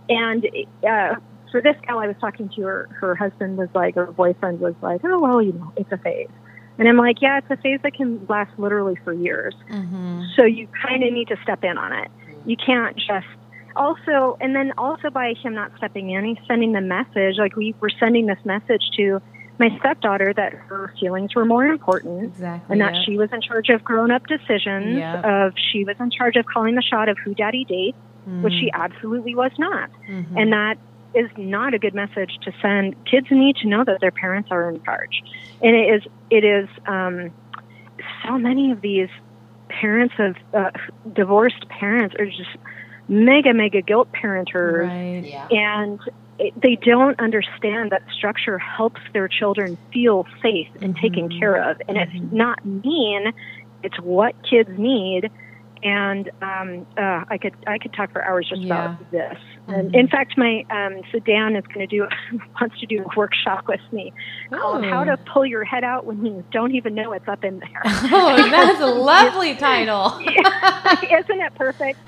and 0.08 0.46
uh, 0.88 1.16
for 1.52 1.62
this 1.62 1.76
gal 1.88 2.00
I 2.00 2.08
was 2.08 2.16
talking 2.22 2.50
to, 2.56 2.62
her, 2.62 2.90
her 3.00 3.16
husband 3.16 3.58
was 3.58 3.70
like, 3.74 3.96
her 3.96 4.06
boyfriend 4.08 4.60
was 4.60 4.76
like, 4.82 5.02
oh, 5.04 5.20
well, 5.20 5.42
you 5.42 5.54
know, 5.54 5.74
it's 5.76 5.92
a 5.92 5.98
phase. 5.98 6.30
And 6.78 6.88
I'm 6.90 6.98
like, 6.98 7.22
yeah, 7.22 7.38
it's 7.38 7.50
a 7.50 7.58
phase 7.58 7.80
that 7.84 7.94
can 7.94 8.26
last 8.28 8.52
literally 8.60 8.98
for 9.04 9.14
years. 9.14 9.56
Mm-hmm. 9.72 10.24
So 10.36 10.44
you 10.44 10.68
kind 10.86 11.04
of 11.04 11.14
need 11.14 11.30
to 11.30 11.38
step 11.42 11.64
in 11.64 11.78
on 11.78 11.94
it. 11.94 12.12
You 12.46 12.58
can't 12.58 12.96
just 12.96 13.28
also, 13.76 14.38
and 14.40 14.56
then 14.56 14.74
also 14.78 15.10
by 15.10 15.34
him 15.34 15.54
not 15.54 15.72
stepping 15.78 16.12
in, 16.12 16.26
he's 16.26 16.48
sending 16.48 16.72
the 16.72 16.82
message. 16.82 17.38
Like 17.38 17.56
we 17.56 17.76
were 17.80 17.92
sending 18.00 18.26
this 18.26 18.40
message 18.46 18.84
to 18.98 19.22
my 19.58 19.70
stepdaughter 19.80 20.34
that 20.34 20.54
her 20.54 20.94
feelings 21.00 21.34
were 21.34 21.46
more 21.46 21.66
important, 21.66 22.26
exactly, 22.26 22.74
and 22.74 22.82
that 22.82 22.94
yeah. 22.94 23.04
she 23.06 23.18
was 23.18 23.32
in 23.32 23.42
charge 23.42 23.70
of 23.70 23.84
grown-up 23.84 24.28
decisions. 24.28 24.98
Of 25.24 25.54
she 25.72 25.86
was 25.86 25.96
in 26.00 26.12
charge 26.12 26.36
of 26.36 26.46
calling 26.46 26.76
the 26.76 26.82
shot 26.82 27.10
of 27.10 27.18
who 27.18 27.34
daddy 27.34 27.64
dates, 27.64 27.98
mm. 28.28 28.42
which 28.42 28.54
she 28.54 28.70
mm. 28.70 28.74
absolutely 28.74 29.36
was 29.36 29.52
not, 29.58 29.90
mm-hmm. 30.10 30.38
and 30.38 30.52
that 30.52 30.78
is 31.14 31.30
not 31.38 31.74
a 31.74 31.80
good 31.80 31.94
message 31.94 32.38
to 32.42 32.52
send. 32.62 32.96
Kids 33.06 33.28
need 33.32 33.56
to 33.58 33.68
know 33.68 33.84
that 33.86 34.02
their 34.02 34.12
parents 34.12 34.50
are 34.52 34.70
in 34.70 34.84
charge, 34.84 35.22
and 35.62 35.76
it 35.76 35.96
is 35.96 36.04
it 36.30 36.44
is 36.44 36.68
um, 36.86 37.32
so 38.26 38.38
many 38.38 38.72
of 38.72 38.82
these 38.82 39.10
parents 39.80 40.16
of 40.20 40.36
uh, 40.54 40.72
divorced 41.14 41.68
parents 41.70 42.16
are 42.20 42.26
just 42.26 42.58
mega 43.08 43.54
mega 43.54 43.82
guilt 43.82 44.12
parenters 44.12 44.88
right. 44.88 45.24
yeah. 45.26 45.48
and 45.52 46.00
it, 46.40 46.54
they 46.62 46.76
don't 46.76 47.20
understand 47.20 47.92
that 47.92 48.02
structure 48.12 48.58
helps 48.58 49.00
their 49.14 49.28
children 49.28 49.78
feel 49.94 50.26
safe 50.42 50.68
and 50.82 50.96
mm-hmm. 50.96 51.02
taken 51.02 51.40
care 51.40 51.56
of 51.70 51.82
and 51.88 51.98
mm-hmm. 51.98 52.18
it's 52.18 52.34
not 52.34 52.66
mean 52.66 53.32
it's 53.84 54.00
what 54.00 54.36
kids 54.50 54.70
need 54.78 55.30
and 55.86 56.32
um, 56.42 56.88
uh, 56.98 57.24
I 57.30 57.38
could 57.40 57.54
I 57.68 57.78
could 57.78 57.94
talk 57.94 58.12
for 58.12 58.24
hours 58.24 58.50
just 58.50 58.64
yeah. 58.64 58.96
about 58.96 59.12
this. 59.12 59.38
Mm-hmm. 59.38 59.72
And 59.72 59.96
in 59.96 60.08
fact, 60.08 60.36
my 60.36 60.66
um, 60.72 61.02
so 61.12 61.20
Dan 61.20 61.56
is 61.56 61.64
going 61.68 61.88
to 61.88 61.98
do 61.98 62.08
wants 62.60 62.80
to 62.80 62.88
do 62.88 63.04
a 63.04 63.16
workshop 63.16 63.68
with 63.68 63.82
me 63.92 64.12
called 64.50 64.84
"How 64.84 65.04
to 65.04 65.16
Pull 65.18 65.46
Your 65.46 65.64
Head 65.64 65.84
Out 65.84 66.06
When 66.06 66.26
You 66.26 66.44
Don't 66.52 66.74
Even 66.74 66.96
Know 66.96 67.14
It's 67.14 67.28
Up 67.28 67.44
in 67.44 67.60
There." 67.60 67.82
Oh, 68.18 68.50
that's 68.50 68.82
a 68.82 68.86
lovely 68.88 69.56
title, 69.56 70.18
isn't 70.18 71.42
it 71.42 71.56
perfect? 71.56 72.00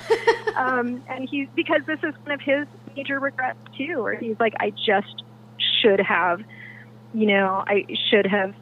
Um, 0.56 1.04
and 1.08 1.28
he's 1.30 1.48
because 1.56 1.82
this 1.86 2.00
is 2.00 2.16
one 2.24 2.32
of 2.32 2.42
his 2.42 2.66
major 2.96 3.20
regrets 3.20 3.60
too, 3.78 4.02
where 4.02 4.16
he's 4.16 4.40
like, 4.40 4.54
I 4.60 4.72
just 4.72 5.24
should 5.82 6.00
have, 6.00 6.42
you 7.14 7.28
know, 7.28 7.64
I 7.68 7.86
should 8.10 8.26
have 8.26 8.56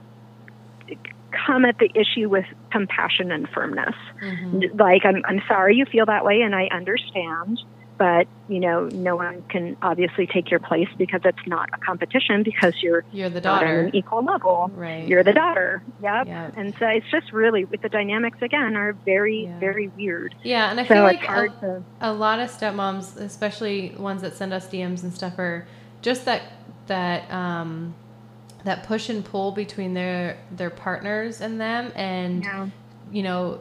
come 1.46 1.66
at 1.66 1.78
the 1.78 1.90
issue 1.96 2.30
with 2.30 2.46
compassion 2.72 3.32
and 3.32 3.48
firmness. 3.50 3.96
Mm-hmm. 4.24 4.78
Like, 4.80 5.06
I'm, 5.06 5.22
I'm 5.26 5.42
sorry 5.48 5.76
you 5.76 5.86
feel 5.86 6.06
that 6.06 6.24
way, 6.26 6.42
and 6.42 6.56
I 6.56 6.68
understand. 6.72 7.60
but 7.98 8.28
you 8.50 8.60
know, 8.60 8.90
no 8.92 9.16
one 9.16 9.42
can 9.50 9.76
obviously 9.82 10.28
take 10.28 10.52
your 10.52 10.60
place 10.60 10.90
because 10.98 11.22
it's 11.24 11.48
not 11.48 11.70
a 11.74 11.78
competition 11.78 12.44
because 12.44 12.74
you're 12.84 13.06
You're 13.14 13.30
the 13.30 13.40
daughter. 13.42 13.66
on 13.80 13.86
an 13.86 13.96
equal 13.96 14.22
level. 14.24 14.70
Right. 14.76 15.08
You're 15.08 15.24
the 15.24 15.32
daughter. 15.34 15.82
Yep. 16.04 16.28
Yep. 16.28 16.54
And 16.58 16.76
so 16.78 16.88
it's 16.88 17.10
just 17.10 17.32
really 17.32 17.64
with 17.64 17.82
the 17.82 17.88
dynamics 17.90 18.40
again 18.42 18.76
are 18.76 18.94
very 19.06 19.46
Yeah. 19.46 19.60
very 19.60 19.88
weird. 19.88 20.36
Yeah, 20.44 20.70
and 20.70 20.80
I 20.80 20.84
So 20.86 20.94
feel 20.96 21.04
like 21.04 21.24
a, 21.24 21.48
to 21.62 21.84
a 22.02 22.12
lot 22.14 22.40
of 22.40 22.52
stepmoms, 22.52 23.16
especially 23.18 23.96
ones 23.98 24.22
that 24.24 24.36
send 24.36 24.52
us 24.54 24.68
DMs 24.68 25.02
and 25.04 25.14
stuff, 25.14 25.40
are 25.40 25.66
just 26.02 26.26
that 26.26 26.42
that 26.88 27.32
um, 27.32 27.96
that 28.66 28.84
push 28.84 29.10
and 29.10 29.24
pull 29.24 29.52
between 29.52 29.94
their 29.94 30.38
their 30.52 30.70
partners 30.70 31.40
and 31.42 31.60
them, 31.62 31.92
and 31.96 32.44
yeah. 32.44 32.68
you 33.12 33.24
know, 33.24 33.60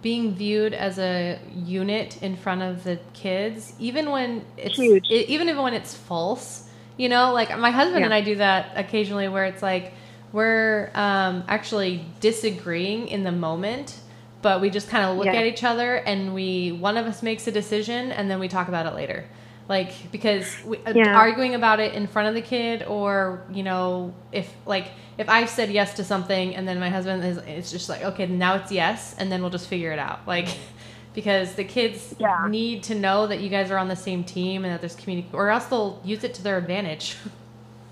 being 0.00 0.34
viewed 0.34 0.72
as 0.74 0.98
a 0.98 1.38
unit 1.54 2.22
in 2.22 2.36
front 2.36 2.62
of 2.62 2.84
the 2.84 2.98
kids, 3.12 3.74
even 3.78 4.10
when 4.10 4.44
it's 4.56 4.76
Huge. 4.76 5.10
e- 5.10 5.26
even 5.28 5.48
if 5.48 5.56
when 5.56 5.74
it's 5.74 5.94
false. 5.94 6.68
You 6.96 7.08
know, 7.08 7.32
like 7.32 7.56
my 7.58 7.70
husband 7.72 8.00
Yeah. 8.00 8.04
and 8.06 8.14
I 8.14 8.20
do 8.20 8.36
that 8.36 8.70
occasionally, 8.76 9.28
where 9.28 9.44
it's 9.46 9.62
like 9.62 9.92
we're 10.32 10.90
um, 10.94 11.42
actually 11.48 12.04
disagreeing 12.20 13.08
in 13.08 13.24
the 13.24 13.32
moment, 13.32 13.98
but 14.42 14.60
we 14.60 14.70
just 14.70 14.88
kind 14.88 15.04
of 15.04 15.16
look 15.16 15.26
Yeah. 15.26 15.34
at 15.40 15.46
each 15.46 15.64
other 15.64 15.96
and 15.96 16.34
we 16.34 16.70
one 16.70 16.96
of 16.96 17.06
us 17.06 17.22
makes 17.22 17.46
a 17.48 17.52
decision 17.52 18.12
and 18.12 18.30
then 18.30 18.38
we 18.38 18.46
talk 18.48 18.68
about 18.68 18.86
it 18.86 18.94
later. 18.94 19.24
Like 19.68 20.10
because 20.12 20.56
we, 20.64 20.78
uh, 20.86 20.94
Yeah. 20.94 21.16
arguing 21.16 21.54
about 21.54 21.80
it 21.80 21.94
in 21.94 22.06
front 22.06 22.28
of 22.28 22.34
the 22.34 22.42
kid, 22.42 22.82
or 22.84 23.42
you 23.52 23.62
know, 23.62 24.14
if 24.32 24.52
like 24.66 24.90
if 25.18 25.28
I've 25.28 25.48
said 25.50 25.70
yes 25.70 25.94
to 25.94 26.04
something 26.04 26.54
and 26.54 26.68
then 26.68 26.78
my 26.80 26.90
husband 26.90 27.24
is, 27.24 27.38
it's 27.38 27.70
just 27.70 27.88
like 27.88 28.02
okay, 28.02 28.26
now 28.26 28.56
it's 28.56 28.72
yes, 28.72 29.14
and 29.18 29.32
then 29.32 29.40
we'll 29.40 29.50
just 29.50 29.68
figure 29.68 29.92
it 29.92 29.98
out. 29.98 30.20
Like 30.26 30.48
because 31.14 31.54
the 31.54 31.64
kids 31.64 32.14
Yeah. 32.18 32.48
need 32.48 32.82
to 32.84 32.94
know 32.94 33.26
that 33.26 33.40
you 33.40 33.48
guys 33.48 33.70
are 33.70 33.78
on 33.78 33.88
the 33.88 33.96
same 33.96 34.24
team 34.24 34.64
and 34.64 34.72
that 34.74 34.80
there's 34.80 34.96
community, 34.96 35.28
or 35.32 35.48
else 35.50 35.66
they'll 35.66 36.00
use 36.04 36.24
it 36.24 36.34
to 36.34 36.42
their 36.42 36.58
advantage. 36.58 37.16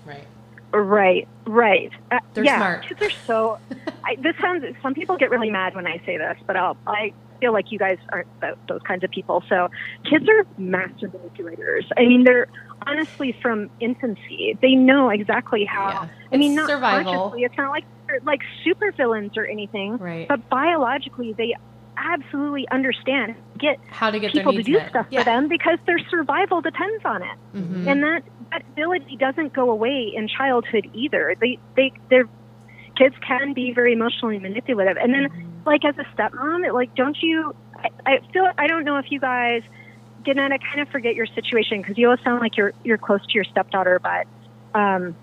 Right. 0.05 0.27
Right, 0.73 1.27
right. 1.47 1.91
Uh, 2.11 2.19
They're 2.33 2.45
yeah, 2.45 2.57
smart. 2.57 2.85
Kids 2.87 3.01
are 3.01 3.11
so. 3.27 3.57
I, 4.05 4.15
this 4.21 4.35
sounds. 4.41 4.63
Some 4.81 4.93
people 4.93 5.17
get 5.17 5.29
really 5.31 5.49
mad 5.51 5.75
when 5.75 5.87
I 5.87 6.01
say 6.05 6.17
this, 6.17 6.37
but 6.47 6.55
I'll, 6.57 6.77
I 6.87 7.13
feel 7.43 7.51
like 7.51 7.71
you 7.73 7.77
guys 7.79 7.97
aren't 8.13 8.27
th- 8.39 8.55
those 8.69 8.81
kinds 8.83 9.03
of 9.03 9.11
people. 9.11 9.43
So, 9.49 9.69
kids 10.09 10.25
are 10.29 10.45
master 10.57 11.09
manipulators. 11.11 11.85
I 11.97 12.01
mean, 12.05 12.23
they're 12.23 12.47
honestly 12.87 13.35
from 13.41 13.69
infancy. 13.81 14.57
They 14.61 14.75
know 14.75 15.09
exactly 15.09 15.65
how. 15.65 15.89
Yeah. 15.89 16.07
I 16.31 16.37
mean, 16.37 16.55
not 16.55 16.69
survival. 16.69 17.13
consciously. 17.13 17.43
It's 17.43 17.57
not 17.57 17.71
like 17.71 17.83
they're 18.07 18.21
like 18.23 18.39
super 18.63 18.93
villains 18.93 19.35
or 19.35 19.45
anything. 19.45 19.97
Right. 19.97 20.25
But 20.25 20.47
biologically, 20.49 21.33
they 21.33 21.53
absolutely 21.97 22.65
understand, 22.71 23.35
get 23.59 23.77
How 23.89 24.09
to 24.09 24.19
get 24.19 24.31
people 24.31 24.53
to 24.53 24.63
do 24.63 24.73
met. 24.73 24.89
stuff 24.89 25.07
yeah. 25.09 25.19
for 25.19 25.25
them 25.25 25.47
because 25.49 25.79
their 25.85 25.99
survival 26.09 26.61
depends 26.61 27.03
on 27.05 27.21
it 27.21 27.37
Mhm. 27.55 27.87
and 27.87 28.03
that 28.03 28.23
that 28.51 28.61
ability 28.73 29.15
doesn't 29.17 29.51
go 29.53 29.69
away 29.69 30.11
in 30.15 30.27
childhood 30.27 30.89
either. 30.93 31.35
They 31.39 31.59
they 31.75 31.91
their 32.09 32.25
kids 32.97 33.15
can 33.27 33.53
be 33.53 33.73
very 33.73 33.91
emotionally 33.93 34.39
manipulative, 34.39 34.95
and 34.97 35.13
then. 35.13 35.49
Like 35.65 35.81
as 35.85 35.95
a 35.97 36.05
stepmom, 36.21 36.65
it, 36.67 36.73
like 36.73 36.91
don't 36.95 37.17
you? 37.21 37.53
I, 37.77 37.89
I 38.05 38.19
feel 38.31 38.45
I 38.57 38.67
don't 38.67 38.85
know 38.85 38.97
if 38.97 39.05
you 39.09 39.19
guys. 39.19 39.61
Gannett, 40.23 40.51
I 40.51 40.57
kind 40.71 40.81
of 40.81 40.89
forget 40.89 41.15
your 41.15 41.25
situation 41.27 41.81
because 41.81 41.97
you 41.97 42.07
always 42.07 42.19
sound 42.23 42.41
like 42.41 42.57
you're 42.57 42.73
you're 42.83 42.97
close 42.97 43.21
to 43.21 43.31
your 43.35 43.43
stepdaughter, 43.45 43.99
but 44.03 44.27
um, 44.79 45.17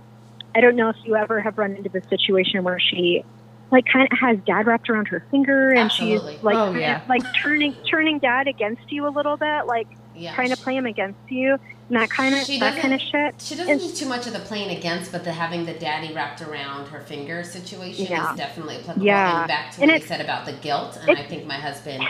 I 0.55 0.61
don't 0.61 0.77
know 0.77 0.89
if 0.91 0.97
you 1.05 1.17
ever 1.17 1.41
have 1.41 1.59
run 1.59 1.77
into 1.77 1.91
the 1.93 2.03
situation 2.09 2.65
where 2.65 2.79
she 2.81 3.23
like 3.71 3.85
kind 3.93 4.09
of 4.11 4.19
has 4.21 4.39
dad 4.47 4.67
wrapped 4.67 4.89
around 4.91 5.09
her 5.09 5.25
finger 5.31 5.73
and 5.73 5.91
Absolutely. 5.93 6.35
she's 6.35 6.43
like 6.43 6.61
Oh, 6.61 6.73
kind 6.73 6.93
of, 6.97 6.99
like 7.09 7.23
turning 7.45 7.77
turning 7.91 8.19
dad 8.19 8.49
against 8.49 8.83
you 8.91 9.07
a 9.07 9.15
little 9.15 9.37
bit, 9.37 9.67
like 9.67 9.89
Yeah. 10.21 10.35
trying 10.35 10.51
to 10.51 10.57
play 10.57 10.77
him 10.77 10.87
against 10.87 11.19
you, 11.29 11.57
and 11.89 12.01
that 12.01 12.11
kind 12.11 12.35
of 12.35 12.47
that 12.61 12.81
kind 12.81 12.95
of 12.95 13.01
shit. 13.01 13.35
She 13.41 13.57
doesn't 13.57 13.79
do 13.79 13.93
too 13.93 14.07
much 14.07 14.27
of 14.27 14.33
the 14.33 14.41
playing 14.41 14.77
against, 14.77 15.13
but 15.13 15.25
the 15.25 15.33
having 15.33 15.65
the 15.67 15.75
daddy 15.75 16.13
wrapped 16.15 16.43
around 16.43 16.89
her 16.89 17.01
finger 17.01 17.43
situation 17.45 18.07
Yeah. 18.11 18.33
is 18.33 18.37
definitely 18.39 18.77
applicable. 18.77 19.07
Yeah. 19.07 19.41
And 19.41 19.49
back 19.49 19.73
to 19.73 19.83
And 19.83 19.91
what 19.91 20.01
you 20.03 20.07
said 20.07 20.21
about 20.21 20.47
the 20.47 20.53
guilt, 20.53 20.99
and 21.01 21.19
I 21.19 21.23
think 21.25 21.47
my 21.47 21.55
husband 21.55 22.05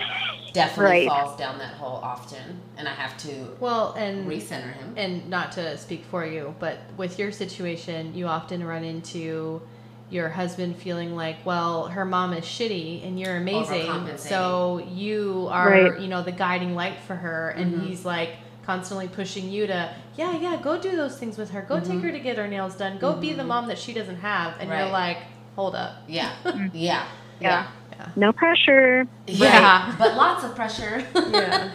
definitely 0.53 1.07
Right. 1.07 1.09
falls 1.09 1.39
down 1.39 1.59
that 1.59 1.75
hole 1.75 2.01
often, 2.03 2.61
and 2.77 2.89
I 2.89 2.93
have 2.93 3.17
to 3.19 3.57
Well, 3.61 3.93
and 3.95 4.27
recenter 4.29 4.75
him. 4.75 4.95
and 4.97 5.29
not 5.29 5.53
to 5.53 5.77
speak 5.79 6.05
for 6.05 6.27
you, 6.27 6.55
but 6.59 6.79
with 6.97 7.19
your 7.19 7.33
situation, 7.33 8.15
you 8.15 8.27
often 8.27 8.65
run 8.67 8.85
into 8.85 9.63
your 10.11 10.29
husband 10.29 10.77
feeling 10.77 11.15
like, 11.17 11.37
well, 11.45 11.87
her 11.89 12.05
mom 12.05 12.33
is 12.33 12.45
shitty 12.45 13.07
and 13.07 13.19
you're 13.19 13.37
amazing, 13.37 14.09
so 14.19 14.79
you 14.93 15.49
are, 15.51 15.69
Right. 15.71 16.01
you 16.01 16.09
know, 16.09 16.23
the 16.23 16.33
guiding 16.33 16.75
light 16.75 16.99
for 17.07 17.15
her, 17.17 17.51
and 17.51 17.75
Mhm. 17.75 17.89
he's 17.89 18.05
like 18.05 18.31
constantly 18.67 19.09
pushing 19.09 19.51
you 19.51 19.67
to, 19.67 19.91
yeah, 20.17 20.33
yeah, 20.37 20.57
go 20.63 20.79
do 20.81 20.97
those 20.97 21.17
things 21.19 21.39
with 21.39 21.51
her, 21.51 21.63
go 21.63 21.81
take 21.81 21.99
Mhm. 21.99 22.03
her 22.03 22.13
to 22.13 22.19
get 22.21 22.37
her 22.39 22.49
nails 22.49 22.75
done, 22.77 22.99
go 22.99 23.15
be 23.15 23.33
the 23.33 23.43
Mhm. 23.43 23.47
mom 23.49 23.69
that 23.69 23.79
she 23.79 23.93
doesn't 23.93 24.21
have, 24.21 24.55
and 24.61 24.69
you're 24.71 24.87
like, 24.93 25.19
hold 25.57 25.75
up, 25.75 25.93
Yeah, 26.09 26.31
yeah, 26.73 27.05
Yeah. 27.41 27.67
yeah, 27.93 28.07
No 28.17 28.33
pressure. 28.33 29.07
yeah. 29.27 29.37
Yeah. 29.61 29.87
Right. 29.89 29.99
But 29.99 30.17
lots 30.17 30.45
of 30.45 30.55
pressure. 30.57 31.03
yeah. 31.31 31.69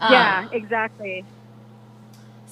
Um, 0.00 0.12
yeah, 0.12 0.44
exactly. 0.52 1.24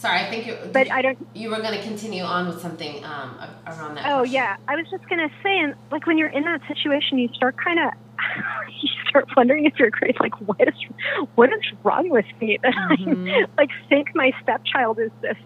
Sorry, 0.00 0.20
I 0.20 0.30
think 0.30 0.46
you. 0.46 0.56
But 0.72 0.90
I 0.92 1.02
don't. 1.02 1.18
you 1.34 1.50
were 1.50 1.60
going 1.60 1.74
to 1.74 1.82
continue 1.82 2.22
on 2.22 2.46
with 2.46 2.60
something 2.60 3.04
um, 3.04 3.38
a- 3.38 3.72
around 3.72 3.94
that. 3.96 4.06
Oh 4.06 4.20
question. 4.20 4.32
yeah, 4.34 4.56
I 4.68 4.76
was 4.76 4.86
just 4.90 5.04
gonna 5.08 5.28
say, 5.42 5.58
and 5.58 5.74
like 5.90 6.06
when 6.06 6.16
you're 6.16 6.28
in 6.30 6.44
that 6.44 6.60
situation, 6.66 7.18
you 7.18 7.28
start 7.34 7.54
kind 7.62 7.78
of. 7.78 7.90
You 8.82 8.88
start 9.10 9.26
wondering 9.36 9.66
if 9.66 9.74
you're 9.78 9.90
crazy. 9.90 10.16
Like, 10.20 10.40
what 10.40 10.56
is, 10.60 10.74
what 11.34 11.50
is 11.50 11.60
wrong 11.84 12.08
with 12.10 12.24
me 12.40 12.58
that 12.62 12.72
I 12.76 12.96
Mhm. 12.96 13.44
like 13.58 13.68
think 13.88 14.08
my 14.14 14.30
stepchild 14.40 14.98
is 15.00 15.10
this 15.20 15.36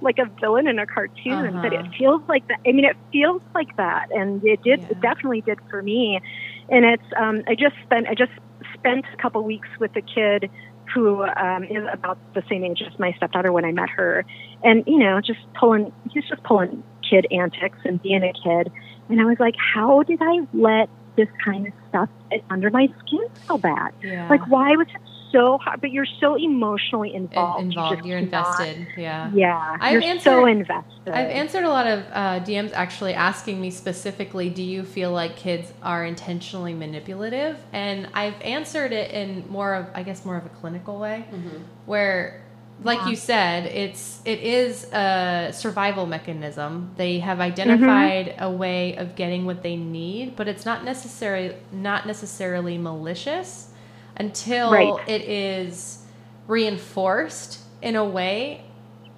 like 0.00 0.18
a 0.18 0.26
villain 0.40 0.68
in 0.68 0.78
a 0.78 0.86
cartoon? 0.86 1.58
But 1.60 1.72
it 1.72 1.80
Uh-huh. 1.80 1.90
feels 1.98 2.22
like 2.28 2.46
that. 2.48 2.58
I 2.66 2.72
mean, 2.72 2.84
it 2.84 2.96
feels 3.10 3.42
like 3.54 3.74
that, 3.78 4.06
and 4.10 4.42
it 4.44 4.60
did. 4.62 4.80
Yeah. 4.82 4.88
It 4.90 5.00
definitely 5.00 5.40
did 5.40 5.58
for 5.70 5.82
me. 5.82 6.20
And 6.68 6.84
it's. 6.84 7.04
Um, 7.18 7.42
I 7.48 7.54
just 7.56 7.74
spent. 7.82 8.06
I 8.08 8.14
just 8.14 8.32
spent 8.74 9.06
a 9.12 9.16
couple 9.22 9.42
weeks 9.42 9.68
with 9.80 9.90
a 9.96 10.02
kid 10.02 10.50
who 10.94 11.24
um, 11.24 11.64
is 11.64 11.84
about 11.92 12.16
the 12.34 12.42
same 12.48 12.64
age 12.64 12.82
as 12.86 12.96
my 12.98 13.12
stepdaughter 13.16 13.52
when 13.52 13.64
I 13.64 13.72
met 13.72 13.90
her, 13.90 14.24
and 14.62 14.84
you 14.86 14.98
know, 14.98 15.20
just 15.20 15.40
pulling. 15.58 15.92
He's 16.12 16.24
just 16.24 16.42
pulling 16.44 16.82
kid 17.08 17.26
antics 17.30 17.78
and 17.84 18.00
being 18.00 18.22
a 18.22 18.32
kid. 18.32 18.72
And 19.08 19.20
I 19.20 19.24
was 19.24 19.38
like, 19.38 19.54
how 19.74 20.02
did 20.04 20.20
I 20.22 20.46
let 20.54 20.88
this 21.16 21.28
kind 21.44 21.66
of 21.66 21.72
stuff 21.88 22.08
under 22.50 22.70
my 22.70 22.86
skin 23.00 23.26
so 23.46 23.58
bad? 23.58 23.92
yeah. 24.02 24.28
Like, 24.28 24.46
why 24.48 24.70
was 24.76 24.86
it 24.94 25.00
so 25.34 25.58
hard? 25.58 25.80
But 25.80 25.90
you're 25.90 26.06
so 26.20 26.36
emotionally 26.36 27.10
In- 27.14 27.24
involved. 27.24 27.60
You 27.62 27.68
involved, 27.70 28.06
you're 28.06 28.20
cannot- 28.20 28.60
invested, 28.60 28.86
yeah. 28.96 29.30
Yeah, 29.34 29.76
I've 29.80 29.92
you're 29.92 30.02
answered- 30.02 30.22
so 30.30 30.46
invested. 30.46 31.12
I've 31.12 31.28
answered 31.42 31.64
a 31.64 31.68
lot 31.68 31.86
of 31.86 31.98
uh, 32.12 32.40
DMs 32.46 32.72
actually 32.72 33.14
asking 33.14 33.60
me 33.60 33.70
specifically, 33.70 34.48
do 34.50 34.62
you 34.62 34.82
feel 34.84 35.12
like 35.12 35.36
kids 35.36 35.72
are 35.82 36.04
intentionally 36.04 36.72
manipulative? 36.74 37.56
And 37.72 38.08
I've 38.14 38.40
answered 38.42 38.92
it 38.92 39.10
in 39.10 39.44
more 39.50 39.74
of, 39.74 39.86
I 39.94 40.02
guess, 40.02 40.24
more 40.24 40.36
of 40.36 40.46
a 40.46 40.50
clinical 40.60 40.98
way, 40.98 41.24
Mhm. 41.32 41.60
where, 41.86 42.40
like 42.82 42.98
Yeah. 43.00 43.08
you 43.10 43.16
said, 43.16 43.66
it's 43.66 44.20
it 44.24 44.40
is 44.40 44.90
a 44.92 45.50
survival 45.52 46.06
mechanism. 46.06 46.90
They 46.96 47.18
have 47.20 47.38
Mm-hmm. 47.38 47.52
identified 47.52 48.34
a 48.38 48.50
way 48.50 48.96
of 48.96 49.14
getting 49.14 49.44
what 49.46 49.62
they 49.62 49.76
need, 49.76 50.34
but 50.36 50.48
it's 50.48 50.64
not 50.66 50.84
necessarily 50.84 51.54
not 51.72 52.06
necessarily 52.06 52.78
malicious 52.78 53.70
until 54.16 54.70
Right. 54.72 55.08
it 55.08 55.22
is 55.22 56.04
reinforced 56.46 57.60
in 57.82 57.96
a 57.96 58.04
way 58.04 58.64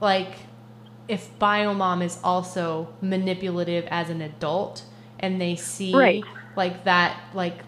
like 0.01 0.35
if 1.09 1.37
biomom 1.39 2.03
is 2.03 2.19
also 2.25 2.89
manipulative 3.01 3.85
as 3.91 4.11
an 4.11 4.21
adult 4.23 4.83
and 5.21 5.41
they 5.41 5.55
see 5.57 5.95
Right. 5.95 6.25
like 6.57 6.85
that 6.85 7.21
like 7.35 7.61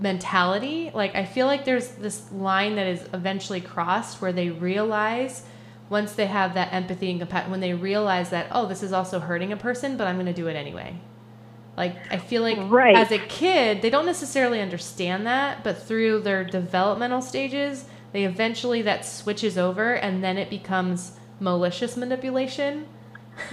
mentality 0.00 0.90
like 0.94 1.14
i 1.14 1.24
feel 1.24 1.46
like 1.46 1.64
there's 1.64 1.88
this 1.92 2.30
line 2.32 2.76
that 2.76 2.86
is 2.86 3.06
eventually 3.14 3.60
crossed 3.60 4.20
where 4.20 4.32
they 4.32 4.50
realize 4.50 5.44
once 5.88 6.12
they 6.14 6.26
have 6.26 6.54
that 6.54 6.72
empathy 6.72 7.10
and 7.10 7.20
compassion 7.20 7.50
when 7.50 7.60
they 7.60 7.74
realize 7.74 8.30
that 8.30 8.46
oh 8.50 8.66
this 8.66 8.82
is 8.82 8.92
also 8.92 9.20
hurting 9.20 9.52
a 9.52 9.56
person 9.56 9.96
but 9.96 10.06
i'm 10.06 10.16
going 10.16 10.26
to 10.26 10.32
do 10.32 10.48
it 10.48 10.54
anyway 10.56 10.96
like 11.76 11.94
i 12.10 12.16
feel 12.18 12.42
like 12.42 12.58
Right. 12.70 12.96
as 12.96 13.10
a 13.10 13.18
kid 13.18 13.82
they 13.82 13.90
don't 13.90 14.06
necessarily 14.06 14.60
understand 14.60 15.26
that 15.26 15.62
but 15.64 15.80
through 15.82 16.20
their 16.20 16.44
developmental 16.44 17.22
stages 17.22 17.86
they 18.12 18.24
eventually 18.24 18.82
that 18.82 19.04
switches 19.06 19.56
over 19.56 19.94
and 19.94 20.22
then 20.22 20.36
it 20.38 20.50
becomes 20.50 21.18
malicious 21.40 21.96
manipulation 21.96 22.86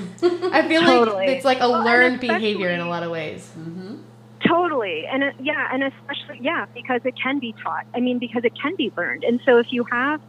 i 0.51 0.67
feel 0.67 0.81
Totally. 0.81 1.15
like 1.15 1.29
it's 1.29 1.45
like 1.45 1.59
a 1.61 1.69
Well, 1.69 1.83
learned 1.83 2.19
behavior 2.19 2.69
in 2.69 2.79
a 2.81 2.89
lot 2.89 3.03
of 3.03 3.11
ways 3.11 3.51
Mhm. 3.57 4.03
Totally. 4.47 5.03
And 5.11 5.21
it, 5.23 5.35
yeah, 5.37 5.67
and 5.71 5.83
especially, 5.83 6.37
yeah, 6.41 6.65
because 6.73 7.01
it 7.03 7.13
can 7.21 7.39
be 7.39 7.53
taught. 7.61 7.83
I 7.93 7.99
mean, 7.99 8.19
because 8.19 8.43
it 8.45 8.53
can 8.59 8.71
be 8.77 8.91
learned. 8.97 9.23
And 9.25 9.41
so 9.45 9.57
if 9.57 9.67
you 9.69 9.83
have, 9.91 10.21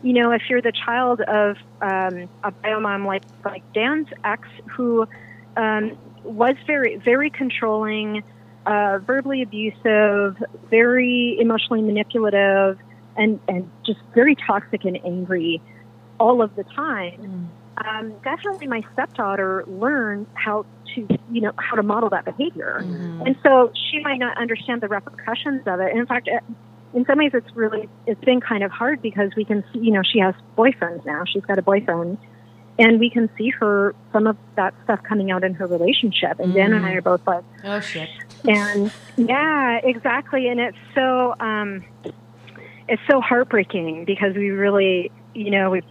you 0.00 0.14
know, 0.14 0.32
if 0.32 0.40
you're 0.48 0.62
the 0.62 0.72
child 0.72 1.20
of 1.20 1.56
um, 1.82 2.30
a 2.42 2.52
biomom 2.64 3.06
like, 3.06 3.22
like 3.44 3.62
Dan's 3.74 4.06
ex 4.24 4.48
who 4.74 5.04
um, 5.58 5.92
was 6.24 6.54
very, 6.66 6.96
very 6.96 7.30
controlling, 7.30 8.22
uh, 8.66 8.98
verbally 8.98 9.42
abusive, 9.42 10.36
very 10.70 11.36
emotionally 11.40 11.82
manipulative, 11.82 12.78
and, 13.16 13.40
and 13.48 13.70
just 13.84 13.98
very 14.14 14.34
toxic 14.34 14.84
and 14.84 14.98
angry, 15.04 15.60
all 16.18 16.42
of 16.42 16.54
the 16.56 16.64
time. 16.64 17.50
Um, 17.82 18.12
definitely, 18.22 18.66
my 18.66 18.82
stepdaughter 18.92 19.64
learned 19.66 20.26
how 20.34 20.66
to, 20.94 21.06
you 21.30 21.40
know, 21.40 21.52
how 21.56 21.76
to 21.76 21.82
model 21.82 22.10
that 22.10 22.24
behavior, 22.24 22.84
Mhm. 22.84 23.26
and 23.26 23.36
so 23.42 23.70
she 23.74 24.00
might 24.00 24.18
not 24.18 24.36
understand 24.36 24.82
the 24.82 24.88
repercussions 24.88 25.62
of 25.66 25.80
it. 25.80 25.90
And 25.90 26.00
in 26.00 26.06
fact, 26.06 26.28
it- 26.28 26.44
in 26.92 27.04
some 27.06 27.18
ways, 27.18 27.30
it's 27.32 27.54
really 27.56 27.88
it's 28.06 28.22
been 28.24 28.40
kind 28.40 28.62
of 28.64 28.70
hard 28.70 29.00
because 29.00 29.30
we 29.36 29.44
can 29.44 29.64
see, 29.72 29.78
you 29.78 29.92
know, 29.92 30.02
she 30.02 30.18
has 30.18 30.34
boyfriends 30.58 31.06
now. 31.06 31.24
She's 31.24 31.44
got 31.44 31.58
a 31.58 31.62
boyfriend, 31.62 32.18
and 32.80 32.98
we 32.98 33.10
can 33.10 33.28
see 33.38 33.50
her 33.60 33.94
some 34.12 34.26
of 34.26 34.36
that 34.56 34.74
stuff 34.82 35.00
coming 35.08 35.30
out 35.30 35.44
in 35.44 35.54
her 35.54 35.66
relationship. 35.66 36.40
And 36.40 36.52
Dan 36.54 36.72
and 36.72 36.84
I 36.84 36.92
Mm. 36.92 36.96
are 36.96 37.02
both 37.02 37.20
like, 37.26 37.44
Oh 37.64 37.78
shit. 37.80 38.08
and 38.46 38.90
yeah, 39.16 39.78
exactly. 39.84 40.48
And 40.48 40.58
it's 40.58 40.78
so 40.94 41.34
um, 41.40 41.84
it's 42.88 43.02
so 43.08 43.20
heartbreaking 43.20 44.04
because 44.06 44.34
we 44.34 44.50
really, 44.50 45.12
you 45.34 45.50
know, 45.50 45.70
we 45.70 45.82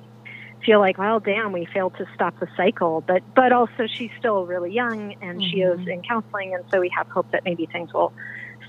feel 0.66 0.80
like, 0.80 0.98
well, 0.98 1.20
damn, 1.20 1.52
we 1.54 1.66
failed 1.74 1.94
to 2.00 2.06
stop 2.14 2.36
the 2.40 2.48
cycle. 2.58 3.04
But 3.08 3.24
but 3.36 3.52
also, 3.54 3.88
she's 3.88 4.12
still 4.18 4.46
really 4.46 4.74
young, 4.74 5.14
and 5.22 5.42
she 5.42 5.58
is 5.62 5.80
in 5.88 6.02
counseling, 6.02 6.54
and 6.56 6.66
so 6.74 6.80
we 6.82 6.90
have 6.98 7.08
hope 7.14 7.28
that 7.32 7.44
maybe 7.46 7.68
things 7.72 7.90
will 7.94 8.14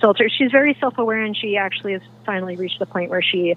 turn. 0.02 0.28
She's 0.30 0.50
very 0.52 0.76
self-aware, 0.78 1.22
and 1.22 1.36
she 1.36 1.56
actually 1.56 1.92
has 1.94 2.02
finally 2.26 2.56
reached 2.56 2.78
the 2.78 2.86
point 2.86 3.10
where 3.10 3.22
she 3.22 3.56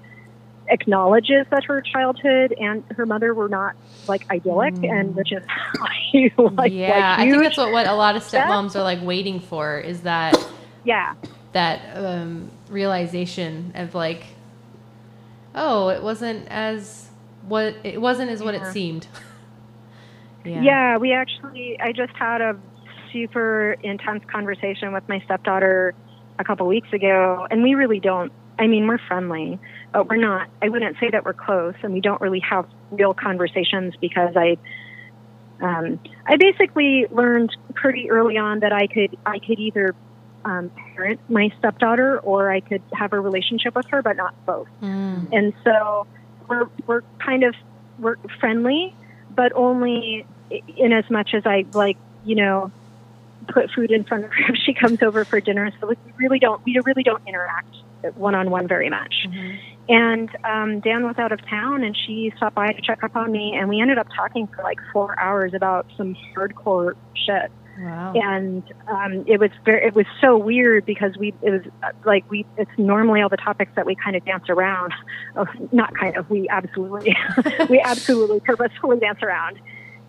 acknowledges 0.68 1.46
that 1.50 1.64
her 1.64 1.80
childhood 1.80 2.54
and 2.58 2.84
her 2.96 3.06
mother 3.06 3.34
were 3.34 3.48
not 3.48 3.74
like 4.08 4.30
idyllic, 4.30 4.74
Mm. 4.74 4.90
and 4.90 5.16
which 5.16 5.32
is 5.32 5.42
like 6.38 6.72
yeah, 6.72 6.88
like 6.88 7.18
I 7.18 7.30
think 7.30 7.42
that's 7.42 7.56
what, 7.56 7.72
what 7.72 7.86
a 7.86 7.94
lot 7.94 8.16
of 8.16 8.22
stepmoms 8.22 8.76
are 8.76 8.82
like 8.82 9.02
waiting 9.02 9.40
for 9.40 9.78
is 9.78 10.02
that 10.02 10.36
yeah. 10.84 11.14
that 11.52 11.96
um, 11.96 12.50
realization 12.68 13.72
of 13.74 13.94
like, 13.94 14.24
oh, 15.54 15.88
it 15.88 16.02
wasn't 16.02 16.48
as 16.48 17.08
what 17.46 17.74
it 17.84 18.00
wasn't 18.00 18.30
as 18.30 18.42
what 18.42 18.54
it 18.54 18.66
seemed. 18.72 19.06
yeah. 20.44 20.62
Yeah, 20.62 20.96
we 20.98 21.12
actually, 21.12 21.78
I 21.80 21.92
just 21.92 22.14
had 22.14 22.40
a 22.40 22.56
super 23.12 23.76
intense 23.82 24.24
conversation 24.30 24.92
with 24.92 25.08
my 25.08 25.20
stepdaughter 25.20 25.94
a 26.38 26.44
couple 26.44 26.66
weeks 26.66 26.92
ago, 26.92 27.46
and 27.50 27.62
we 27.62 27.74
really 27.74 28.00
don't, 28.00 28.32
I 28.58 28.66
mean, 28.66 28.86
we're 28.86 28.98
friendly, 28.98 29.58
but 29.94 30.08
we're 30.10 30.16
not, 30.16 30.48
I 30.60 30.68
wouldn't 30.68 30.96
say 30.98 31.08
that 31.10 31.24
we're 31.24 31.32
close, 31.34 31.74
and 31.82 31.94
we 31.94 32.00
don't 32.00 32.20
really 32.20 32.42
have 32.50 32.66
real 32.90 33.14
conversations 33.14 33.94
because 34.00 34.34
I, 34.36 34.56
um, 35.62 36.00
I 36.26 36.36
basically 36.36 37.06
learned 37.10 37.56
pretty 37.74 38.10
early 38.10 38.36
on 38.36 38.60
that 38.60 38.72
I 38.72 38.88
could, 38.88 39.16
I 39.24 39.38
could 39.38 39.58
either 39.60 39.94
um, 40.44 40.70
parent 40.94 41.20
my 41.28 41.48
stepdaughter 41.58 42.18
or 42.18 42.50
I 42.52 42.60
could 42.60 42.82
have 42.92 43.12
a 43.12 43.20
relationship 43.20 43.74
with 43.74 43.86
her, 43.90 44.02
but 44.02 44.16
not 44.16 44.34
both 44.44 44.66
Mm. 44.82 45.28
and 45.32 45.54
so 45.64 46.06
we're 46.48 46.66
we're 46.86 47.00
kind 47.24 47.44
of 47.44 47.54
we're 47.98 48.16
friendly, 48.40 48.94
but 49.34 49.52
only 49.54 50.26
in 50.76 50.92
as 50.92 51.04
much 51.08 51.30
as 51.32 51.44
I 51.46 51.64
like 51.72 51.96
you 52.24 52.34
know 52.34 52.70
put 53.48 53.70
food 53.70 53.90
in 53.90 54.04
front 54.04 54.24
of 54.24 54.30
her 54.32 54.44
if 54.52 54.56
she 54.66 54.74
comes 54.74 54.98
over 55.02 55.24
for 55.24 55.40
dinner. 55.40 55.70
So 55.80 55.86
we 55.86 55.96
really 56.18 56.38
don't 56.38 56.60
we 56.66 56.78
really 56.84 57.02
don't 57.02 57.22
interact 57.26 57.74
one 58.16 58.34
on 58.34 58.50
one 58.50 58.68
very 58.68 58.90
much. 58.90 59.26
Mhm. 59.26 59.58
And 59.88 60.30
um, 60.44 60.80
Dan 60.80 61.04
was 61.04 61.16
out 61.18 61.32
of 61.32 61.46
town, 61.46 61.84
and 61.84 61.96
she 61.96 62.32
stopped 62.36 62.54
by 62.54 62.68
to 62.68 62.80
check 62.80 63.02
up 63.04 63.16
on 63.16 63.30
me, 63.30 63.54
and 63.54 63.68
we 63.68 63.80
ended 63.80 63.98
up 63.98 64.06
talking 64.16 64.46
for 64.46 64.62
like 64.62 64.78
four 64.92 65.18
hours 65.18 65.52
about 65.54 65.86
some 65.96 66.16
hardcore 66.34 66.94
shit. 67.14 67.50
Wow. 67.76 68.12
and 68.14 68.62
um, 68.86 69.24
it 69.26 69.40
was 69.40 69.50
very, 69.64 69.88
it 69.88 69.94
was 69.96 70.06
so 70.20 70.38
weird 70.38 70.86
because 70.86 71.16
we 71.18 71.34
it 71.42 71.50
was 71.50 71.62
uh, 71.82 71.90
like 72.06 72.28
we 72.30 72.46
it's 72.56 72.70
normally 72.78 73.20
all 73.20 73.28
the 73.28 73.36
topics 73.36 73.72
that 73.74 73.84
we 73.84 73.96
kind 73.96 74.14
of 74.14 74.24
dance 74.24 74.48
around. 74.48 74.92
Oh, 75.36 75.46
not 75.72 75.92
kind 75.96 76.16
of 76.16 76.30
we 76.30 76.48
absolutely 76.48 77.16
we 77.68 77.80
absolutely 77.80 78.40
purposefully 78.40 79.00
dance 79.00 79.22
around. 79.22 79.58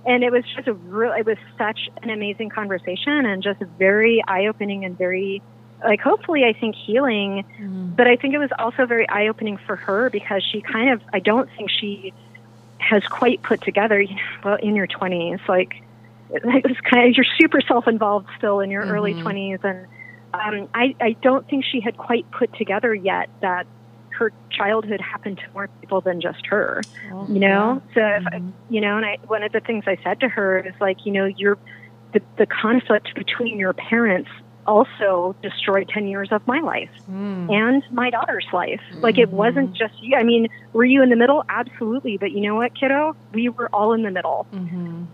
And 0.05 0.23
it 0.23 0.31
was 0.31 0.43
just 0.55 0.67
a 0.67 0.73
real 0.73 1.13
it 1.13 1.25
was 1.25 1.37
such 1.57 1.89
an 2.03 2.11
amazing 2.11 2.51
conversation 2.51 3.25
and 3.25 3.41
just 3.41 3.59
very 3.79 4.23
eye 4.27 4.45
opening 4.45 4.85
and 4.85 4.95
very 4.95 5.41
like 5.85 6.01
hopefully 6.01 6.43
I 6.45 6.53
think 6.59 6.75
healing 6.85 7.43
Mhm. 7.59 7.95
but 7.97 8.07
I 8.07 8.17
think 8.17 8.33
it 8.33 8.39
was 8.39 8.49
also 8.59 8.85
very 8.85 9.07
eye 9.09 9.27
opening 9.27 9.57
for 9.65 9.77
her 9.77 10.09
because 10.11 10.43
she 10.51 10.61
kind 10.61 10.91
of 10.91 11.01
I 11.13 11.19
don't 11.19 11.49
think 11.57 11.69
she 11.71 12.13
has 12.81 13.03
quite 13.09 13.41
put 13.43 13.61
together 13.63 14.01
you 14.01 14.15
know, 14.15 14.21
well 14.43 14.57
in 14.61 14.75
your 14.75 14.87
20s 14.87 15.39
like 15.47 15.69
it 16.29 16.43
was 16.45 16.77
kind 16.91 17.07
of 17.09 17.15
you're 17.15 17.25
super 17.39 17.61
self 17.61 17.87
involved 17.87 18.27
still 18.37 18.59
in 18.59 18.71
your 18.71 18.85
early 18.85 19.15
Mhm. 19.15 19.23
20s 19.25 19.59
and 19.63 19.87
um, 20.33 20.67
I 20.73 20.95
I 21.01 21.15
don't 21.21 21.47
think 21.49 21.65
she 21.65 21.81
had 21.81 21.97
quite 21.97 22.27
put 22.37 22.51
together 22.57 22.93
yet 22.93 23.29
that 23.41 23.67
her 24.19 24.33
childhood 24.51 25.01
happened 25.01 25.37
to 25.37 25.43
more 25.53 25.69
people 25.81 26.01
than 26.01 26.21
just 26.21 26.39
her 26.49 26.87
Well, 27.03 27.27
you 27.31 27.39
know 27.39 27.81
so 27.93 28.01
if, 28.01 28.23
Mhm. 28.33 28.53
you 28.69 28.81
know 28.81 28.97
and 28.97 29.05
I 29.05 29.17
one 29.27 29.43
of 29.43 29.51
the 29.51 29.61
things 29.61 29.83
I 29.87 29.97
said 30.03 30.19
to 30.21 30.29
her 30.29 30.59
is 30.59 30.73
like 30.81 30.97
you 31.05 31.11
know 31.13 31.25
you're 31.37 31.57
the 32.13 32.21
the 32.37 32.47
conflict 32.47 33.09
between 33.15 33.59
your 33.59 33.73
parents 33.73 34.29
also 34.65 35.35
destroyed 35.41 35.87
10 35.89 36.07
years 36.07 36.29
of 36.31 36.45
my 36.47 36.59
life 36.59 36.89
Mm. 37.09 37.51
and 37.51 37.83
my 37.91 38.09
daughter's 38.09 38.47
life. 38.51 38.81
Like 39.01 39.17
it 39.17 39.29
wasn't 39.29 39.73
just 39.73 39.93
you. 40.01 40.17
I 40.17 40.23
mean, 40.23 40.47
were 40.73 40.85
you 40.85 41.03
in 41.03 41.09
the 41.09 41.15
middle? 41.15 41.43
Absolutely. 41.49 42.17
But 42.17 42.31
you 42.31 42.41
know 42.41 42.55
what, 42.55 42.73
kiddo? 42.79 43.15
We 43.31 43.49
were 43.49 43.69
all 43.73 43.93
in 43.93 44.01
the 44.03 44.11
middle. 44.11 44.47
Mhm. 44.53 45.05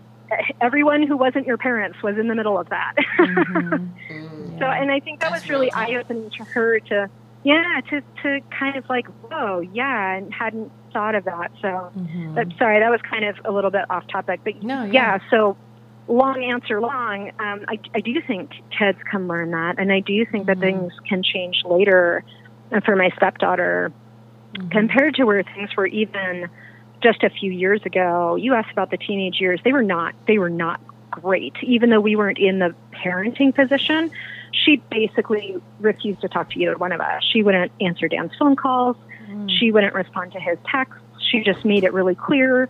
Everyone 0.62 1.06
who 1.06 1.16
wasn't 1.16 1.46
your 1.46 1.58
parents 1.58 2.02
was 2.02 2.16
in 2.16 2.28
the 2.28 2.34
middle 2.34 2.58
of 2.58 2.68
that. 2.70 2.94
Mhm. 3.18 3.88
Mm. 4.10 4.58
so, 4.58 4.64
and 4.64 4.90
I 4.90 5.00
think 5.00 5.20
that 5.20 5.30
That's 5.30 5.42
was 5.44 5.50
really 5.50 5.70
eye 5.72 5.94
opening 6.00 6.30
to 6.38 6.44
her 6.44 6.80
to, 6.80 7.10
yeah, 7.44 7.80
to, 7.90 8.00
to 8.22 8.40
kind 8.58 8.76
of 8.76 8.88
like, 8.88 9.06
whoa, 9.28 9.60
yeah, 9.60 10.12
and 10.16 10.32
hadn't 10.32 10.72
thought 10.94 11.14
of 11.14 11.24
that. 11.24 11.50
So, 11.60 11.90
Mhm. 11.98 12.34
but 12.34 12.46
sorry, 12.58 12.80
that 12.80 12.90
was 12.90 13.00
kind 13.02 13.24
of 13.26 13.36
a 13.44 13.52
little 13.52 13.70
bit 13.70 13.84
off 13.90 14.06
topic. 14.08 14.40
But 14.44 14.62
No, 14.62 14.84
yeah. 14.84 14.92
yeah, 14.92 15.18
so 15.30 15.56
long 16.12 16.44
answer 16.44 16.80
long, 16.80 17.30
um, 17.40 17.64
I, 17.68 17.78
I 17.94 18.00
do 18.00 18.20
think 18.26 18.50
kids 18.76 18.98
can 19.10 19.28
learn 19.28 19.50
that. 19.52 19.76
And 19.78 19.92
I 19.92 20.00
do 20.00 20.24
think 20.26 20.46
that 20.46 20.58
Mhm. 20.58 20.60
things 20.60 20.92
can 21.08 21.22
change 21.22 21.62
later. 21.64 22.24
For 22.86 22.96
my 22.96 23.10
stepdaughter, 23.16 23.92
Mhm. 24.54 24.70
compared 24.70 25.14
to 25.16 25.24
where 25.24 25.42
things 25.42 25.76
were 25.76 25.86
even 25.86 26.48
just 27.02 27.22
a 27.22 27.30
few 27.30 27.50
years 27.50 27.80
ago 27.84 28.36
you 28.36 28.54
asked 28.54 28.70
about 28.70 28.90
the 28.90 28.96
teenage 28.96 29.40
years 29.40 29.58
they 29.64 29.72
were 29.72 29.82
not 29.82 30.14
they 30.28 30.38
were 30.38 30.50
not 30.50 30.80
great 31.10 31.52
even 31.62 31.90
though 31.90 32.00
we 32.00 32.14
weren't 32.16 32.38
in 32.38 32.60
the 32.60 32.72
parenting 32.92 33.52
position 33.54 34.10
she 34.52 34.76
basically 34.90 35.56
refused 35.80 36.20
to 36.20 36.28
talk 36.28 36.48
to 36.50 36.60
either 36.60 36.76
one 36.76 36.92
of 36.92 37.00
us 37.00 37.22
she 37.32 37.42
wouldn't 37.42 37.72
answer 37.80 38.06
dan's 38.08 38.30
phone 38.38 38.54
calls 38.54 38.96
Mm. 39.30 39.50
she 39.58 39.72
wouldn't 39.72 39.94
respond 39.94 40.30
to 40.32 40.38
his 40.40 40.58
texts 40.70 41.02
she 41.30 41.40
just 41.40 41.64
made 41.64 41.82
it 41.82 41.92
really 41.92 42.14
clear 42.14 42.68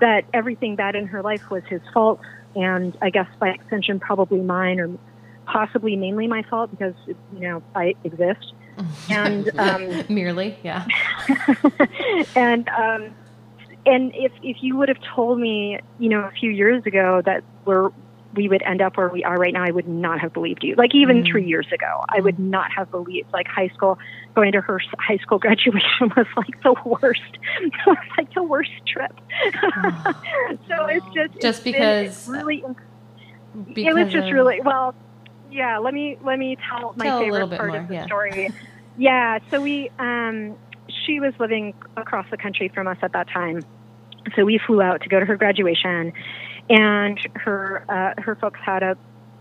that 0.00 0.24
everything 0.34 0.76
bad 0.76 0.94
in 0.94 1.06
her 1.06 1.22
life 1.22 1.48
was 1.50 1.62
his 1.64 1.80
fault 1.94 2.20
and 2.54 2.96
i 3.02 3.10
guess 3.10 3.28
by 3.40 3.48
extension 3.48 4.00
probably 4.00 4.40
mine 4.40 4.78
or 4.80 4.88
possibly 5.46 5.96
mainly 5.96 6.26
my 6.26 6.42
fault 6.48 6.70
because 6.70 6.94
you 7.06 7.40
know 7.40 7.62
i 7.74 7.94
exist 8.04 8.54
and 9.10 9.50
um 9.58 10.04
merely, 10.08 10.58
yeah. 10.62 10.84
and 12.36 12.68
um, 12.68 13.14
and 13.86 14.12
if 14.14 14.32
if 14.42 14.58
you 14.60 14.76
would 14.76 14.88
have 14.88 14.98
told 15.14 15.38
me, 15.38 15.78
you 15.98 16.08
know, 16.08 16.20
a 16.20 16.30
few 16.38 16.50
years 16.50 16.82
ago 16.86 17.22
that 17.24 17.44
we're 17.64 17.90
we 18.32 18.48
would 18.48 18.62
end 18.62 18.80
up 18.80 18.96
where 18.96 19.08
we 19.08 19.24
are 19.24 19.36
right 19.36 19.52
now, 19.52 19.64
I 19.64 19.72
would 19.72 19.88
not 19.88 20.20
have 20.20 20.32
believed 20.32 20.62
you. 20.62 20.74
Like 20.76 20.94
even 20.94 21.22
Mm. 21.24 21.30
three 21.30 21.44
years 21.44 21.66
ago, 21.72 21.90
I 22.08 22.20
would 22.20 22.38
not 22.38 22.66
have 22.76 22.88
believed. 22.90 23.28
Like 23.32 23.46
high 23.48 23.68
school, 23.68 23.96
going 24.34 24.52
to 24.52 24.60
her 24.60 24.80
high 24.98 25.16
school 25.18 25.38
graduation 25.46 26.12
was 26.16 26.26
like 26.36 26.62
the 26.62 26.74
worst. 26.84 27.20
it 27.60 27.72
was 27.86 27.96
like 28.16 28.32
the 28.34 28.42
worst 28.42 28.70
trip. 28.86 29.12
so 30.68 30.86
it's 30.86 31.06
just 31.14 31.40
Just 31.40 31.58
it's 31.58 31.60
because- 31.60 32.28
really 32.28 32.64
Because 33.74 33.86
it 33.86 33.94
was 33.94 34.12
just 34.12 34.30
really 34.32 34.60
well. 34.62 34.94
Yeah, 35.50 35.78
let 35.78 35.92
me 35.94 36.16
let 36.22 36.38
me 36.38 36.56
tell 36.68 36.94
my 36.96 37.06
Tell 37.06 37.18
favorite 37.20 37.48
part 37.50 37.68
more, 37.70 37.76
of 37.78 37.88
the 37.88 37.94
yeah. 37.94 38.06
story. 38.06 38.50
yeah, 38.96 39.38
so 39.50 39.60
we 39.60 39.90
um, 39.98 40.54
she 41.04 41.18
was 41.18 41.34
living 41.40 41.74
across 41.96 42.26
the 42.30 42.36
country 42.36 42.68
from 42.68 42.86
us 42.86 42.98
at 43.02 43.12
that 43.14 43.28
time, 43.28 43.62
so 44.36 44.44
we 44.44 44.58
flew 44.64 44.80
out 44.80 45.00
to 45.02 45.08
go 45.08 45.18
to 45.18 45.26
her 45.26 45.36
graduation, 45.36 46.12
and 46.68 47.18
her 47.34 47.84
uh, 47.88 48.22
her 48.22 48.36
folks 48.36 48.60
had 48.64 48.84
a 48.84 48.96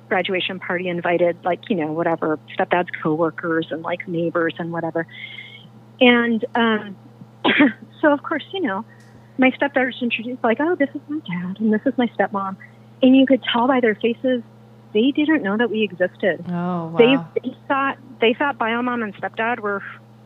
graduation 0.10 0.60
party 0.60 0.90
invited 0.90 1.38
like 1.46 1.70
you 1.70 1.76
know 1.76 1.92
whatever 1.92 2.40
stepdad's 2.58 2.90
coworkers 3.02 3.68
and 3.72 3.84
like 3.84 4.08
neighbors 4.08 4.54
and 4.60 4.72
whatever, 4.72 5.08
and 6.02 6.44
um, 6.56 6.98
so 8.02 8.12
of 8.12 8.24
course 8.24 8.44
you 8.54 8.62
know 8.62 8.84
my 9.38 9.52
stepdaughters 9.52 9.98
introduced 10.02 10.44
like 10.44 10.58
oh 10.60 10.76
this 10.76 10.90
is 10.94 11.02
my 11.08 11.20
dad 11.20 11.60
and 11.60 11.72
this 11.72 11.82
is 11.86 11.98
my 11.98 12.08
stepmom, 12.08 12.58
and 13.02 13.16
you 13.16 13.26
could 13.26 13.44
tell 13.54 13.68
by 13.68 13.80
their 13.80 13.96
faces 13.96 14.44
they 14.94 15.12
didn't 15.12 15.44
know 15.44 15.56
that 15.56 15.70
we 15.70 15.84
existed. 15.84 16.44
Oh 16.50 16.88
wow. 16.88 16.96
They, 16.98 17.42
they 17.42 17.56
thought 17.68 17.98
they 18.20 18.34
thought 18.34 18.58
biomom 18.58 19.04
and 19.04 19.16
stepdad 19.16 19.60
were 19.60 19.84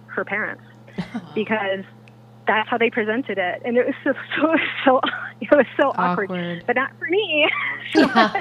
her 0.08 0.26
parents 0.26 0.64
because 1.36 1.84
that's 2.48 2.70
how 2.70 2.78
they 2.78 2.90
presented 2.90 3.38
it, 3.38 3.62
and 3.66 3.78
it 3.78 3.86
was 3.86 3.96
so 4.04 4.14
so 4.36 4.56
so 4.86 5.02
it 5.42 5.52
was 5.52 5.66
so 5.80 5.90
awkward. 5.96 6.32
awkward. 6.32 6.64
But 6.66 6.76
not 6.76 6.92
for 7.00 7.06
me. 7.06 7.50
Yeah. 7.96 8.34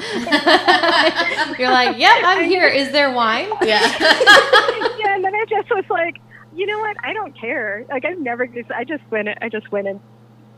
You're 1.58 1.70
like, 1.70 1.98
yep, 1.98 2.22
I'm 2.24 2.44
here. 2.44 2.68
Is 2.68 2.92
there 2.92 3.12
wine? 3.12 3.50
Yeah. 3.62 3.80
yeah, 4.00 5.14
and 5.14 5.24
then 5.24 5.34
I 5.34 5.44
just 5.48 5.70
was 5.70 5.84
like, 5.90 6.18
you 6.54 6.66
know 6.66 6.78
what? 6.78 6.96
I 7.02 7.12
don't 7.12 7.38
care. 7.38 7.84
Like 7.88 8.04
I've 8.04 8.18
never 8.18 8.46
just 8.46 8.70
I 8.70 8.84
just 8.84 9.02
went 9.10 9.28
I 9.40 9.48
just 9.48 9.70
went 9.72 9.88
and 9.88 10.00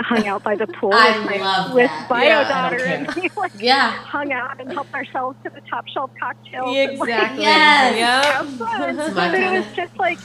hung 0.03 0.27
out 0.27 0.43
by 0.43 0.57
the 0.57 0.67
pool 0.79 0.93
with, 0.93 1.17
my, 1.25 1.49
with 1.67 1.91
bio 2.09 2.25
Yeah, 2.25 2.45
daughter, 2.45 2.85
and 2.85 3.07
we 3.17 3.29
like 3.37 3.53
Yeah. 3.59 3.95
hung 4.11 4.33
out 4.33 4.51
and 4.59 4.73
helped 4.75 4.93
ourselves 4.95 5.39
to 5.45 5.51
the 5.55 5.61
top 5.71 5.85
shelf 5.93 6.11
cocktails. 6.23 6.77
and, 6.85 6.99
like, 6.99 7.09
Exactly. 7.11 7.45
Yes. 7.45 7.97
Yep. 7.97 8.59
But 9.31 9.41
it 9.41 9.51
was 9.53 9.65
just 9.77 9.93
like, 9.99 10.19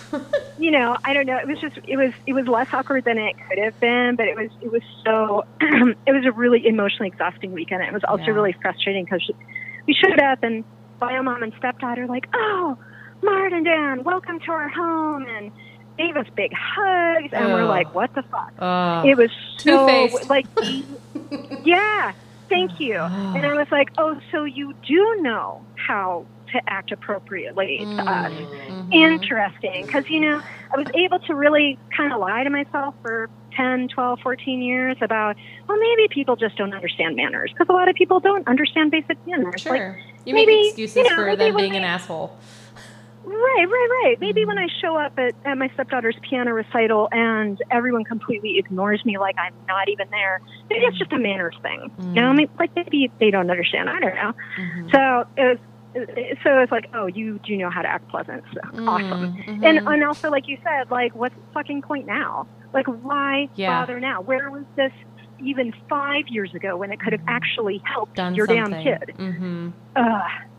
you 0.57 0.71
know, 0.71 0.97
I 1.05 1.13
don't 1.13 1.25
know. 1.25 1.37
It 1.37 1.47
was 1.47 1.57
just, 1.61 1.77
it 1.85 1.97
was, 1.97 2.13
it 2.27 2.33
was 2.33 2.45
less 2.47 2.67
awkward 2.73 3.03
than 3.05 3.17
it 3.17 3.35
could 3.47 3.63
have 3.63 3.79
been, 3.79 4.15
but 4.17 4.27
it 4.27 4.35
was, 4.35 4.49
it 4.61 4.71
was 4.71 4.81
so, 5.05 5.43
it 5.61 6.11
was 6.11 6.25
a 6.25 6.31
really 6.31 6.65
emotionally 6.65 7.07
exhausting 7.07 7.51
weekend. 7.51 7.83
It 7.83 7.93
was 7.93 8.01
also 8.07 8.25
Yeah. 8.27 8.33
really 8.33 8.55
frustrating 8.61 9.05
because 9.05 9.25
we 9.87 9.93
showed 9.93 10.19
up 10.19 10.39
and 10.41 10.65
bio 10.99 11.23
mom 11.23 11.43
and 11.43 11.53
stepdaughter 11.57 12.07
like, 12.07 12.25
oh, 12.35 12.75
Mara 13.23 13.53
and 13.55 13.65
Dan, 13.65 14.03
welcome 14.03 14.39
to 14.45 14.51
our 14.51 14.69
home, 14.69 15.25
and 15.27 15.51
gave 15.99 16.15
us 16.15 16.25
big 16.35 16.53
hugs, 16.53 17.33
and 17.33 17.53
we're 17.53 17.63
Oh. 17.63 17.67
like, 17.67 17.93
what 17.93 18.13
the 18.15 18.23
fuck? 18.23 18.53
Oh. 18.59 19.03
It 19.05 19.17
was 19.17 19.29
so 19.57 19.85
Two-faced. 19.85 20.29
like, 20.29 20.45
yeah, 21.65 22.13
thank 22.47 22.79
you. 22.79 22.95
Oh. 22.95 23.33
And 23.35 23.45
I 23.45 23.53
was 23.53 23.67
like, 23.69 23.89
oh, 23.97 24.17
so 24.31 24.45
you 24.45 24.73
do 24.87 25.17
know 25.21 25.61
how 25.75 26.25
to 26.53 26.61
act 26.67 26.91
appropriately 26.91 27.79
to 27.79 27.85
mm. 27.85 28.07
us. 28.07 28.31
Mm-hmm. 28.31 28.93
Interesting. 28.93 29.85
Because, 29.85 30.09
you 30.09 30.21
know, 30.21 30.41
I 30.73 30.77
was 30.77 30.87
able 30.95 31.19
to 31.19 31.35
really 31.35 31.77
kind 31.95 32.11
of 32.13 32.19
lie 32.19 32.43
to 32.43 32.49
myself 32.49 32.95
for 33.03 33.29
10, 33.55 33.89
12, 33.89 34.19
14 34.21 34.61
years 34.61 34.97
about, 35.01 35.35
well, 35.67 35.77
maybe 35.77 36.07
people 36.07 36.37
just 36.37 36.55
don't 36.55 36.73
understand 36.73 37.17
manners. 37.17 37.51
Because 37.51 37.67
a 37.69 37.73
lot 37.73 37.89
of 37.89 37.95
people 37.95 38.19
don't 38.19 38.47
understand 38.47 38.89
basic 38.89 39.17
manners. 39.27 39.65
Like, 39.65 39.77
Sure. 39.81 39.99
you 40.25 40.33
make 40.33 40.49
excuses 40.49 40.95
you 40.95 41.03
know, 41.03 41.15
for 41.15 41.35
them 41.35 41.55
being 41.55 41.75
an 41.75 41.83
asshole. 41.83 42.35
Right, 43.25 43.65
right, 43.67 43.87
right. 44.03 44.17
Maybe 44.21 44.45
when 44.45 44.57
I 44.57 44.67
show 44.81 44.97
up 44.97 45.13
at, 45.17 45.33
at 45.45 45.57
my 45.57 45.69
stepdaughter's 45.73 46.15
piano 46.27 46.51
recital 46.51 47.09
and 47.11 47.57
everyone 47.71 48.03
completely 48.03 48.57
ignores 48.57 49.03
me 49.05 49.17
like 49.17 49.35
I'm 49.37 49.53
not 49.67 49.89
even 49.89 50.07
there, 50.09 50.39
maybe 50.69 50.85
it's 50.85 50.97
just 50.97 51.11
a 51.13 51.19
manners 51.19 51.55
thing. 51.61 51.91
You 51.99 52.21
know, 52.21 52.29
I 52.29 52.33
mean, 52.33 52.47
like 52.57 52.71
maybe 52.75 53.11
they 53.19 53.29
don't 53.31 53.49
understand. 53.51 53.89
I 53.89 53.99
don't 53.99 54.15
know. 54.15 54.33
Mhm. 54.57 54.91
So 54.91 55.23
it 55.37 55.45
was. 55.45 55.57
So 56.43 56.59
it's 56.59 56.71
like, 56.71 56.85
oh, 56.93 57.07
you 57.07 57.39
do 57.43 57.57
know 57.57 57.69
how 57.71 57.81
to 57.81 57.87
act 57.87 58.07
pleasant. 58.09 58.43
So, 58.53 58.59
Awesome. 58.87 59.33
Mhm. 59.35 59.65
And 59.65 59.79
and 59.87 60.03
also, 60.03 60.29
like 60.29 60.47
you 60.47 60.57
said, 60.63 60.91
like, 60.91 61.15
what's 61.15 61.33
the 61.35 61.41
fucking 61.53 61.81
point 61.81 62.05
now? 62.05 62.47
Like, 62.73 62.85
why 62.85 63.47
Yeah. 63.55 63.79
bother 63.81 63.99
now? 63.99 64.21
Where 64.21 64.51
was 64.51 64.65
this 64.75 64.91
even 65.39 65.73
five 65.89 66.25
years 66.27 66.53
ago 66.53 66.77
when 66.77 66.91
it 66.91 66.99
could 66.99 67.13
have 67.13 67.21
Mhm. 67.21 67.33
actually 67.35 67.81
helped 67.85 68.15
done 68.15 68.35
your 68.35 68.45
something. 68.45 68.83
damn 68.83 68.99
kid? 68.99 69.15
Mm-hmm. 69.17 69.69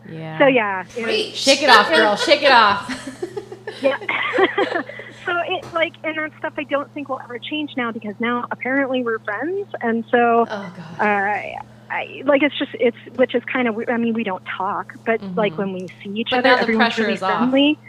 Ugh. 0.05 0.11
Yeah. 0.13 0.39
So 0.39 0.47
yeah, 0.47 0.85
it 0.97 1.05
was- 1.05 1.35
Shake 1.37 1.61
it 1.63 1.69
off, 1.69 1.89
girl. 1.89 2.15
Shake 2.15 2.43
it 2.43 2.51
off. 2.51 3.17
Yeah. 3.81 3.97
so 5.25 5.33
it's 5.47 5.73
like, 5.73 5.93
and 6.03 6.17
that 6.17 6.31
stuff 6.39 6.53
I 6.57 6.63
don't 6.63 6.91
think 6.93 7.07
will 7.09 7.21
ever 7.23 7.39
change 7.39 7.75
now 7.77 7.91
because 7.91 8.15
now 8.19 8.45
apparently 8.51 9.01
we're 9.01 9.19
friends, 9.19 9.67
and 9.81 10.03
so 10.11 10.45
oh 10.49 10.73
god. 10.97 10.99
uh, 10.99 11.63
I 11.89 12.21
like 12.25 12.43
it's 12.43 12.57
just 12.59 12.71
it's 12.75 12.97
which 13.15 13.33
is 13.33 13.43
kind 13.45 13.67
of 13.69 13.75
weird. 13.75 13.89
I 13.89 13.97
mean, 13.97 14.13
we 14.13 14.23
don't 14.25 14.43
talk, 14.45 14.93
but 15.05 15.21
Mhm. 15.21 15.37
like 15.37 15.57
when 15.57 15.71
we 15.73 15.87
see 16.03 16.09
each 16.19 16.29
But 16.31 16.39
other, 16.39 16.49
now 16.49 16.55
the 16.57 16.61
everyone's 16.63 16.87
pressure 16.95 17.01
really 17.03 17.13
is 17.13 17.23
off. 17.23 17.37
friendly. 17.37 17.79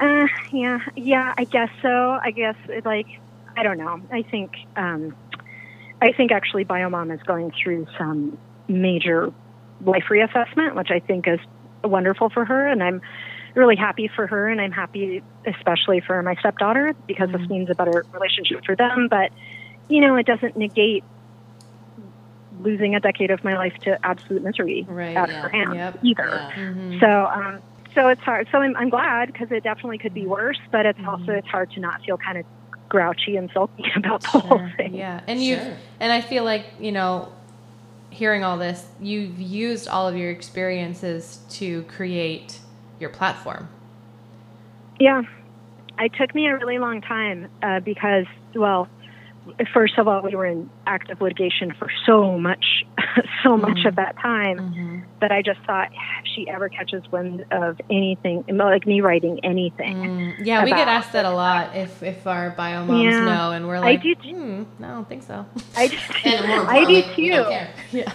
Uh, 0.00 0.26
yeah, 0.52 0.80
yeah, 0.96 1.34
I 1.36 1.44
guess 1.44 1.70
so. 1.82 2.18
I 2.22 2.30
guess 2.30 2.56
it, 2.68 2.86
like 2.86 3.06
I 3.56 3.62
don't 3.62 3.78
know. 3.78 4.00
I 4.10 4.22
think 4.22 4.56
um, 4.76 5.14
I 6.00 6.12
think 6.12 6.32
actually 6.32 6.64
Biomom 6.64 7.12
is 7.14 7.22
going 7.24 7.52
through 7.52 7.86
some 7.98 8.38
major 8.68 9.32
life 9.84 10.04
reassessment, 10.10 10.74
which 10.74 10.88
I 10.90 11.00
think 11.00 11.26
is 11.28 11.38
wonderful 11.84 12.30
for 12.30 12.44
her, 12.44 12.66
and 12.68 12.82
I'm 12.82 13.00
really 13.54 13.76
happy 13.76 14.08
for 14.14 14.26
her, 14.26 14.48
and 14.48 14.60
I'm 14.60 14.72
happy 14.72 15.22
especially 15.46 16.00
for 16.06 16.22
my 16.22 16.34
stepdaughter 16.36 16.94
because 17.06 17.30
this 17.30 17.40
Mhm. 17.42 17.50
means 17.50 17.70
a 17.70 17.74
better 17.74 18.04
relationship 18.12 18.60
for 18.64 18.76
them. 18.76 19.08
But 19.10 19.30
you 19.88 20.00
know, 20.02 20.16
it 20.16 20.26
doesn't 20.26 20.56
negate 20.56 21.02
losing 22.60 22.94
a 22.94 23.00
decade 23.00 23.30
of 23.30 23.42
my 23.44 23.54
life 23.56 23.74
to 23.82 23.98
absolute 24.04 24.42
misery 24.42 24.84
Right. 24.88 25.16
out 25.16 25.28
yeah. 25.30 25.40
her 25.42 25.48
hands 25.48 25.74
Yep. 25.74 25.96
either. 26.02 26.44
Yeah. 26.56 26.62
Mhm. 26.62 27.00
So, 27.00 27.26
um, 27.26 27.60
so 27.94 28.08
it's 28.08 28.22
hard. 28.22 28.48
So 28.52 28.58
I'm, 28.58 28.76
I'm 28.76 28.90
glad 28.90 29.26
because 29.28 29.48
it 29.50 29.62
definitely 29.62 29.98
could 29.98 30.14
be 30.14 30.26
worse, 30.26 30.58
but 30.70 30.86
it's 30.86 30.98
also 31.06 31.32
Mhm. 31.32 31.38
it's 31.38 31.48
hard 31.48 31.70
to 31.70 31.80
not 31.80 31.94
feel 32.04 32.16
kind 32.18 32.38
of 32.38 32.44
grouchy 32.90 33.36
and 33.36 33.50
sulky 33.52 33.84
about 33.96 34.22
the 34.32 34.40
whole 34.40 34.62
thing. 34.76 34.94
Yeah. 34.94 35.20
And 35.26 35.42
you 35.42 35.56
Sure. 35.56 35.76
and 36.00 36.12
I 36.12 36.20
feel 36.20 36.44
like, 36.44 36.66
you 36.78 36.92
know, 36.92 37.32
hearing 38.18 38.42
all 38.42 38.58
this, 38.58 38.86
you've 39.00 39.40
used 39.40 39.86
all 39.86 40.08
of 40.08 40.16
your 40.16 40.30
experiences 40.30 41.38
to 41.50 41.84
create 41.84 42.58
your 42.98 43.10
platform. 43.10 43.68
Yeah, 44.98 45.22
it 46.00 46.12
took 46.14 46.34
me 46.34 46.48
a 46.48 46.56
really 46.56 46.78
long 46.78 47.00
time 47.00 47.48
uh, 47.62 47.78
because, 47.78 48.26
well, 48.56 48.88
first 49.72 49.98
of 49.98 50.06
all, 50.08 50.22
we 50.22 50.34
were 50.34 50.46
in 50.46 50.70
active 50.86 51.20
litigation 51.20 51.72
for 51.78 51.88
so 52.06 52.38
much, 52.38 52.84
so 53.42 53.56
much 53.56 53.78
Mhm. 53.78 53.88
of 53.88 53.96
that 53.96 54.16
time 54.20 54.58
Mm-hmm. 54.58 54.98
that 55.20 55.32
I 55.32 55.42
just 55.42 55.60
thought 55.66 55.88
if 55.92 56.26
she 56.34 56.48
ever 56.48 56.68
catches 56.68 57.02
wind 57.10 57.44
of 57.50 57.76
anything, 57.90 58.44
like 58.48 58.86
me 58.86 59.00
writing 59.00 59.40
anything. 59.42 59.96
Mm, 60.38 60.46
yeah, 60.46 60.62
we 60.64 60.70
get 60.70 60.88
asked 60.88 61.12
that 61.12 61.24
a 61.24 61.30
lot 61.30 61.74
if 61.74 62.02
if 62.02 62.26
our 62.26 62.50
bio 62.50 62.84
moms 62.84 63.02
Yeah. 63.14 63.24
know, 63.24 63.52
and 63.52 63.66
we're 63.68 63.80
like, 63.80 64.00
I 64.00 64.02
do 64.02 64.14
t- 64.14 64.32
hmm, 64.32 64.62
no, 64.78 64.86
I 64.88 64.90
don't 64.92 65.08
think 65.08 65.22
so. 65.22 65.44
I 65.76 65.88
just, 65.94 66.04
And 66.24 66.34
I 66.46 66.84
do 66.84 66.98
importantly, 66.98 67.14
we 67.24 67.30
don't 67.30 67.48
too. 67.48 67.52
yeah. 67.98 68.12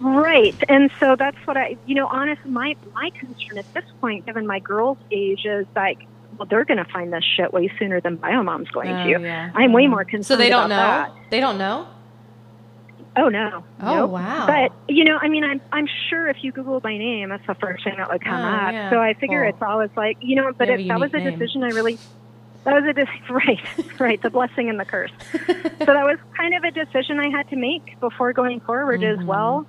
Right, 0.00 0.54
and 0.68 0.90
so 1.00 1.16
that's 1.18 1.36
what 1.44 1.56
I, 1.56 1.76
you 1.86 1.94
know, 1.94 2.06
honest, 2.06 2.40
my 2.46 2.74
my 2.94 3.10
concern 3.18 3.58
at 3.58 3.66
this 3.74 3.84
point, 4.00 4.24
given 4.26 4.46
my 4.46 4.60
girl's 4.60 4.98
age, 5.10 5.44
is 5.44 5.66
like, 5.76 5.98
well, 6.40 6.46
they're 6.48 6.64
going 6.64 6.78
to 6.82 6.90
find 6.90 7.12
this 7.12 7.22
shit 7.36 7.52
way 7.52 7.70
sooner 7.78 8.00
than 8.00 8.16
Biomom's 8.16 8.70
going 8.70 8.88
Oh, 8.96 9.04
to. 9.04 9.20
yeah. 9.20 9.50
I'm 9.54 9.74
way 9.74 9.86
more 9.86 10.04
So 10.04 10.08
concerned 10.10 10.40
they 10.40 10.48
don't 10.48 10.70
know. 10.70 10.74
about 10.74 11.10
They 11.30 11.38
don't 11.38 11.58
know. 11.58 11.86
Oh 13.16 13.28
no. 13.28 13.64
Oh 13.82 13.94
Nope. 13.96 14.10
wow. 14.10 14.46
But 14.46 14.72
you 14.94 15.04
know, 15.04 15.18
I 15.20 15.28
mean, 15.28 15.44
I'm 15.44 15.60
I'm 15.72 15.86
sure 16.08 16.28
if 16.28 16.38
you 16.42 16.50
Google 16.52 16.80
my 16.82 16.96
name, 16.96 17.28
that's 17.28 17.46
the 17.46 17.54
first 17.56 17.84
thing 17.84 17.94
that 17.98 18.08
would 18.10 18.22
come 18.24 18.42
Oh, 18.42 18.48
up. 18.68 18.72
yeah. 18.72 18.88
So 18.90 18.96
I 19.00 19.12
figure 19.14 19.42
Cool. 19.42 19.50
it's 19.50 19.62
always 19.62 19.90
like, 19.96 20.16
you 20.20 20.36
know, 20.36 20.52
but 20.56 20.68
You 20.68 20.72
have 20.72 20.80
it, 20.80 20.84
a 20.84 20.88
that 20.88 21.00
was 21.00 21.10
a 21.12 21.18
name. 21.18 21.38
decision 21.38 21.62
I 21.62 21.68
really. 21.68 21.98
That 22.64 22.74
was 22.74 22.84
a 22.88 22.92
decision, 22.92 23.20
right, 23.30 24.00
right. 24.00 24.22
The 24.22 24.30
blessing 24.30 24.68
and 24.70 24.78
the 24.80 24.84
curse. 24.84 25.10
so 25.32 25.38
that 25.86 26.04
was 26.04 26.18
kind 26.38 26.54
of 26.54 26.62
a 26.64 26.70
decision 26.70 27.18
I 27.18 27.28
had 27.30 27.48
to 27.48 27.56
make 27.56 27.98
before 28.00 28.32
going 28.32 28.60
forward 28.60 29.02
as 29.02 29.18
Mhm. 29.18 29.24
well. 29.26 29.66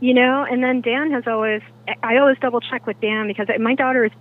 You 0.00 0.14
know, 0.14 0.44
and 0.48 0.62
then 0.62 0.82
Dan 0.82 1.10
has 1.12 1.24
always, 1.26 1.62
I 2.02 2.16
always 2.18 2.36
double 2.40 2.60
check 2.60 2.86
with 2.86 3.00
Dan 3.00 3.26
because 3.28 3.48
my 3.60 3.74
daughter 3.74 4.04
is 4.04 4.12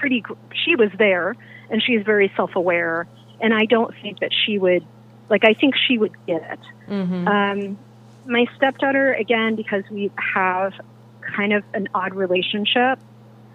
pretty, 0.00 0.24
she 0.64 0.74
was 0.74 0.90
there 0.98 1.36
and 1.70 1.82
she's 1.82 2.02
very 2.02 2.32
self 2.34 2.56
aware. 2.56 3.06
And 3.40 3.54
I 3.54 3.66
don't 3.66 3.94
think 4.02 4.20
that 4.20 4.30
she 4.32 4.58
would, 4.58 4.84
like, 5.28 5.44
I 5.44 5.54
think 5.54 5.74
she 5.76 5.96
would 5.96 6.12
get 6.26 6.42
it. 6.42 6.60
mm-hmm. 6.88 7.28
Um, 7.28 7.78
my 8.26 8.46
stepdaughter, 8.56 9.12
again, 9.14 9.54
because 9.56 9.84
we 9.90 10.10
have 10.34 10.72
kind 11.20 11.52
of 11.52 11.62
an 11.72 11.88
odd 11.94 12.14
relationship, 12.14 12.98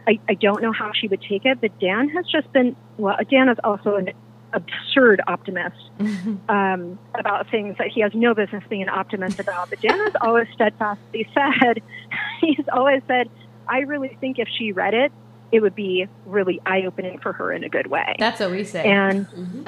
I, 0.08 0.20
I 0.30 0.34
don't 0.36 0.62
know 0.62 0.72
how 0.72 0.92
she 0.94 1.08
would 1.08 1.22
take 1.22 1.46
it, 1.46 1.62
but 1.62 1.78
Dan 1.80 2.10
has 2.10 2.26
just 2.28 2.52
been, 2.52 2.76
well, 2.98 3.18
Dan 3.30 3.50
is 3.50 3.58
also 3.64 3.96
an 3.96 4.12
absurd 4.54 5.22
optimist 5.28 5.78
um, 6.50 6.98
about 7.14 7.50
things 7.50 7.78
that 7.78 7.88
he 7.88 8.02
has 8.02 8.14
no 8.14 8.34
business 8.34 8.64
being 8.70 8.84
an 8.84 8.90
optimist 8.90 9.40
about. 9.40 9.70
But 9.70 9.82
Dan 9.82 9.98
has 10.00 10.14
always 10.22 10.48
steadfastly 10.54 11.28
said, 11.34 11.82
he's 12.42 12.66
always 12.72 13.02
said, 13.08 13.30
I 13.68 13.80
really 13.80 14.18
think 14.22 14.40
if 14.40 14.48
she 14.48 14.72
read 14.72 14.94
it, 14.94 15.12
it 15.56 15.62
would 15.62 15.74
be 15.76 16.08
really 16.26 16.60
eye 16.66 16.84
opening 16.86 17.18
for 17.24 17.32
her 17.34 17.52
in 17.54 17.64
a 17.64 17.70
good 17.70 17.88
way. 17.88 18.14
That's 18.20 18.40
what 18.42 18.52
we 18.52 18.64
say. 18.66 18.84
and 18.84 19.26
Mhm. 19.36 19.64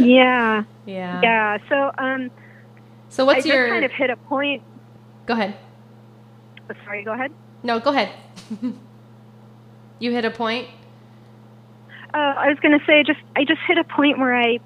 yeah, 0.00 0.64
yeah. 0.84 1.20
yeah. 1.22 1.58
So 1.68 1.90
um, 1.98 2.30
So 3.08 3.24
what's 3.24 3.46
I 3.46 3.48
your? 3.48 3.68
kind 3.70 3.84
of 3.84 3.92
hit 3.92 4.10
a 4.10 4.16
point. 4.16 4.62
Go 5.26 5.34
ahead. 5.34 5.54
Sorry, 6.84 7.04
go 7.04 7.12
ahead. 7.14 7.30
No, 7.62 7.78
go 7.80 7.90
ahead. 7.90 8.10
you 10.00 10.10
hit 10.12 10.24
a 10.24 10.30
point. 10.30 10.68
Uh, 12.14 12.34
I 12.38 12.48
was 12.48 12.58
going 12.60 12.78
to 12.78 12.84
say, 12.86 13.02
just 13.06 13.20
I 13.36 13.44
just 13.44 13.60
hit 13.66 13.78
a 13.78 13.84
point 13.84 14.18
where 14.18 14.34
I 14.34 14.58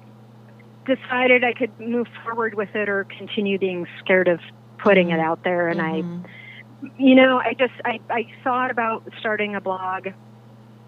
decided 0.85 1.43
I 1.43 1.53
could 1.53 1.71
move 1.79 2.07
forward 2.25 2.55
with 2.55 2.69
it 2.75 2.89
or 2.89 3.05
continue 3.17 3.57
being 3.57 3.85
scared 3.99 4.27
of 4.27 4.39
putting 4.79 5.11
it 5.11 5.19
Mhm. 5.19 5.23
out 5.23 5.39
there. 5.43 5.69
And 5.69 5.79
Mhm. 5.79 6.25
I, 6.25 6.89
you 6.97 7.15
know, 7.15 7.39
I 7.39 7.53
just 7.57 7.73
I, 7.85 7.99
I 8.09 8.25
thought 8.43 8.69
about 8.71 9.03
starting 9.19 9.55
a 9.55 9.61
blog. 9.61 10.07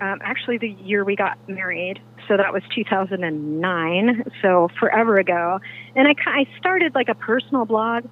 Um, 0.01 0.19
actually, 0.21 0.57
the 0.57 0.69
year 0.69 1.05
we 1.05 1.15
got 1.15 1.37
married, 1.47 2.01
so 2.27 2.35
that 2.35 2.51
was 2.51 2.63
2009, 2.73 4.23
so 4.41 4.69
forever 4.77 5.17
ago. 5.17 5.59
And 5.95 6.07
I 6.07 6.15
I 6.25 6.47
started 6.59 6.93
like 6.93 7.07
a 7.07 7.15
personal 7.15 7.65
blog, 7.65 8.03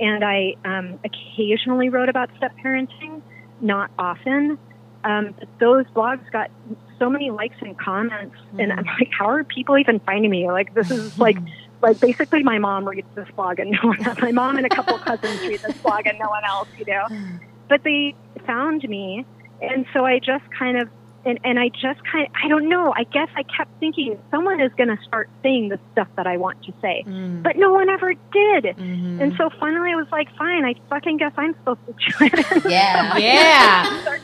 and 0.00 0.24
I 0.24 0.54
um, 0.64 0.98
occasionally 1.04 1.90
wrote 1.90 2.08
about 2.08 2.30
step 2.36 2.52
parenting, 2.64 3.20
not 3.60 3.90
often. 3.98 4.58
Um, 5.04 5.34
but 5.38 5.48
those 5.60 5.84
blogs 5.94 6.30
got 6.32 6.50
so 6.98 7.10
many 7.10 7.30
likes 7.30 7.56
and 7.60 7.78
comments, 7.78 8.36
and 8.58 8.72
I'm 8.72 8.84
like, 8.98 9.10
how 9.16 9.26
are 9.28 9.44
people 9.44 9.78
even 9.78 10.00
finding 10.00 10.30
me? 10.30 10.50
Like, 10.50 10.74
this 10.74 10.90
is 10.90 11.18
like, 11.26 11.36
like 11.82 12.00
basically 12.00 12.42
my 12.42 12.58
mom 12.58 12.88
reads 12.88 13.06
this 13.14 13.28
blog 13.36 13.58
and 13.58 13.70
no 13.70 13.88
one 13.88 14.02
else. 14.04 14.18
My 14.20 14.32
mom 14.32 14.56
and 14.56 14.66
a 14.66 14.70
couple 14.70 14.98
cousins 14.98 15.40
read 15.42 15.60
this 15.60 15.76
blog 15.78 16.06
and 16.06 16.18
no 16.18 16.28
one 16.28 16.44
else, 16.44 16.68
you 16.78 16.86
know. 16.86 17.06
But 17.68 17.84
they 17.84 18.14
found 18.46 18.88
me, 18.88 19.26
and 19.60 19.86
so 19.92 20.06
I 20.06 20.18
just 20.18 20.44
kind 20.58 20.78
of 20.78 20.88
and 21.26 21.38
and 21.44 21.58
I 21.58 21.68
just 21.68 22.00
kind 22.10 22.26
of 22.26 22.32
I 22.42 22.48
don't 22.48 22.68
know. 22.68 22.92
I 22.96 23.04
guess 23.04 23.28
I 23.36 23.42
kept 23.42 23.70
thinking 23.80 24.18
someone 24.30 24.60
is 24.60 24.72
going 24.74 24.88
to 24.96 25.02
start 25.04 25.28
saying 25.42 25.68
the 25.68 25.78
stuff 25.92 26.08
that 26.16 26.26
I 26.26 26.36
want 26.38 26.62
to 26.64 26.72
say, 26.80 27.04
Mm. 27.06 27.42
but 27.42 27.56
no 27.56 27.72
one 27.72 27.90
ever 27.90 28.14
did. 28.14 28.64
Mhm. 28.76 29.20
And 29.20 29.34
so 29.36 29.50
finally, 29.60 29.90
I 29.92 29.96
was 29.96 30.06
like, 30.12 30.28
fine, 30.36 30.64
I 30.64 30.74
fucking 30.88 31.16
guess 31.18 31.32
I'm 31.36 31.54
supposed 31.54 31.80
to 31.86 31.92
do 31.92 32.24
it. 32.26 32.64
Yeah. 32.70 33.16
yeah. 33.18 34.18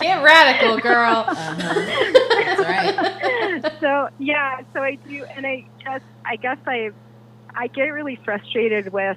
Get 0.00 0.22
radical, 0.22 0.78
girl. 0.78 1.24
Uh-huh. 1.28 2.34
That's 2.44 2.60
right. 2.60 3.72
so 3.80 4.08
yeah, 4.18 4.60
so 4.72 4.82
I 4.82 4.96
do, 4.96 5.24
and 5.36 5.46
I 5.46 5.64
just, 5.84 6.04
I 6.24 6.36
guess 6.36 6.58
I, 6.66 6.90
I 7.54 7.66
get 7.68 7.88
really 7.88 8.18
frustrated 8.24 8.92
with. 8.92 9.16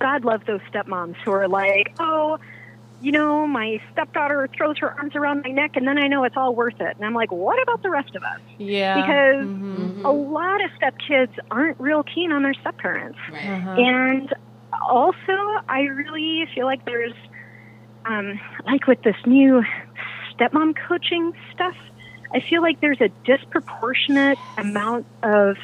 God 0.00 0.24
love 0.24 0.40
those 0.46 0.60
stepmoms 0.72 1.16
who 1.26 1.30
are 1.32 1.46
like, 1.46 1.92
oh, 2.00 2.38
you 3.00 3.12
know, 3.12 3.46
my 3.46 3.78
stepdaughter 3.92 4.48
throws 4.56 4.76
her 4.80 4.92
arms 4.98 5.14
around 5.16 5.42
my 5.44 5.50
neck, 5.52 5.72
and 5.76 5.86
then 5.88 5.98
I 5.98 6.08
know 6.08 6.24
it's 6.24 6.36
all 6.36 6.54
worth 6.54 6.80
it. 6.80 6.96
And 6.98 7.06
I'm 7.06 7.14
like, 7.14 7.32
what 7.32 7.62
about 7.62 7.80
the 7.82 7.90
rest 7.90 8.14
of 8.16 8.22
us? 8.22 8.42
Yeah. 8.58 8.94
Because 8.94 9.50
Mhm. 9.78 9.94
A 10.04 10.12
lot 10.12 10.60
of 10.64 10.70
stepkids 10.80 11.32
aren't 11.50 11.76
real 11.80 12.02
keen 12.04 12.32
on 12.32 12.42
their 12.42 12.54
stepparents. 12.54 13.20
Right. 13.26 13.44
Uh-huh. 13.48 13.84
And 13.86 14.28
also, 14.88 15.36
I 15.68 15.82
really 15.82 16.46
feel 16.54 16.66
like 16.66 16.80
there's, 16.86 17.14
um, 18.08 18.40
like 18.66 18.86
with 18.86 18.98
this 19.04 19.16
new 19.26 19.62
stepmom 20.32 20.74
coaching 20.88 21.32
stuff, 21.52 21.74
I 22.34 22.40
feel 22.48 22.62
like 22.62 22.78
there's 22.80 23.00
a 23.00 23.10
disproportionate 23.24 24.40
amount 24.58 25.06
of 25.22 25.56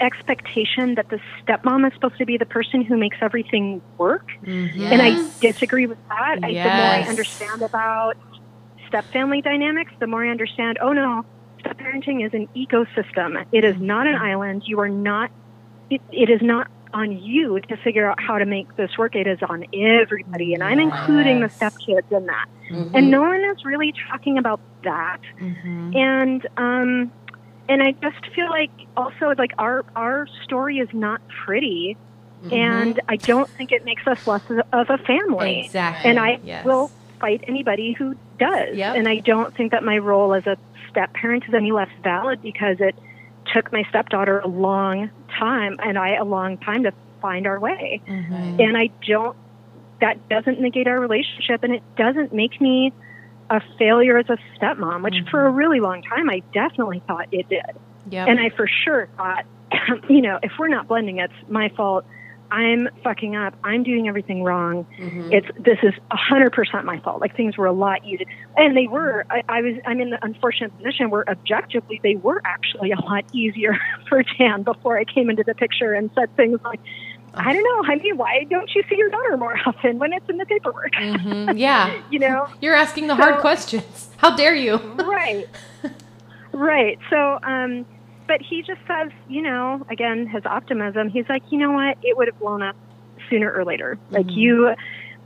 expectation 0.00 0.94
that 0.96 1.08
the 1.08 1.18
stepmom 1.46 1.86
is 1.86 1.92
supposed 1.94 2.16
to 2.18 2.26
be 2.26 2.36
the 2.36 2.46
person 2.46 2.84
who 2.84 2.96
makes 2.96 3.16
everything 3.20 3.82
work. 3.98 4.26
Mhm. 4.44 4.92
And 4.92 5.02
I 5.02 5.30
disagree 5.40 5.86
with 5.86 5.98
that. 6.08 6.38
I, 6.42 6.48
the 6.48 6.54
more 6.54 6.86
I 6.86 7.02
understand 7.08 7.62
about 7.62 8.14
step 8.86 9.04
family 9.12 9.40
dynamics, 9.42 9.92
the 10.00 10.06
more 10.06 10.24
I 10.24 10.30
understand, 10.30 10.78
oh 10.80 10.92
no, 10.92 11.22
step 11.60 11.78
parenting 11.78 12.24
is 12.24 12.32
an 12.34 12.48
ecosystem. 12.56 13.44
It 13.52 13.64
is 13.64 13.76
not 13.80 14.06
an 14.06 14.14
island. 14.16 14.62
You 14.66 14.80
are 14.80 14.88
not, 14.88 15.30
it, 15.90 16.00
it 16.10 16.30
is 16.30 16.40
not 16.42 16.68
on 16.94 17.12
you 17.12 17.60
to 17.68 17.76
figure 17.78 18.08
out 18.08 18.16
how 18.20 18.38
to 18.38 18.46
make 18.46 18.74
this 18.76 18.90
work. 18.96 19.14
It 19.16 19.26
is 19.26 19.38
on 19.48 19.64
everybody. 19.74 20.54
And 20.54 20.62
I'm 20.62 20.78
including 20.78 21.40
the 21.40 21.50
stepkids 21.60 22.10
in 22.16 22.26
that. 22.26 22.46
Mhm. 22.70 22.90
And 22.94 23.10
no 23.10 23.22
one 23.22 23.40
is 23.52 23.64
really 23.64 23.92
talking 24.10 24.38
about 24.38 24.60
that. 24.84 25.18
Mhm. 25.40 25.94
And, 25.96 26.48
um, 26.56 27.12
and 27.68 27.82
I 27.82 27.92
just 27.92 28.26
feel 28.34 28.48
like 28.48 28.70
also 28.96 29.34
like 29.36 29.52
our 29.58 29.84
our 29.94 30.26
story 30.44 30.78
is 30.78 30.88
not 30.92 31.20
pretty, 31.44 31.96
Mhm. 32.44 32.52
and 32.52 33.00
I 33.08 33.16
don't 33.16 33.48
think 33.50 33.72
it 33.72 33.84
makes 33.84 34.06
us 34.06 34.18
less 34.26 34.42
of 34.72 34.90
a 34.90 34.98
family. 34.98 35.60
Exactly. 35.60 36.10
And 36.10 36.18
I 36.20 36.38
Yes. 36.44 36.64
will 36.64 36.90
fight 37.20 37.42
anybody 37.48 37.92
who 37.92 38.14
does. 38.38 38.76
Yep. 38.76 38.96
And 38.96 39.08
I 39.08 39.16
don't 39.20 39.54
think 39.54 39.72
that 39.72 39.82
my 39.82 39.98
role 39.98 40.34
as 40.34 40.46
a 40.46 40.56
step 40.90 41.12
parent 41.14 41.44
is 41.48 41.54
any 41.54 41.72
less 41.72 41.88
valid 42.02 42.42
because 42.42 42.80
it 42.80 42.94
took 43.52 43.72
my 43.72 43.82
stepdaughter 43.88 44.40
a 44.40 44.48
long 44.48 45.10
time 45.38 45.76
and 45.82 45.98
I 45.98 46.14
a 46.16 46.24
long 46.24 46.58
time 46.58 46.82
to 46.82 46.92
find 47.22 47.46
our 47.46 47.58
way. 47.58 48.00
Mhm. 48.06 48.60
And 48.60 48.76
I 48.76 48.90
don't, 49.06 49.34
that 50.00 50.28
doesn't 50.28 50.60
negate 50.60 50.86
our 50.86 51.00
relationship 51.00 51.64
and 51.64 51.72
it 51.74 51.82
doesn't 51.96 52.34
make 52.34 52.60
me 52.60 52.92
a 53.50 53.60
failure 53.78 54.18
as 54.18 54.26
a 54.28 54.38
stepmom, 54.58 55.02
which 55.02 55.14
Mm-hmm. 55.14 55.28
for 55.30 55.46
a 55.46 55.50
really 55.50 55.80
long 55.80 56.02
time 56.02 56.28
I 56.30 56.42
definitely 56.52 57.02
thought 57.06 57.28
it 57.32 57.48
did. 57.48 57.62
Yep. 58.10 58.28
And 58.28 58.40
I 58.40 58.50
for 58.50 58.68
sure 58.84 59.08
thought, 59.16 59.44
you 60.08 60.20
know, 60.22 60.38
if 60.42 60.52
we're 60.58 60.68
not 60.68 60.86
blending, 60.88 61.18
it's 61.18 61.32
my 61.48 61.68
fault. 61.70 62.04
I'm 62.48 62.88
fucking 63.02 63.34
up. 63.34 63.54
I'm 63.64 63.82
doing 63.82 64.06
everything 64.06 64.44
wrong. 64.44 64.86
Mhm. 65.00 65.32
It's 65.32 65.48
this 65.58 65.78
is 65.82 65.94
a 66.12 66.16
hundred 66.16 66.52
percent 66.52 66.84
my 66.84 67.00
fault. 67.00 67.20
Like 67.20 67.36
things 67.36 67.56
were 67.58 67.66
a 67.66 67.72
lot 67.72 68.04
easier, 68.04 68.26
and 68.56 68.76
they 68.76 68.86
were. 68.86 69.26
I, 69.28 69.42
I 69.48 69.62
was. 69.62 69.74
I'm 69.84 70.00
in 70.00 70.10
the 70.10 70.24
unfortunate 70.24 70.76
position 70.76 71.10
where 71.10 71.28
objectively 71.28 71.98
they 72.04 72.14
were 72.14 72.40
actually 72.44 72.92
a 72.92 73.00
lot 73.00 73.24
easier 73.32 73.76
for 74.08 74.22
Dan 74.38 74.62
before 74.62 74.96
I 74.96 75.02
came 75.02 75.28
into 75.28 75.42
the 75.42 75.56
picture 75.56 75.92
and 75.92 76.08
said 76.14 76.34
things 76.36 76.60
like, 76.64 76.78
"I 77.36 77.52
don't 77.52 77.62
know, 77.62 77.82
honey, 77.84 78.12
why 78.12 78.44
don't 78.50 78.70
you 78.74 78.82
see 78.88 78.96
your 78.96 79.10
daughter 79.10 79.36
more 79.36 79.56
often 79.66 79.98
when 79.98 80.12
it's 80.12 80.28
in 80.28 80.36
the 80.38 80.46
paperwork?" 80.46 80.92
Mhm. 80.94 81.58
Yeah. 81.66 81.92
you 82.10 82.18
know, 82.18 82.46
You're 82.60 82.74
asking 82.74 83.06
the 83.08 83.14
hard 83.14 83.38
questions. 83.40 84.10
How 84.18 84.34
dare 84.34 84.54
you? 84.54 84.76
right 85.04 85.46
right 86.52 86.98
so 87.10 87.38
um 87.42 87.84
but 88.26 88.40
he 88.40 88.62
just 88.62 88.80
says 88.86 89.10
you 89.28 89.42
know 89.42 89.84
again 89.90 90.26
his 90.26 90.44
optimism 90.46 91.08
he's 91.10 91.28
like 91.28 91.42
you 91.50 91.58
know 91.58 91.72
what 91.72 91.98
it 92.02 92.16
would 92.16 92.28
have 92.28 92.38
blown 92.38 92.62
up 92.62 92.74
sooner 93.28 93.52
or 93.52 93.64
later 93.64 93.98
like 94.10 94.26
Mhm. 94.26 94.36
you 94.36 94.74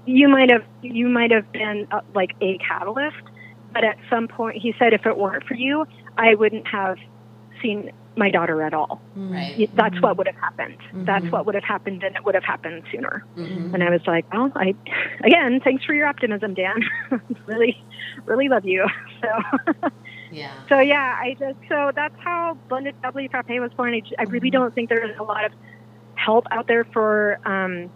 you 0.06 0.28
might 0.28 0.50
have 0.50 0.64
you 0.82 1.08
might 1.08 1.30
have 1.30 1.50
been 1.52 1.86
uh, 1.92 2.00
like 2.14 2.34
a 2.40 2.58
catalyst 2.58 3.16
but 3.72 3.84
at 3.84 3.96
some 4.08 4.26
point 4.26 4.56
he 4.56 4.74
said 4.78 4.92
if 4.92 5.06
it 5.06 5.16
weren't 5.16 5.44
for 5.44 5.54
you 5.54 5.86
i 6.18 6.34
wouldn't 6.34 6.66
have 6.66 6.96
seen 7.62 7.92
my 8.16 8.30
daughter 8.30 8.62
at 8.62 8.74
all 8.74 9.02
Right. 9.14 9.54
Y- 9.58 9.68
that's 9.74 10.00
what 10.02 10.16
would 10.18 10.26
have 10.26 10.36
happened 10.40 10.76
that's 11.06 11.26
Mhm. 11.26 11.32
what 11.32 11.46
would 11.46 11.54
have 11.54 11.64
happened 11.64 12.02
and 12.02 12.14
it 12.16 12.22
would 12.24 12.34
have 12.34 12.44
happened 12.44 12.82
sooner 12.92 13.24
Mhm. 13.36 13.72
and 13.74 13.82
I 13.82 13.90
was 13.90 14.00
like, 14.06 14.26
well, 14.32 14.50
I, 14.56 14.74
again, 15.24 15.60
thanks 15.62 15.84
for 15.84 15.94
your 15.94 16.06
optimism, 16.06 16.54
Dan. 16.54 16.80
really, 17.46 17.76
really 18.26 18.48
love 18.48 18.64
you. 18.64 18.86
So, 19.22 19.80
Yeah. 20.30 20.64
so 20.68 20.80
yeah, 20.80 21.14
I 21.20 21.34
just, 21.38 21.58
so 21.68 21.90
that's 21.94 22.14
how 22.22 22.54
Blended 22.68 22.94
Family 23.02 23.28
Frappe 23.30 23.48
was 23.60 23.70
born. 23.76 23.94
I 24.18 24.22
really 24.24 24.50
Mhm. 24.50 24.52
don't 24.52 24.74
think 24.74 24.88
there's 24.88 25.16
a 25.18 25.22
lot 25.24 25.44
of 25.44 25.52
help 26.16 26.44
out 26.52 26.66
there 26.68 26.84
for 26.92 27.38
um, 27.46 27.92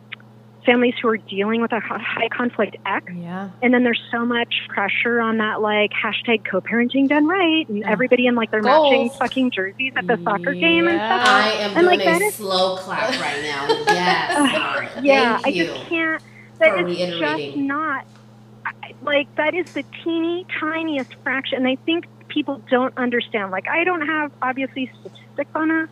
families 0.64 0.94
who 1.00 1.08
are 1.08 1.16
dealing 1.16 1.60
with 1.60 1.72
a 1.72 1.80
high 1.80 2.28
conflict 2.28 2.76
ex. 2.86 3.12
Yeah. 3.14 3.50
And 3.62 3.72
then 3.74 3.84
there's 3.84 4.00
so 4.10 4.24
much 4.24 4.54
pressure 4.68 5.20
on 5.20 5.38
that, 5.38 5.60
like, 5.60 5.90
hashtag 5.92 6.44
co 6.50 6.60
parenting 6.60 7.08
done 7.08 7.26
right. 7.26 7.68
And 7.68 7.78
Yeah. 7.78 7.90
everybody 7.90 8.26
in 8.26 8.34
like 8.34 8.50
their 8.50 8.62
matching 8.62 9.10
fucking 9.10 9.50
jerseys 9.50 9.92
at 9.96 10.06
the 10.06 10.18
soccer 10.24 10.54
game 10.54 10.88
and 10.88 10.96
stuff. 10.98 11.28
I 11.28 11.50
am 11.60 11.70
And, 11.76 11.86
doing 11.86 11.98
like, 11.98 12.04
that 12.06 12.22
a 12.22 12.24
is- 12.26 12.34
slow 12.34 12.76
clap 12.76 13.10
right 13.20 13.42
now. 13.42 13.66
Yes. 13.94 14.38
Mara. 14.38 14.90
yeah, 15.02 15.32
Thank 15.38 15.46
I 15.46 15.50
you. 15.50 15.64
just 15.66 15.86
can't. 15.88 16.22
That 16.58 16.78
for 16.78 16.86
is 16.88 17.18
just 17.18 17.56
not 17.56 18.04
like 19.02 19.34
that 19.36 19.54
is 19.54 19.72
the 19.72 19.82
teeny 20.02 20.46
tiniest 20.58 21.14
fraction. 21.22 21.58
And 21.58 21.68
I 21.68 21.76
think 21.84 22.06
people 22.28 22.60
don't 22.70 22.96
understand. 22.96 23.50
Like 23.50 23.68
I 23.68 23.84
don't 23.84 24.06
have 24.06 24.32
obviously 24.40 24.90
statistics 25.00 25.50
on 25.54 25.70
us, 25.70 25.88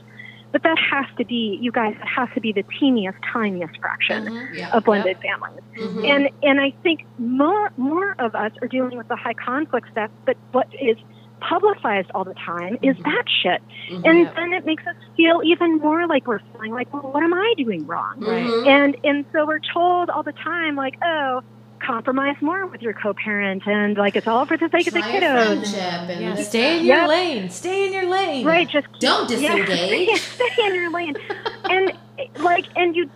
but 0.53 0.63
that 0.63 0.77
has 0.91 1.07
to 1.19 1.25
be 1.25 1.59
you 1.61 1.73
guys. 1.73 1.95
It 2.01 2.07
has 2.17 2.29
to 2.35 2.41
be 2.41 2.53
the 2.53 2.65
teeniest, 2.79 3.19
tiniest 3.33 3.75
fraction 3.81 4.27
Mhm. 4.27 4.55
Yeah. 4.59 4.71
of 4.77 4.85
blended 4.85 5.17
families. 5.21 5.61
Mhm. 5.79 6.09
And 6.09 6.31
and 6.43 6.61
I 6.61 6.73
think 6.83 7.01
more 7.19 7.71
more 7.77 8.15
of 8.19 8.35
us 8.35 8.53
are 8.63 8.69
dealing 8.69 8.97
with 8.99 9.09
the 9.09 9.17
high 9.17 9.35
conflict 9.35 9.89
stuff. 9.91 10.11
But 10.27 10.37
what 10.53 10.69
is 10.81 10.97
publicized 11.41 12.09
all 12.15 12.23
the 12.25 12.35
time 12.35 12.77
is 12.83 12.97
Mhm. 12.99 13.05
that 13.05 13.25
shit. 13.29 13.63
Mhm. 13.91 14.03
And 14.09 14.19
Yep. 14.21 14.37
then 14.37 14.53
it 14.53 14.65
makes 14.65 14.87
us 14.87 14.95
feel 15.17 15.41
even 15.45 15.79
more 15.79 16.07
like 16.07 16.27
we're 16.29 16.39
feeling 16.53 16.73
like, 16.73 16.93
well, 16.93 17.03
what 17.13 17.25
am 17.25 17.35
I 17.35 17.55
doing 17.57 17.85
wrong? 17.87 18.15
Right. 18.21 18.45
Mhm. 18.47 18.67
And 18.69 18.97
and 19.03 19.27
so 19.33 19.45
we're 19.47 19.59
told 19.73 20.09
all 20.11 20.23
the 20.23 20.33
time, 20.35 20.77
like, 20.77 20.95
oh, 21.05 21.41
compromise 21.85 22.37
more 22.41 22.67
with 22.71 22.81
your 22.83 22.95
co-parent, 22.95 23.63
and 23.67 23.97
like 23.97 24.17
it's 24.17 24.27
all 24.27 24.47
for 24.47 24.57
the 24.57 24.69
sake 24.73 24.87
of 24.89 24.95
the 24.95 25.01
Try 25.03 25.17
a 25.19 25.21
kiddos. 25.21 25.57
friendship 25.73 26.09
and 26.09 26.21
Yeah. 26.21 26.35
Stay 26.37 26.79
in 26.79 26.85
your 26.87 26.97
Yep. 26.99 27.09
lane. 27.09 27.49
Stay 27.51 27.87
in 27.87 27.93
your 27.93 28.09
lane. 28.11 28.45
Right? 28.47 28.69
Just 28.71 28.87
Don't 29.01 29.29
yeah, 29.41 29.57
disengage. 29.57 30.09
stay 30.35 30.67
in 30.67 30.75
your 30.75 30.91
lane, 30.93 31.15
and 31.69 31.93
like, 32.39 32.65
and 32.77 32.95
you. 32.97 33.11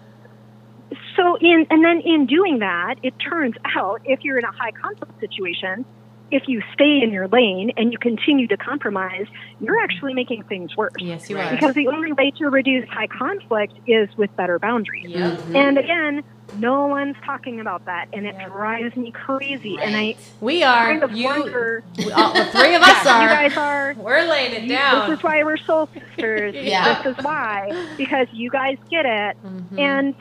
So 1.16 1.36
in 1.40 1.66
and 1.70 1.84
then 1.84 2.00
in 2.04 2.26
doing 2.26 2.60
that, 2.60 2.96
it 3.02 3.14
turns 3.18 3.54
out 3.76 4.00
if 4.04 4.20
you're 4.22 4.38
in 4.38 4.44
a 4.44 4.52
high 4.58 4.70
conflict 4.80 5.18
situation, 5.20 5.84
if 6.30 6.42
you 6.46 6.60
stay 6.72 7.00
in 7.02 7.10
your 7.12 7.28
lane 7.28 7.70
and 7.76 7.92
you 7.92 7.98
continue 8.00 8.46
to 8.48 8.56
compromise, 8.56 9.26
you're 9.58 9.80
actually 9.82 10.14
making 10.14 10.42
things 10.48 10.70
worse. 10.76 10.92
Yes, 11.00 11.28
you 11.30 11.38
are. 11.38 11.50
Because 11.50 11.74
the 11.74 11.88
only 11.88 12.12
way 12.12 12.30
to 12.38 12.46
reduce 12.46 12.84
high 12.90 13.08
conflict 13.08 13.72
is 13.86 14.08
with 14.16 14.30
better 14.36 14.58
boundaries. 14.58 15.06
Yep. 15.08 15.32
Mhm. 15.32 15.56
And 15.56 15.78
again, 15.78 16.22
no 16.58 16.86
one's 16.86 17.16
talking 17.24 17.60
about 17.60 17.84
that, 17.86 18.08
and 18.12 18.26
it 18.26 18.34
Yeah. 18.38 18.48
drives 18.48 18.96
me 18.96 19.10
crazy. 19.10 19.78
And 19.82 19.96
I 19.96 20.16
we 20.40 20.62
are. 20.62 20.86
kind 20.86 21.02
of 21.02 21.12
you. 21.12 21.26
wonder. 21.26 21.82
we- 21.98 22.12
all, 22.12 22.32
the 22.32 22.44
three 22.46 22.74
of 22.74 22.82
us 22.92 23.04
Yeah, 23.04 23.18
are. 23.18 23.22
You 23.22 23.28
guys 23.48 23.56
are. 23.56 23.94
We're 23.98 24.24
laying 24.28 24.52
it 24.52 24.62
you- 24.62 24.68
down. 24.76 25.10
This 25.10 25.18
is 25.18 25.24
why 25.24 25.42
we're 25.44 25.56
soul 25.56 25.88
sisters. 25.92 26.54
Yeah. 26.66 27.02
This 27.02 27.16
is 27.18 27.24
why 27.24 27.86
because 27.96 28.28
you 28.32 28.50
guys 28.50 28.78
get 28.90 29.04
it, 29.06 29.36
Mhm. 29.44 29.78
and 29.80 30.14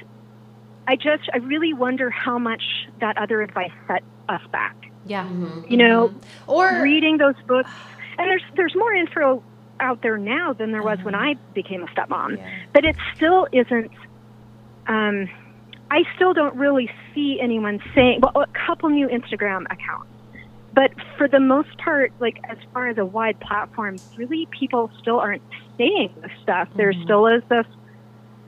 I 0.87 0.95
just 0.95 1.29
I 1.33 1.37
really 1.37 1.73
wonder 1.73 2.09
how 2.09 2.37
much 2.37 2.63
that 2.99 3.17
other 3.17 3.41
advice 3.41 3.71
set 3.87 4.03
us 4.29 4.41
back. 4.51 4.75
yeah. 5.05 5.25
Mhm. 5.25 5.69
You 5.69 5.77
know, 5.77 6.13
Or 6.47 6.81
reading 6.81 7.17
those 7.17 7.35
books, 7.47 7.69
and 8.17 8.27
there's 8.29 8.43
there's 8.55 8.75
more 8.75 8.93
info 8.93 9.43
out 9.79 10.01
there 10.01 10.17
now 10.17 10.53
than 10.53 10.71
there 10.71 10.81
was 10.81 10.99
when 11.03 11.13
Mhm. 11.13 11.19
I 11.19 11.35
became 11.53 11.83
a 11.83 11.87
stepmom. 11.87 12.37
Yeah. 12.37 12.47
but 12.73 12.83
it 12.85 12.95
still 13.15 13.47
isn't. 13.51 13.91
Um, 14.87 15.27
I 15.91 16.03
still 16.15 16.33
don't 16.33 16.55
really 16.55 16.89
see 17.13 17.39
anyone 17.41 17.79
saying. 17.93 18.21
Well, 18.21 18.43
a 18.43 18.47
couple 18.67 18.89
new 18.89 19.07
Instagram 19.07 19.63
accounts, 19.65 20.09
but 20.73 20.91
for 21.17 21.27
the 21.27 21.39
most 21.39 21.69
part, 21.83 22.11
like 22.19 22.35
as 22.49 22.57
far 22.73 22.87
as 22.87 22.97
a 22.97 23.05
wide 23.05 23.39
platform, 23.39 24.01
really 24.17 24.47
people 24.57 24.89
still 24.99 25.19
aren't 25.19 25.43
saying 25.77 26.09
this 26.21 26.31
stuff. 26.41 26.69
There 26.75 26.91
Mhm. 26.91 27.03
still 27.03 27.27
is 27.27 27.43
this 27.49 27.65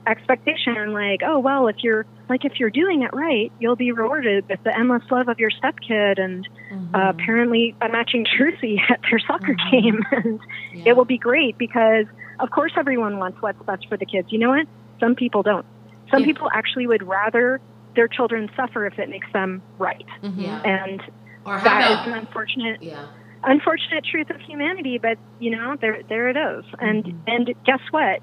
expectation 0.08 0.94
like, 0.94 1.22
oh 1.26 1.40
well, 1.40 1.68
if 1.68 1.76
you're 1.84 2.06
like 2.30 2.44
if 2.46 2.60
you're 2.60 2.70
doing 2.70 3.04
it 3.04 3.12
right, 3.14 3.52
you'll 3.60 3.76
be 3.76 3.92
rewarded 3.92 4.46
with 4.50 4.60
the 4.64 4.78
endless 4.78 5.04
love 5.12 5.28
of 5.28 5.40
your 5.40 5.52
stepkid 5.52 6.20
and 6.20 6.48
Mm-hmm. 6.72 6.96
uh, 6.96 7.10
apparently 7.12 7.76
a 7.82 7.88
matching 7.88 8.26
jersey 8.38 8.82
at 8.90 9.00
their 9.10 9.20
soccer 9.20 9.54
Mhm. 9.56 9.72
game, 9.72 10.00
and 10.12 10.40
Yeah. 10.74 10.84
it 10.88 10.98
will 10.98 11.06
be 11.06 11.18
great 11.18 11.58
because 11.58 12.06
of 12.40 12.50
course 12.50 12.74
everyone 12.76 13.20
wants 13.20 13.38
what's 13.42 13.62
best 13.66 13.86
for 13.88 13.96
the 13.98 14.06
kids. 14.06 14.32
You 14.32 14.40
know 14.40 14.50
what? 14.50 14.68
Some 15.00 15.16
people 15.16 15.44
don't. 15.44 15.66
Some 16.12 16.22
Yeah. 16.22 16.26
people 16.28 16.50
actually 16.54 16.88
would 16.88 17.04
rather 17.04 17.60
their 17.96 18.08
children 18.08 18.50
suffer 18.56 18.86
if 18.86 18.98
it 19.00 19.10
makes 19.10 19.28
them 19.34 19.64
right, 19.80 20.06
Mhm. 20.24 20.34
Yeah. 20.38 20.62
and 20.64 21.02
Or 21.46 21.58
how 21.58 21.64
that 21.66 21.92
is 21.92 21.98
about 21.98 22.08
an 22.08 22.14
unfortunate 22.14 22.78
yeah. 22.82 23.06
unfortunate 23.44 24.04
truth 24.04 24.30
of 24.30 24.42
humanity, 24.42 24.98
but 25.02 25.18
you 25.40 25.52
know, 25.52 25.76
there 25.82 25.98
there 26.10 26.30
it 26.30 26.38
is. 26.38 26.66
And 26.80 27.04
Mhm. 27.06 27.22
and 27.28 27.54
guess 27.66 27.82
what? 27.92 28.22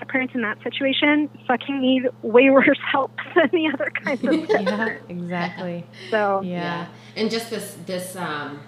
The 0.00 0.06
parents 0.06 0.34
in 0.34 0.42
that 0.42 0.58
situation 0.62 1.28
fucking 1.46 1.80
need 1.80 2.04
way 2.22 2.50
worse 2.50 2.78
help 2.92 3.12
than 3.34 3.48
the 3.52 3.68
other 3.72 3.90
kinds 4.04 4.20
of 4.24 4.48
Yeah, 4.60 4.76
parents. 4.76 5.06
exactly. 5.08 5.84
So 6.10 6.42
Yeah. 6.42 6.86
And 7.16 7.30
just 7.30 7.50
this 7.50 7.74
this 7.86 8.16
um 8.16 8.62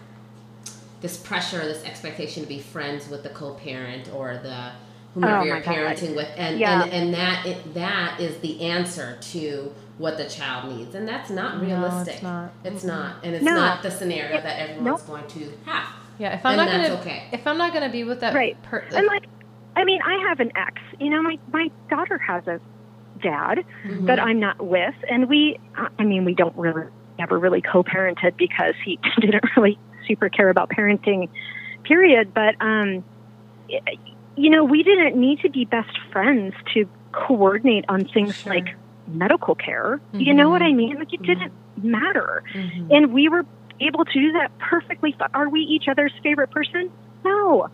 this 1.01 1.17
pressure, 1.19 1.65
this 1.65 1.85
expectation 1.85 2.43
to 2.43 2.49
be 2.49 2.59
friends 2.61 3.09
with 3.09 3.23
the 3.23 3.29
co-parent 3.29 4.09
or 4.13 4.39
the 4.39 4.73
whomever 5.15 5.39
Oh 5.39 5.45
you're 5.45 5.55
my 5.57 5.61
God. 5.63 5.75
parenting 5.75 6.15
with, 6.17 6.29
and 6.37 6.59
Yeah. 6.59 6.83
and 6.83 6.93
and 6.93 7.15
that 7.15 7.47
it, 7.47 7.75
that 7.75 8.21
is 8.21 8.37
the 8.39 8.61
answer 8.63 9.17
to 9.21 9.73
what 9.99 10.17
the 10.17 10.25
child 10.25 10.77
needs, 10.77 10.95
and 10.95 11.07
that's 11.07 11.31
not 11.31 11.57
No, 11.57 11.63
realistic. 11.63 12.15
it's 12.15 12.23
not. 12.23 12.53
It's 12.65 12.85
not, 12.85 13.17
and 13.23 13.35
it's 13.35 13.45
No. 13.45 13.55
not 13.55 13.83
the 13.83 13.91
scenario 13.91 14.37
It- 14.39 14.43
that 14.43 14.59
everyone's 14.59 14.87
nope. 14.87 15.07
going 15.07 15.27
to 15.29 15.53
have. 15.67 15.85
Yeah, 16.19 16.35
if 16.35 16.45
I'm 16.45 16.59
And 16.59 16.69
not 16.69 16.77
that's 16.77 16.89
gonna 16.89 17.01
okay. 17.01 17.23
if 17.33 17.47
I'm 17.47 17.59
not 17.59 17.73
gonna 17.73 17.89
be 17.91 18.05
with 18.05 18.21
that 18.21 18.35
Right. 18.35 18.61
per- 18.63 18.85
and 18.93 19.07
like 19.07 19.27
I 19.77 19.83
mean, 19.85 20.01
I 20.07 20.29
have 20.29 20.39
an 20.41 20.53
ex. 20.57 20.81
You 21.01 21.11
know, 21.11 21.23
my 21.23 21.37
my 21.53 21.69
daughter 21.91 22.19
has 22.19 22.47
a 22.47 22.61
dad 23.23 23.65
Mhm. 23.85 24.07
that 24.07 24.21
I'm 24.21 24.39
not 24.41 24.65
with, 24.65 24.95
and 25.11 25.29
we. 25.29 25.59
I 25.99 26.05
mean, 26.05 26.25
we 26.25 26.35
don't 26.35 26.57
really 26.57 26.87
never 27.19 27.39
really 27.39 27.61
co-parented 27.63 28.37
because 28.37 28.75
he 28.85 28.99
didn't 29.21 29.45
really 29.57 29.79
super 30.07 30.29
care 30.29 30.49
about 30.49 30.69
parenting, 30.71 31.29
period. 31.85 32.33
But 32.35 32.55
um, 32.61 33.05
y- 33.69 33.81
you 34.37 34.51
know, 34.51 34.65
we 34.65 34.83
didn't 34.83 35.17
need 35.17 35.41
to 35.41 35.51
be 35.51 35.65
best 35.65 35.97
friends 36.13 36.55
to 36.75 36.89
coordinate 37.13 37.85
on 37.89 38.05
things 38.07 38.35
Sure. 38.37 38.55
like 38.55 38.75
medical 39.07 39.55
care. 39.55 40.01
You 40.13 40.33
know 40.35 40.51
what 40.51 40.63
I 40.63 40.73
mean? 40.73 40.97
Like 40.99 41.13
it 41.13 41.23
Mhm. 41.23 41.27
didn't 41.27 41.53
matter, 41.83 42.43
Mhm. 42.53 42.91
and 42.91 43.13
we 43.13 43.29
were 43.29 43.45
able 43.81 44.05
to 44.05 44.13
do 44.13 44.33
that 44.33 44.57
perfectly. 44.59 45.15
Are 45.35 45.49
we 45.49 45.61
each 45.61 45.89
other's 45.89 46.13
favorite 46.23 46.51
person? 46.51 46.91
No. 47.25 47.69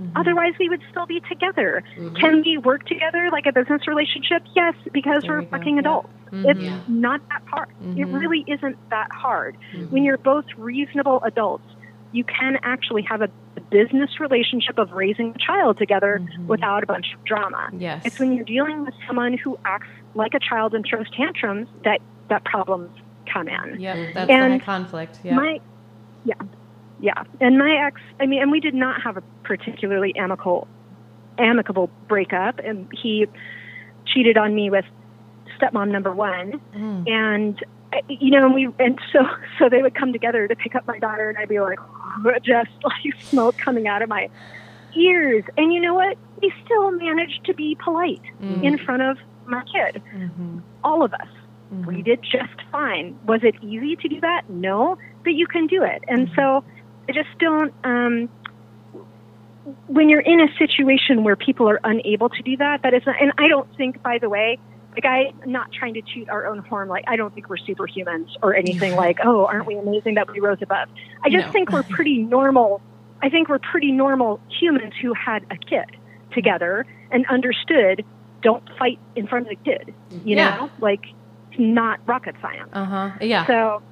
Mhm. 0.00 0.10
Otherwise, 0.14 0.52
we 0.58 0.68
would 0.68 0.82
still 0.90 1.06
be 1.06 1.20
together. 1.20 1.82
Mhm. 1.96 2.14
Can 2.20 2.42
we 2.42 2.58
work 2.58 2.84
together 2.86 3.30
like 3.32 3.46
a 3.46 3.52
business 3.52 3.86
relationship? 3.88 4.42
Yes, 4.54 4.74
because 4.92 5.22
There 5.22 5.32
we're 5.32 5.38
we 5.40 5.44
go. 5.46 5.50
fucking 5.56 5.74
Yeah. 5.76 5.80
adults. 5.80 6.08
Mhm. 6.32 6.50
It's 6.50 6.60
Yeah. 6.60 6.78
not 6.88 7.20
that 7.30 7.42
hard. 7.46 7.68
It 7.96 8.06
Mhm. 8.06 8.20
really 8.20 8.44
isn't 8.46 8.76
that 8.90 9.10
hard. 9.12 9.56
When 9.90 10.04
you're 10.04 10.18
both 10.18 10.44
reasonable 10.58 11.22
adults, 11.24 11.64
you 12.12 12.24
can 12.24 12.58
actually 12.62 13.02
have 13.02 13.22
a 13.22 13.28
business 13.70 14.20
relationship 14.20 14.78
of 14.78 14.92
raising 14.92 15.30
a 15.34 15.38
child 15.38 15.76
together 15.78 16.20
Mhm. 16.20 16.46
without 16.46 16.82
a 16.82 16.86
bunch 16.86 17.12
of 17.14 17.24
drama. 17.24 17.68
Yes. 17.76 18.04
It's 18.06 18.18
when 18.18 18.32
you're 18.32 18.44
dealing 18.44 18.84
with 18.84 18.94
someone 19.06 19.34
who 19.36 19.58
acts 19.64 19.88
like 20.14 20.34
a 20.34 20.38
child 20.38 20.74
and 20.74 20.84
throws 20.84 21.10
tantrums 21.10 21.68
that 21.84 22.00
that 22.28 22.44
problems 22.44 22.90
come 23.32 23.48
in. 23.48 23.80
Yep, 23.80 23.96
Mhm. 23.96 24.14
that's 24.14 24.26
the 24.28 24.34
high 24.34 24.46
And 24.46 24.62
conflict. 24.62 25.20
Yeah. 25.22 25.34
My, 25.36 25.60
yeah, 26.24 26.34
yeah. 27.00 27.22
And 27.40 27.58
my 27.58 27.76
ex, 27.86 28.00
I 28.20 28.26
mean, 28.26 28.42
and 28.42 28.50
we 28.50 28.58
did 28.60 28.74
not 28.74 29.02
have 29.02 29.16
a 29.16 29.22
particularly 29.44 30.14
amicable, 30.16 30.66
amicable 31.38 31.88
breakup. 32.08 32.58
And 32.60 32.88
he 32.92 33.26
cheated 34.06 34.36
on 34.36 34.54
me 34.54 34.70
with 34.70 34.84
stepmom 35.58 35.88
number 35.90 36.12
one. 36.12 36.60
Mm. 36.74 37.08
And 37.10 37.58
I- 37.62 37.66
you 38.08 38.30
know, 38.30 38.46
and 38.46 38.54
we 38.54 38.68
and 38.78 38.98
so 39.12 39.20
so 39.58 39.68
they 39.68 39.82
would 39.82 39.94
come 39.94 40.12
together 40.12 40.46
to 40.48 40.56
pick 40.56 40.74
up 40.74 40.86
my 40.86 40.98
daughter, 40.98 41.28
and 41.28 41.38
I'd 41.38 41.48
be 41.48 41.60
like, 41.60 41.78
just 42.42 42.70
like 42.82 43.14
smoke 43.22 43.56
coming 43.58 43.86
out 43.88 44.02
of 44.02 44.08
my 44.08 44.28
ears. 44.96 45.44
And 45.56 45.72
you 45.72 45.80
know 45.80 45.94
what? 45.94 46.16
We 46.42 46.52
still 46.64 46.90
managed 46.90 47.44
to 47.46 47.54
be 47.54 47.76
polite 47.82 48.22
Mm. 48.42 48.62
in 48.64 48.78
front 48.78 49.02
of 49.02 49.18
my 49.46 49.62
kid. 49.64 50.02
Mhm. 50.14 50.62
All 50.82 51.02
of 51.02 51.12
us 51.14 51.28
Mhm. 51.72 51.86
we 51.86 52.02
did 52.02 52.22
just 52.22 52.60
fine. 52.72 53.16
Was 53.26 53.42
it 53.44 53.54
easy 53.62 53.96
to 53.96 54.08
do 54.08 54.20
that? 54.20 54.42
No, 54.48 54.98
but 55.24 55.34
you 55.34 55.46
can 55.46 55.66
do 55.66 55.82
it. 55.82 56.02
And 56.08 56.30
so 56.36 56.64
I 57.08 57.12
just 57.12 57.28
don't. 57.38 57.72
Um, 57.84 58.28
when 59.88 60.08
you're 60.08 60.20
in 60.20 60.40
a 60.40 60.48
situation 60.58 61.24
where 61.24 61.34
people 61.36 61.68
are 61.68 61.80
unable 61.82 62.28
to 62.28 62.42
do 62.42 62.56
that, 62.58 62.82
that 62.82 62.94
is, 62.94 63.02
not, 63.04 63.16
and 63.20 63.32
I 63.38 63.48
don't 63.48 63.68
think, 63.76 64.00
by 64.02 64.18
the 64.18 64.28
way, 64.28 64.58
like 64.96 65.04
I'm 65.04 65.50
not 65.50 65.66
trying 65.78 65.94
to 65.94 66.02
toot 66.14 66.28
our 66.30 66.46
own 66.46 66.58
horn. 66.68 66.88
Like 66.88 67.04
I 67.06 67.16
don't 67.16 67.32
think 67.34 67.48
we're 67.48 67.56
superhumans 67.58 68.26
or 68.42 68.54
anything. 68.54 68.94
like, 68.94 69.18
oh, 69.24 69.46
aren't 69.46 69.66
we 69.66 69.76
amazing 69.78 70.14
that 70.14 70.26
we 70.32 70.40
rose 70.40 70.58
above? 70.62 70.88
I 71.24 71.30
just 71.30 71.46
No. 71.46 71.52
think 71.52 71.72
we're 71.72 71.82
pretty 71.90 72.18
normal. 72.22 72.82
I 73.22 73.28
think 73.28 73.48
we're 73.48 73.58
pretty 73.70 73.92
normal 73.92 74.40
humans 74.60 74.92
who 75.00 75.12
had 75.14 75.44
a 75.50 75.56
kid 75.68 75.84
together 76.32 76.84
and 77.10 77.24
understood. 77.30 78.04
Don't 78.42 78.62
fight 78.78 78.98
in 79.16 79.26
front 79.26 79.46
of 79.46 79.50
the 79.50 79.70
kid. 79.70 79.94
You 80.10 80.36
Yeah. 80.36 80.56
know, 80.56 80.70
like 80.78 81.00
not 81.58 81.98
rocket 82.06 82.36
science. 82.40 82.68
Uh-huh. 82.72 83.10
Yeah. 83.20 83.46
So 83.46 83.82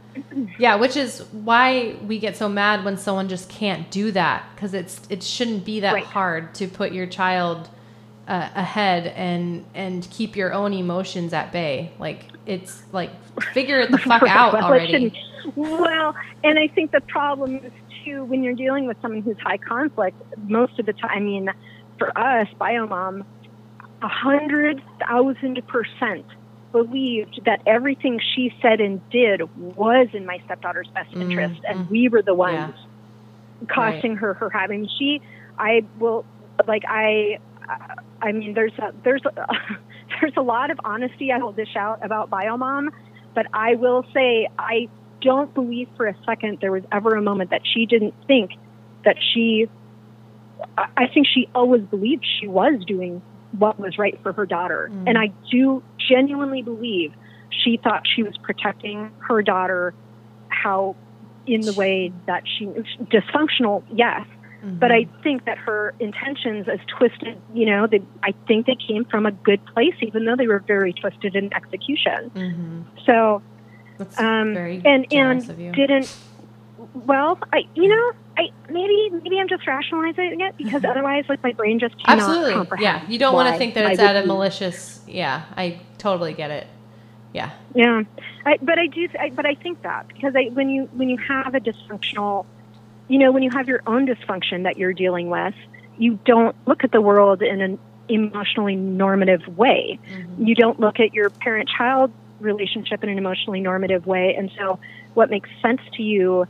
Yeah, 0.59 0.77
which 0.77 0.97
is 0.97 1.21
why 1.33 1.97
we 2.07 2.19
get 2.21 2.37
so 2.37 2.49
mad 2.49 2.85
when 2.85 2.97
someone 2.97 3.29
just 3.29 3.49
can't 3.51 3.91
do 3.91 4.13
that 4.13 4.45
because 4.55 4.73
it's 4.75 5.01
it 5.11 5.23
shouldn't 5.25 5.65
be 5.65 5.81
that 5.81 5.93
Right. 5.95 6.05
hard 6.05 6.55
to 6.55 6.69
put 6.69 6.93
your 6.93 7.07
child 7.07 7.69
uh, 8.27 8.49
ahead 8.55 9.09
and 9.17 9.65
and 9.75 10.09
keep 10.11 10.37
your 10.37 10.53
own 10.53 10.73
emotions 10.73 11.33
at 11.33 11.53
bay. 11.53 11.93
Like 11.99 12.31
it's 12.47 12.83
like 12.93 13.11
figure 13.53 13.81
it 13.81 13.91
the 13.91 13.99
fuck 13.99 14.23
out 14.29 14.55
well, 14.55 14.65
already. 14.65 15.19
Well, 15.55 16.15
and 16.43 16.59
I 16.59 16.69
think 16.69 16.93
the 16.93 17.03
problem 17.03 17.57
is 17.57 17.73
too 18.05 18.25
when 18.25 18.43
you're 18.43 18.55
dealing 18.55 18.87
with 18.87 18.97
someone 19.03 19.23
who's 19.23 19.37
high 19.43 19.59
conflict. 19.59 20.21
Most 20.47 20.79
of 20.79 20.87
the 20.87 20.93
time, 20.95 21.11
I 21.13 21.21
mean, 21.21 21.49
for 21.99 22.17
us, 22.19 22.49
Biomom, 22.61 23.25
a 24.03 24.09
hundred 24.09 24.83
thousand 25.07 25.63
percent 25.67 26.27
believed 26.73 27.41
that 27.45 27.61
everything 27.67 28.21
she 28.35 28.53
said 28.61 28.81
and 28.81 29.01
did 29.11 29.43
was 29.55 30.09
in 30.13 30.27
my 30.27 30.39
stepdaughter's 30.45 30.89
best 30.89 31.11
Mm, 31.13 31.23
interest, 31.31 31.61
and 31.69 31.81
mm. 31.81 31.91
we 31.91 32.09
were 32.09 32.23
the 32.23 32.35
ones 32.35 32.75
Yeah. 32.75 33.67
costing 33.69 34.17
her 34.17 34.35
her 34.35 34.51
having. 34.51 34.89
She, 34.99 35.21
I 35.59 35.83
will, 35.99 36.25
like 36.67 36.85
I. 36.89 37.39
I 38.25 38.33
mean, 38.33 38.55
there's 38.55 38.73
a, 38.79 38.93
there's 39.05 39.23
a, 39.27 39.47
there's 40.21 40.33
a 40.37 40.43
lot 40.43 40.71
of 40.71 40.81
honesty 40.85 41.31
I 41.31 41.39
will 41.39 41.53
dish 41.53 41.77
out 41.77 42.05
about 42.05 42.31
Biomom, 42.31 42.89
but 43.35 43.47
I 43.53 43.75
will 43.75 44.05
say 44.15 44.49
I 44.59 44.89
don't 45.21 45.53
believe 45.55 45.89
for 45.97 46.07
a 46.07 46.17
second 46.25 46.59
there 46.61 46.73
was 46.73 46.83
ever 46.91 47.15
a 47.15 47.23
moment 47.23 47.51
that 47.51 47.63
she 47.65 47.87
didn't 47.87 48.15
think 48.27 48.53
that 49.05 49.17
she. 49.33 49.69
I- 50.79 51.09
think 51.13 51.27
she 51.27 51.49
always 51.55 51.83
believed 51.83 52.25
she 52.41 52.49
was 52.49 52.83
doing 52.87 53.21
what 53.59 53.79
was 53.79 53.99
right 53.99 54.19
for 54.23 54.33
her 54.33 54.47
daughter, 54.47 54.91
Mm. 54.91 55.05
and 55.09 55.19
I 55.19 55.31
do 55.51 55.83
genuinely 56.09 56.63
believe 56.63 57.13
she 57.51 57.77
thought 57.77 58.03
she 58.07 58.23
was 58.23 58.37
protecting 58.39 59.11
her 59.19 59.43
daughter. 59.43 59.95
How, 60.49 60.97
in 61.47 61.61
the 61.61 61.73
way 61.75 62.13
that 62.27 62.45
she 62.47 62.67
dysfunctional, 62.67 63.83
yes, 63.93 64.27
Mhm. 64.65 64.79
but 64.79 64.91
I 64.91 65.07
think 65.23 65.45
that 65.45 65.59
her 65.59 65.95
intentions, 66.01 66.69
as 66.69 66.79
twisted, 66.87 67.37
you 67.53 67.67
know, 67.67 67.87
they, 67.87 68.01
I 68.23 68.33
think 68.47 68.67
they 68.67 68.77
came 68.77 69.05
from 69.05 69.27
a 69.27 69.31
good 69.31 69.65
place, 69.67 69.95
even 70.01 70.25
though 70.25 70.37
they 70.37 70.47
were 70.47 70.61
very 70.61 70.93
twisted 70.93 71.37
in 71.37 71.53
execution. 71.53 72.31
Mhm. 72.35 72.85
So, 73.05 73.43
That's 73.99 74.19
um, 74.19 74.55
very 74.55 74.81
and 74.85 75.07
and 75.13 75.75
didn't. 75.75 76.17
Well, 76.95 77.39
I, 77.53 77.65
you 77.75 77.89
know, 77.89 78.13
I 78.37 78.49
maybe 78.71 79.11
maybe 79.23 79.39
I'm 79.39 79.49
just 79.49 79.67
rationalizing 79.67 80.41
it 80.41 80.57
because 80.57 80.85
otherwise, 80.85 81.25
like 81.29 81.43
my 81.43 81.53
brain 81.53 81.79
just 81.79 81.97
cannot 82.03 82.23
Absolutely. 82.23 82.55
comprehend. 82.55 82.83
Yeah. 82.83 83.11
You 83.11 83.19
don't 83.19 83.35
want 83.35 83.53
to 83.53 83.59
think 83.59 83.75
that 83.75 83.91
it's 83.91 84.01
out 84.01 84.17
of 84.17 84.27
malicious. 84.27 85.01
Yeah. 85.07 85.45
I 85.57 85.81
totally 85.99 86.33
get 86.33 86.51
it. 86.51 86.67
Yeah. 87.33 87.51
Yeah, 87.75 88.03
I, 88.47 88.59
but 88.63 88.79
I 88.79 88.87
do. 88.87 89.09
I, 89.19 89.31
but 89.31 89.45
I 89.45 89.57
think 89.57 89.83
that 89.83 90.07
because 90.09 90.35
I, 90.37 90.51
when 90.53 90.69
you 90.69 90.89
when 90.93 91.09
you 91.09 91.19
have 91.19 91.55
a 91.55 91.61
dysfunctional, 91.61 92.47
you 93.09 93.19
know, 93.19 93.33
when 93.33 93.43
you 93.43 93.51
have 93.51 93.69
your 93.69 93.81
own 93.87 94.07
dysfunction 94.07 94.65
that 94.65 94.77
you're 94.77 94.95
dealing 94.95 95.29
with, 95.29 95.55
you 95.97 96.19
don't 96.25 96.57
look 96.67 96.85
at 96.85 96.93
the 96.93 97.01
world 97.01 97.43
in 97.43 97.61
an 97.61 97.79
emotionally 98.09 98.77
normative 98.77 99.47
way. 99.49 99.99
Mhm. 100.11 100.47
You 100.47 100.55
don't 100.55 100.79
look 100.81 101.01
at 101.01 101.13
your 101.15 101.31
parent-child 101.31 102.13
relationship 102.41 103.03
in 103.03 103.11
an 103.11 103.19
emotionally 103.19 103.61
normative 103.61 104.07
way, 104.07 104.35
and 104.37 104.51
so 104.59 104.79
what 105.15 105.31
makes 105.31 105.49
sense 105.63 105.81
to 105.95 106.03
you 106.03 106.47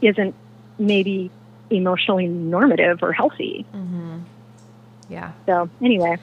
isn't 0.00 0.36
maybe 0.78 1.30
emotionally 1.70 2.26
normative 2.26 2.98
or 3.02 3.12
healthy. 3.12 3.66
Mhm. 3.74 4.24
Yeah. 5.08 5.32
So 5.46 5.68
anyway, 5.82 6.16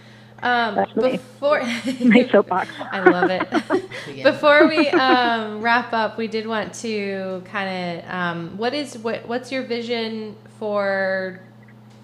Um, 0.43 0.85
before 0.95 1.61
my 2.01 2.27
soapbox. 2.31 2.69
I 2.79 2.99
love 3.01 3.29
it. 3.29 4.23
Before 4.23 4.67
we 4.67 4.89
um, 4.89 5.61
wrap 5.61 5.93
up, 5.93 6.17
we 6.17 6.27
did 6.27 6.47
want 6.47 6.73
to 6.75 7.43
kind 7.45 7.99
of 7.99 8.11
um, 8.11 8.57
what 8.57 8.73
is 8.73 8.97
what 8.97 9.27
what's 9.27 9.51
your 9.51 9.63
vision 9.63 10.35
for 10.57 11.39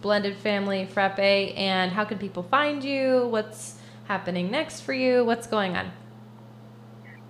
blended 0.02 0.38
family 0.38 0.86
frappe 0.86 1.20
and 1.20 1.92
how 1.92 2.06
can 2.06 2.18
people 2.20 2.44
find 2.44 2.84
you? 2.84 3.28
What's 3.28 3.80
happening 4.06 4.52
next 4.52 4.82
for 4.82 4.94
you? 4.94 5.26
What's 5.26 5.48
going 5.48 5.76
on? 5.76 5.92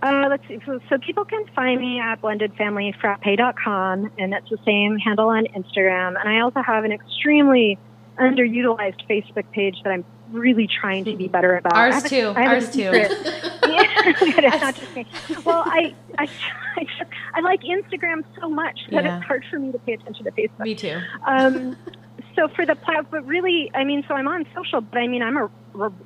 Uh, 0.01 0.27
let's 0.29 0.47
see. 0.47 0.59
So, 0.65 0.79
so 0.89 0.97
people 0.99 1.25
can 1.25 1.45
find 1.55 1.81
me 1.81 1.99
at 1.99 2.21
blendedfamilyfrappe.com, 2.21 4.11
and 4.19 4.33
it's 4.33 4.49
the 4.49 4.59
same 4.63 4.97
handle 4.97 5.29
on 5.29 5.45
Instagram. 5.47 6.19
And 6.19 6.29
I 6.29 6.41
also 6.41 6.61
have 6.61 6.83
an 6.83 6.91
extremely 6.91 7.79
underutilized 8.19 9.07
Facebook 9.09 9.49
page 9.51 9.75
that 9.83 9.91
I'm 9.91 10.05
really 10.31 10.67
trying 10.67 11.05
to 11.05 11.15
be 11.15 11.27
better 11.27 11.55
about. 11.55 11.73
Ours 11.73 11.93
I 11.93 11.95
have 11.95 12.05
a- 12.05 12.09
too. 12.09 12.27
A 12.29 12.45
Ours 12.45 12.71
too. 12.71 12.81
yeah, 12.81 13.03
it's 13.63 14.61
not 14.61 14.75
just 14.75 14.95
me. 14.95 15.05
Well, 15.45 15.63
I, 15.65 15.93
I, 16.17 16.27
I, 16.77 16.85
I 17.35 17.39
like 17.41 17.61
Instagram 17.63 18.23
so 18.39 18.49
much 18.49 18.79
that 18.91 19.03
Yeah. 19.03 19.17
it's 19.17 19.25
hard 19.25 19.45
for 19.49 19.59
me 19.59 19.71
to 19.71 19.79
pay 19.79 19.93
attention 19.93 20.25
to 20.25 20.31
Facebook. 20.31 20.59
Me 20.63 20.75
too. 20.75 20.99
Um, 21.25 21.77
so 22.35 22.47
for 22.49 22.65
the 22.65 22.75
plat, 22.75 23.09
but 23.09 23.25
really, 23.25 23.71
I 23.73 23.83
mean, 23.83 24.03
so 24.07 24.13
I'm 24.13 24.27
on 24.27 24.45
social, 24.55 24.81
but 24.81 24.99
I 24.99 25.07
mean, 25.07 25.23
I'm 25.23 25.37
a, 25.37 25.49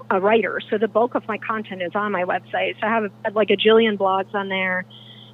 a 0.09 0.19
writer, 0.19 0.61
so 0.69 0.77
the 0.77 0.87
bulk 0.87 1.15
of 1.15 1.27
my 1.27 1.37
content 1.37 1.81
is 1.81 1.91
on 1.95 2.11
my 2.11 2.23
website. 2.23 2.79
So 2.79 2.87
I 2.87 2.89
have 2.89 3.11
like 3.35 3.49
a 3.49 3.57
jillion 3.57 3.97
blogs 3.97 4.33
on 4.33 4.47
there. 4.49 4.85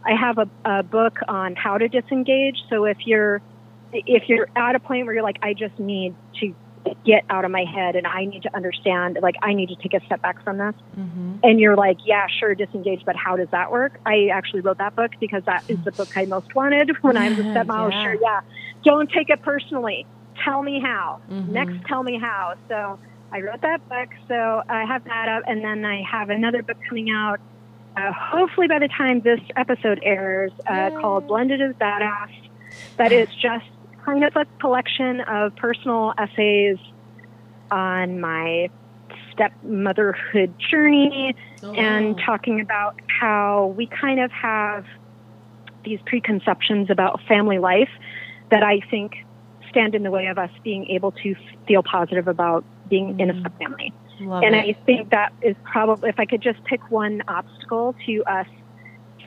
I 0.04 0.16
have 0.16 0.38
a, 0.38 0.50
a 0.66 0.84
book 0.84 1.20
on 1.28 1.56
how 1.56 1.78
to 1.78 1.88
disengage. 1.88 2.58
So 2.70 2.86
if 2.86 2.98
you're 3.06 3.42
if 3.94 4.28
you're 4.28 4.50
at 4.56 4.76
a 4.76 4.80
point 4.80 5.06
where 5.06 5.14
you're 5.16 5.24
like, 5.24 5.38
I 5.42 5.54
just 5.54 5.78
need 5.80 6.14
to 6.40 6.54
get 7.06 7.24
out 7.30 7.46
of 7.46 7.52
my 7.52 7.64
head 7.64 7.96
and 7.96 8.06
I 8.08 8.26
need 8.26 8.44
to 8.44 8.56
understand, 8.56 9.18
like, 9.22 9.36
I 9.42 9.54
need 9.54 9.70
to 9.70 9.76
take 9.76 9.94
a 9.94 10.06
step 10.06 10.22
back 10.22 10.44
from 10.44 10.58
this, 10.58 10.76
Mm-hmm. 10.98 11.36
and 11.44 11.60
you're 11.60 11.76
like, 11.76 11.98
yeah, 12.06 12.28
sure, 12.40 12.56
disengage, 12.56 13.04
but 13.06 13.16
how 13.16 13.36
does 13.36 13.48
that 13.52 13.72
work? 13.72 14.00
I 14.06 14.28
actually 14.34 14.62
wrote 14.62 14.78
that 14.80 14.96
book 14.96 15.12
because 15.20 15.44
that 15.46 15.64
is 15.68 15.78
the 15.86 15.92
book 15.92 16.10
I 16.16 16.26
most 16.26 16.54
wanted 16.56 16.92
when 17.02 17.18
I 17.18 17.30
was 17.30 17.40
a 17.40 17.44
stepmom. 17.44 17.92
Yeah. 17.92 18.04
Sure, 18.04 18.18
yeah. 18.22 18.42
Don't 18.84 19.10
take 19.12 19.30
it 19.30 19.42
personally. 19.42 20.06
Tell 20.44 20.62
me 20.64 20.80
how. 20.80 21.20
Mhm. 21.30 21.50
Next, 21.50 21.74
tell 21.88 22.04
me 22.04 22.20
how. 22.20 22.54
So 22.68 23.00
I 23.32 23.42
wrote 23.42 23.62
that 23.62 23.88
book. 23.90 24.10
So 24.28 24.62
I 24.70 24.86
have 24.86 25.04
that 25.06 25.28
up, 25.30 25.44
and 25.48 25.64
then 25.64 25.84
I 25.86 26.02
have 26.04 26.30
another 26.30 26.62
book 26.64 26.78
coming 26.88 27.10
out. 27.10 27.40
Uh, 27.98 28.12
hopefully, 28.14 28.68
by 28.68 28.78
the 28.80 28.88
time 28.88 29.22
this 29.22 29.40
episode 29.56 30.00
airs, 30.04 30.52
uh, 30.68 30.92
called 31.02 31.28
"Blended 31.28 31.60
as 31.62 31.74
Badass," 31.76 32.30
that 32.98 33.12
is 33.22 33.28
just 33.42 33.66
kind 34.08 34.24
of 34.24 34.32
a 34.36 34.46
collection 34.62 35.22
of 35.28 35.56
personal 35.56 36.14
essays 36.18 36.78
on 37.72 38.20
my 38.20 38.70
stepmotherhood 39.32 40.56
journey 40.72 41.34
Oh, 41.64 41.74
and 41.74 42.18
talking 42.26 42.62
about 42.62 42.94
how 43.20 43.74
we 43.78 43.88
kind 43.88 44.20
of 44.20 44.32
have 44.32 44.86
these 45.84 46.00
preconceptions 46.06 46.90
about 46.90 47.20
family 47.28 47.58
life 47.60 47.90
that 48.52 48.64
I 48.64 48.80
think 48.90 49.12
stand 49.70 49.96
in 49.96 50.04
the 50.04 50.12
way 50.12 50.28
of 50.28 50.38
us 50.38 50.52
being 50.64 50.86
able 50.88 51.12
to 51.24 51.36
feel 51.68 51.84
positive 51.84 52.28
about 52.28 52.66
being 52.88 53.20
in 53.20 53.30
a 53.30 53.34
Mhm. 53.34 53.40
step 53.42 53.54
family. 53.58 53.94
Love 54.20 54.44
and 54.44 54.56
it. 54.56 54.60
I 54.60 54.74
think 54.86 55.10
that 55.12 55.34
is 55.42 55.56
probably, 55.70 56.10
if 56.10 56.20
I 56.20 56.26
could 56.26 56.42
just 56.42 56.64
pick 56.66 56.90
one 56.90 57.22
obstacle 57.28 57.96
to 58.06 58.24
us 58.26 58.48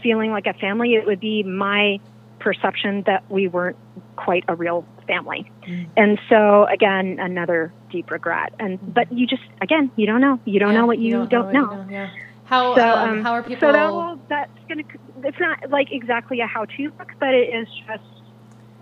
feeling 0.03 0.31
like 0.31 0.47
a 0.47 0.55
family, 0.55 0.95
it 0.95 1.07
would 1.07 1.21
be 1.21 1.43
my 1.43 1.99
perception 2.41 3.05
that 3.07 3.23
we 3.31 3.49
weren't 3.49 3.77
quite 4.17 4.45
a 4.49 4.55
real 4.55 4.85
family. 5.07 5.51
Mm. 5.69 5.89
And 5.97 6.19
so, 6.29 6.67
again, 6.67 7.19
another 7.21 7.73
deep 7.91 8.11
regret. 8.11 8.53
And 8.59 8.79
but 8.95 9.13
you 9.13 9.27
just, 9.27 9.43
again, 9.61 9.91
you 9.97 10.07
don't 10.07 10.21
know. 10.21 10.41
You 10.45 10.59
don't 10.59 10.75
Yeah, 10.75 10.81
know 10.81 10.87
what 10.87 10.99
you, 10.99 11.27
don't, 11.27 11.53
know. 11.53 11.63
what 11.63 11.87
you 11.89 11.95
Yeah. 11.95 12.11
How 12.45 12.75
So, 12.75 12.83
um, 12.83 13.11
um, 13.11 13.23
how 13.23 13.33
are 13.33 13.43
people? 13.43 13.69
So 13.69 13.73
that 13.73 13.93
will, 13.93 14.17
that's 14.29 14.51
gonna. 14.69 14.83
It's 15.25 15.39
not 15.39 15.71
like 15.71 15.89
exactly 15.93 16.41
a 16.41 16.47
how-to 16.47 16.91
book, 16.99 17.09
but 17.21 17.29
it 17.29 17.49
is 17.55 17.69
just 17.87 18.05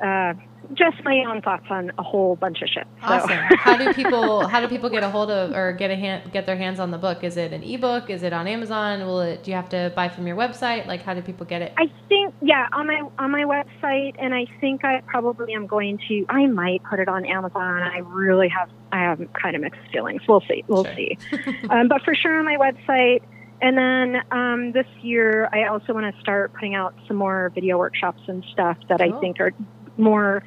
uh, 0.02 0.32
just 0.75 1.03
my 1.05 1.25
own 1.27 1.41
thoughts 1.43 1.64
on 1.71 1.93
a 1.99 2.03
whole 2.03 2.37
bunch 2.37 2.62
of 2.62 2.69
shit. 2.69 2.87
So. 3.01 3.07
Awesome. 3.07 3.39
how 3.57 3.77
do 3.77 3.93
people 3.95 4.47
how 4.47 4.61
do 4.61 4.69
people 4.69 4.91
get 4.91 5.03
a 5.03 5.09
hold 5.11 5.31
of 5.31 5.53
or 5.55 5.73
get 5.73 5.91
a 5.91 5.97
hand 5.97 6.33
get 6.33 6.47
their 6.47 6.57
hands 6.57 6.79
on 6.81 6.91
the 6.91 6.99
book? 6.99 7.25
Is 7.25 7.37
it 7.37 7.53
an 7.53 7.62
ebook? 7.62 8.11
Is 8.11 8.23
it 8.23 8.33
on 8.33 8.47
Amazon? 8.47 9.01
Will 9.01 9.21
it 9.21 9.43
do 9.43 9.51
you 9.51 9.57
have 9.57 9.69
to 9.71 9.93
buy 9.97 10.09
from 10.09 10.27
your 10.27 10.37
website? 10.37 10.87
Like 10.87 11.03
how 11.03 11.14
do 11.14 11.23
people 11.23 11.47
get 11.47 11.62
it? 11.62 11.73
I 11.79 11.91
think 12.09 12.35
yeah 12.43 12.69
on 12.73 12.87
my 12.87 13.03
on 13.19 13.31
my 13.31 13.45
website, 13.45 14.14
and 14.19 14.35
I 14.35 14.47
think 14.61 14.85
I 14.85 15.01
probably 15.07 15.55
am 15.55 15.66
going 15.66 15.99
to. 16.09 16.27
I 16.29 16.47
might 16.47 16.83
put 16.85 17.01
it 17.01 17.09
on 17.09 17.25
Amazon. 17.25 17.83
I 17.83 17.99
really 17.99 18.49
have 18.49 18.71
I 18.93 18.99
have 19.01 19.21
kind 19.33 19.57
of 19.57 19.62
mixed 19.62 19.81
feelings. 19.93 20.23
We'll 20.29 20.43
see. 20.49 20.64
We'll 20.66 20.85
Sure. 20.85 20.95
see. 20.95 21.19
um, 21.71 21.89
but 21.89 22.03
for 22.03 22.14
sure 22.14 22.39
on 22.39 22.45
my 22.45 22.57
website. 22.57 23.23
And 23.61 23.77
then 23.77 24.23
um, 24.31 24.71
this 24.71 24.87
year, 25.03 25.49
I 25.53 25.64
also 25.64 25.93
want 25.93 26.14
to 26.14 26.21
start 26.21 26.53
putting 26.55 26.77
out 26.77 26.95
some 27.09 27.16
more 27.16 27.51
video 27.55 27.77
workshops 27.77 28.23
and 28.29 28.45
stuff 28.53 28.77
that 28.89 29.01
Cool. 29.01 29.16
I 29.16 29.21
think 29.21 29.41
are 29.41 29.53
more 29.99 30.42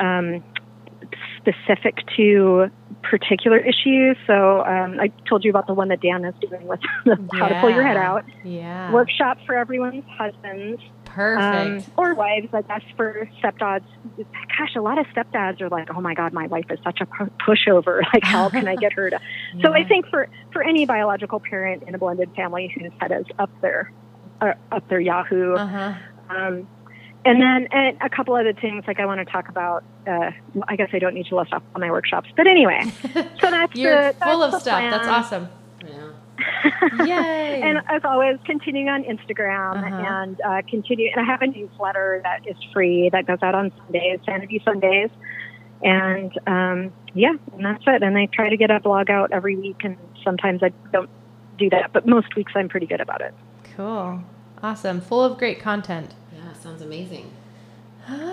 um, 0.00 0.42
specific 1.38 1.98
to 2.16 2.68
particular 3.02 3.58
issues. 3.58 4.16
So 4.26 4.64
um, 4.64 4.98
I 5.00 5.12
told 5.28 5.44
you 5.44 5.50
about 5.50 5.66
the 5.66 5.74
one 5.74 5.88
that 5.88 6.00
Dan 6.00 6.24
is 6.24 6.34
doing 6.48 6.66
with 6.66 6.80
the 7.04 7.16
how 7.40 7.48
to 7.48 7.54
pull 7.60 7.70
your 7.70 7.86
head 7.86 7.96
out 7.96 8.24
Yeah. 8.44 8.92
workshop 8.92 9.38
for 9.46 9.56
everyone's 9.56 10.04
husbands 10.18 10.80
Perfect. 11.04 11.88
um, 11.88 11.92
or 11.96 12.14
wives. 12.14 12.48
I 12.52 12.62
guess 12.62 12.82
for 12.96 13.28
stepdads. 13.42 13.84
Gosh, 14.58 14.74
a 14.76 14.80
lot 14.80 14.98
of 14.98 15.06
stepdads 15.16 15.60
are 15.60 15.68
like, 15.68 15.88
"Oh 15.94 16.00
my 16.00 16.14
God, 16.14 16.32
my 16.32 16.46
wife 16.48 16.64
is 16.70 16.78
such 16.84 16.98
a 17.00 17.06
pushover. 17.48 18.02
Like, 18.14 18.24
how 18.24 18.50
can 18.50 18.68
I 18.68 18.76
get 18.76 18.92
her 18.94 19.10
to?" 19.10 19.18
So 19.64 19.72
I 19.72 19.84
think 19.84 20.06
for 20.10 20.28
for 20.52 20.62
any 20.62 20.86
biological 20.86 21.40
parent 21.48 21.84
in 21.86 21.94
a 21.94 21.98
blended 21.98 22.30
family 22.36 22.72
whose 22.76 22.92
head 23.00 23.12
is 23.12 23.26
up 23.38 23.50
there, 23.62 23.90
uh, 24.40 24.52
up 24.72 24.84
their 24.88 25.00
Yahoo. 25.00 25.54
uh-huh. 25.54 25.94
Um, 26.30 26.68
and 27.24 27.40
then 27.40 27.68
and 27.72 27.96
a 28.00 28.08
couple 28.08 28.34
other 28.34 28.52
things 28.52 28.84
like 28.86 29.00
I 29.00 29.06
want 29.06 29.18
to 29.26 29.30
talk 29.32 29.48
about. 29.48 29.82
Uh, 30.06 30.30
I 30.68 30.76
guess 30.76 30.90
I 30.92 30.98
don't 30.98 31.14
need 31.14 31.26
to 31.26 31.36
list 31.36 31.52
off 31.52 31.62
all 31.74 31.80
my 31.80 31.90
workshops, 31.90 32.28
but 32.36 32.46
anyway. 32.46 32.82
So 33.40 33.50
that's 33.50 33.74
You're 33.74 34.12
the, 34.12 34.18
full 34.20 34.42
of 34.42 34.60
stuff. 34.60 34.80
That's 34.90 35.08
awesome. 35.08 35.48
Yeah. 35.86 37.04
Yay. 37.04 37.62
and 37.64 37.78
as 37.88 38.02
always, 38.04 38.38
continuing 38.44 38.88
on 38.88 39.04
Instagram 39.04 39.76
Uh-huh. 39.84 40.04
and 40.22 40.40
uh, 40.40 40.62
continue. 40.68 41.10
And 41.14 41.20
I 41.20 41.30
have 41.30 41.42
a 41.42 41.46
newsletter 41.46 42.20
that 42.24 42.46
is 42.48 42.56
free 42.72 43.08
that 43.10 43.26
goes 43.26 43.38
out 43.42 43.54
on 43.54 43.72
Sundays, 43.78 44.20
Sanity 44.24 44.60
Sundays. 44.64 45.10
And 45.82 46.32
um, 46.46 46.92
yeah, 47.14 47.34
and 47.52 47.64
that's 47.64 47.84
it. 47.86 48.02
And 48.02 48.16
I 48.16 48.26
try 48.26 48.48
to 48.48 48.56
get 48.56 48.70
a 48.70 48.80
blog 48.80 49.10
out 49.10 49.32
every 49.32 49.56
week, 49.56 49.82
and 49.84 49.96
sometimes 50.24 50.62
I 50.62 50.70
don't 50.92 51.10
do 51.58 51.68
that, 51.70 51.92
but 51.92 52.06
most 52.06 52.34
weeks 52.36 52.52
I'm 52.56 52.68
pretty 52.68 52.86
good 52.86 53.00
about 53.00 53.20
it. 53.20 53.34
cool. 53.76 54.22
Awesome. 54.62 55.00
Full 55.02 55.22
of 55.22 55.36
great 55.38 55.60
content. 55.60 56.14
Yeah, 56.64 56.70
sounds 56.70 56.82
amazing. 56.82 57.30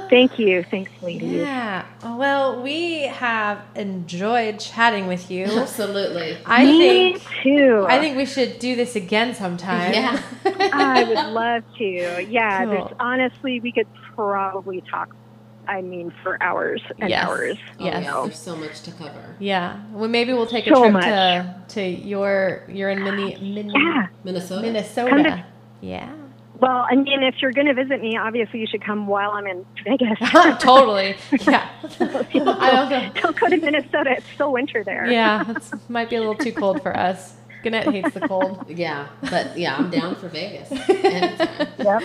Thank 0.10 0.38
you. 0.38 0.64
Thanks, 0.64 0.92
ladies. 1.02 1.32
Yeah. 1.32 1.86
Well, 2.04 2.62
we 2.62 3.04
have 3.04 3.62
enjoyed 3.76 4.60
chatting 4.60 5.08
with 5.08 5.32
you. 5.32 5.46
Absolutely. 5.46 6.38
I 6.46 6.66
Me 6.66 6.80
think 7.14 7.24
too. 7.42 7.86
I 7.88 7.98
think 8.00 8.18
we 8.18 8.26
should 8.26 8.60
do 8.60 8.76
this 8.76 8.98
again 8.98 9.34
sometime. 9.34 9.94
Yeah. 9.94 10.22
I 10.74 11.04
would 11.06 11.34
love 11.34 11.64
to. 11.78 12.26
Yeah, 12.30 12.66
Cool. 12.66 12.70
there's 12.74 12.92
honestly, 13.00 13.62
we 13.62 13.72
could 13.72 13.88
probably 14.16 14.82
talk. 14.92 15.16
I 15.70 15.82
mean, 15.82 16.12
for 16.22 16.42
hours 16.44 16.82
and 17.00 17.10
Yes. 17.10 17.26
hours. 17.26 17.58
Oh, 17.80 17.86
Yes. 17.86 18.04
yeah, 18.04 18.22
there's 18.24 18.38
so 18.40 18.58
much 18.58 18.82
to 18.82 18.92
cover. 18.92 19.36
Yeah. 19.40 19.80
Well, 19.94 20.10
maybe 20.10 20.34
we'll 20.34 20.48
take 20.48 20.68
a 20.68 20.72
So 20.76 20.82
trip 20.82 20.94
much. 20.94 21.04
to 21.06 21.56
to 21.70 21.82
your 21.82 22.64
you're 22.68 22.90
in 22.90 23.04
Mini, 23.04 23.38
Mini, 23.40 23.72
Yeah. 23.74 24.08
Minnesota. 24.26 24.62
Minnesota. 24.64 25.10
Come 25.12 25.24
to- 25.24 25.46
yeah. 25.80 26.12
Well, 26.62 26.86
I 26.90 26.96
mean, 26.96 27.24
if 27.24 27.42
you're 27.42 27.52
going 27.52 27.68
to 27.68 27.74
visit 27.74 28.02
me, 28.02 28.18
obviously 28.18 28.60
you 28.60 28.68
should 28.68 28.84
come 28.84 29.08
while 29.08 29.32
I'm 29.32 29.48
in 29.48 29.66
Vegas. 29.84 30.20
totally. 30.62 31.16
Yeah. 31.42 31.68
I 32.00 32.72
also, 32.78 33.22
Don't 33.22 33.36
go 33.40 33.48
to 33.48 33.58
Minnesota. 33.58 34.12
It's 34.18 34.26
still 34.36 34.52
winter 34.54 34.84
there. 34.84 35.08
yeah, 35.12 35.50
it 35.50 35.64
might 35.90 36.10
be 36.10 36.16
a 36.18 36.20
little 36.20 36.36
too 36.36 36.54
cold 36.54 36.82
for 36.84 36.96
us. 36.96 37.36
Gannett 37.64 37.90
hates 37.92 38.14
the 38.16 38.22
cold. 38.28 38.66
Yeah, 38.70 39.08
but 39.30 39.56
yeah, 39.58 39.76
I'm 39.78 39.90
down 39.92 40.16
for 40.16 40.30
Vegas. 40.30 40.72
Yep. 40.72 42.02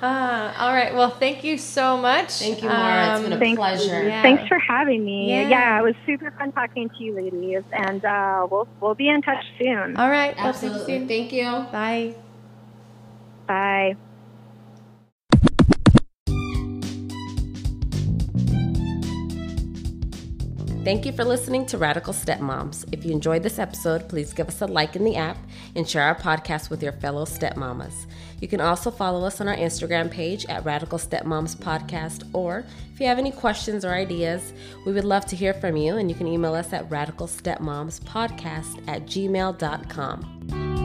Uh, 0.00 0.54
all 0.58 0.72
right. 0.72 0.94
Well, 0.94 1.10
thank 1.10 1.44
you 1.44 1.58
so 1.58 1.96
much. 1.98 2.30
Thank 2.32 2.62
you, 2.62 2.68
Mara. 2.68 3.12
It's 3.18 3.22
been 3.28 3.32
a 3.34 3.50
Um, 3.50 3.56
pleasure. 3.56 4.02
Yeah. 4.08 4.22
Thanks 4.22 4.46
for 4.48 4.58
having 4.58 5.04
me. 5.04 5.28
Yeah. 5.30 5.48
Yeah. 5.48 5.78
it 5.78 5.82
was 5.82 5.94
super 6.06 6.30
fun 6.32 6.52
talking 6.52 6.88
to 6.88 7.04
you, 7.04 7.14
ladies, 7.14 7.62
and 7.72 8.02
uh, 8.04 8.46
we'll 8.50 8.66
we'll 8.80 8.94
be 8.94 9.08
in 9.08 9.20
touch 9.22 9.44
soon. 9.58 9.96
All 9.96 10.08
right. 10.10 10.34
I'll 10.38 10.54
see 10.54 10.66
you 10.68 10.72
Absolutely. 10.72 10.98
soon. 11.00 11.08
Thank 11.08 11.32
you. 11.32 11.66
Bye. 11.70 12.14
Bye. 13.52 13.96
Thank 20.84 21.06
you 21.06 21.12
for 21.12 21.24
listening 21.24 21.66
to 21.66 21.78
Radical 21.78 22.14
Stepmoms. 22.14 22.84
If 22.92 23.04
you 23.04 23.12
enjoyed 23.12 23.42
this 23.42 23.58
episode, 23.60 24.08
please 24.08 24.32
give 24.32 24.48
us 24.48 24.62
a 24.62 24.66
like 24.66 24.96
in 24.96 25.04
the 25.04 25.16
app 25.16 25.36
and 25.76 25.86
share 25.88 26.02
our 26.02 26.14
podcast 26.14 26.70
with 26.70 26.82
your 26.82 26.92
fellow 26.92 27.24
stepmamas. 27.24 28.06
You 28.40 28.48
can 28.48 28.62
also 28.62 28.90
follow 28.90 29.24
us 29.24 29.40
on 29.40 29.46
our 29.48 29.54
Instagram 29.54 30.10
page 30.10 30.44
at 30.46 30.64
Radical 30.64 30.98
Stepmoms 30.98 31.54
Podcast, 31.54 32.28
or 32.32 32.64
if 32.92 33.00
you 33.00 33.06
have 33.06 33.18
any 33.18 33.30
questions 33.30 33.84
or 33.84 33.92
ideas, 33.92 34.52
we 34.86 34.92
would 34.92 35.04
love 35.04 35.26
to 35.26 35.36
hear 35.36 35.54
from 35.54 35.76
you, 35.76 35.98
and 35.98 36.10
you 36.10 36.16
can 36.16 36.26
email 36.26 36.54
us 36.54 36.72
at 36.72 36.88
radicalstepmomspodcast 36.88 38.88
at 38.88 39.06
gmail.com. 39.06 40.81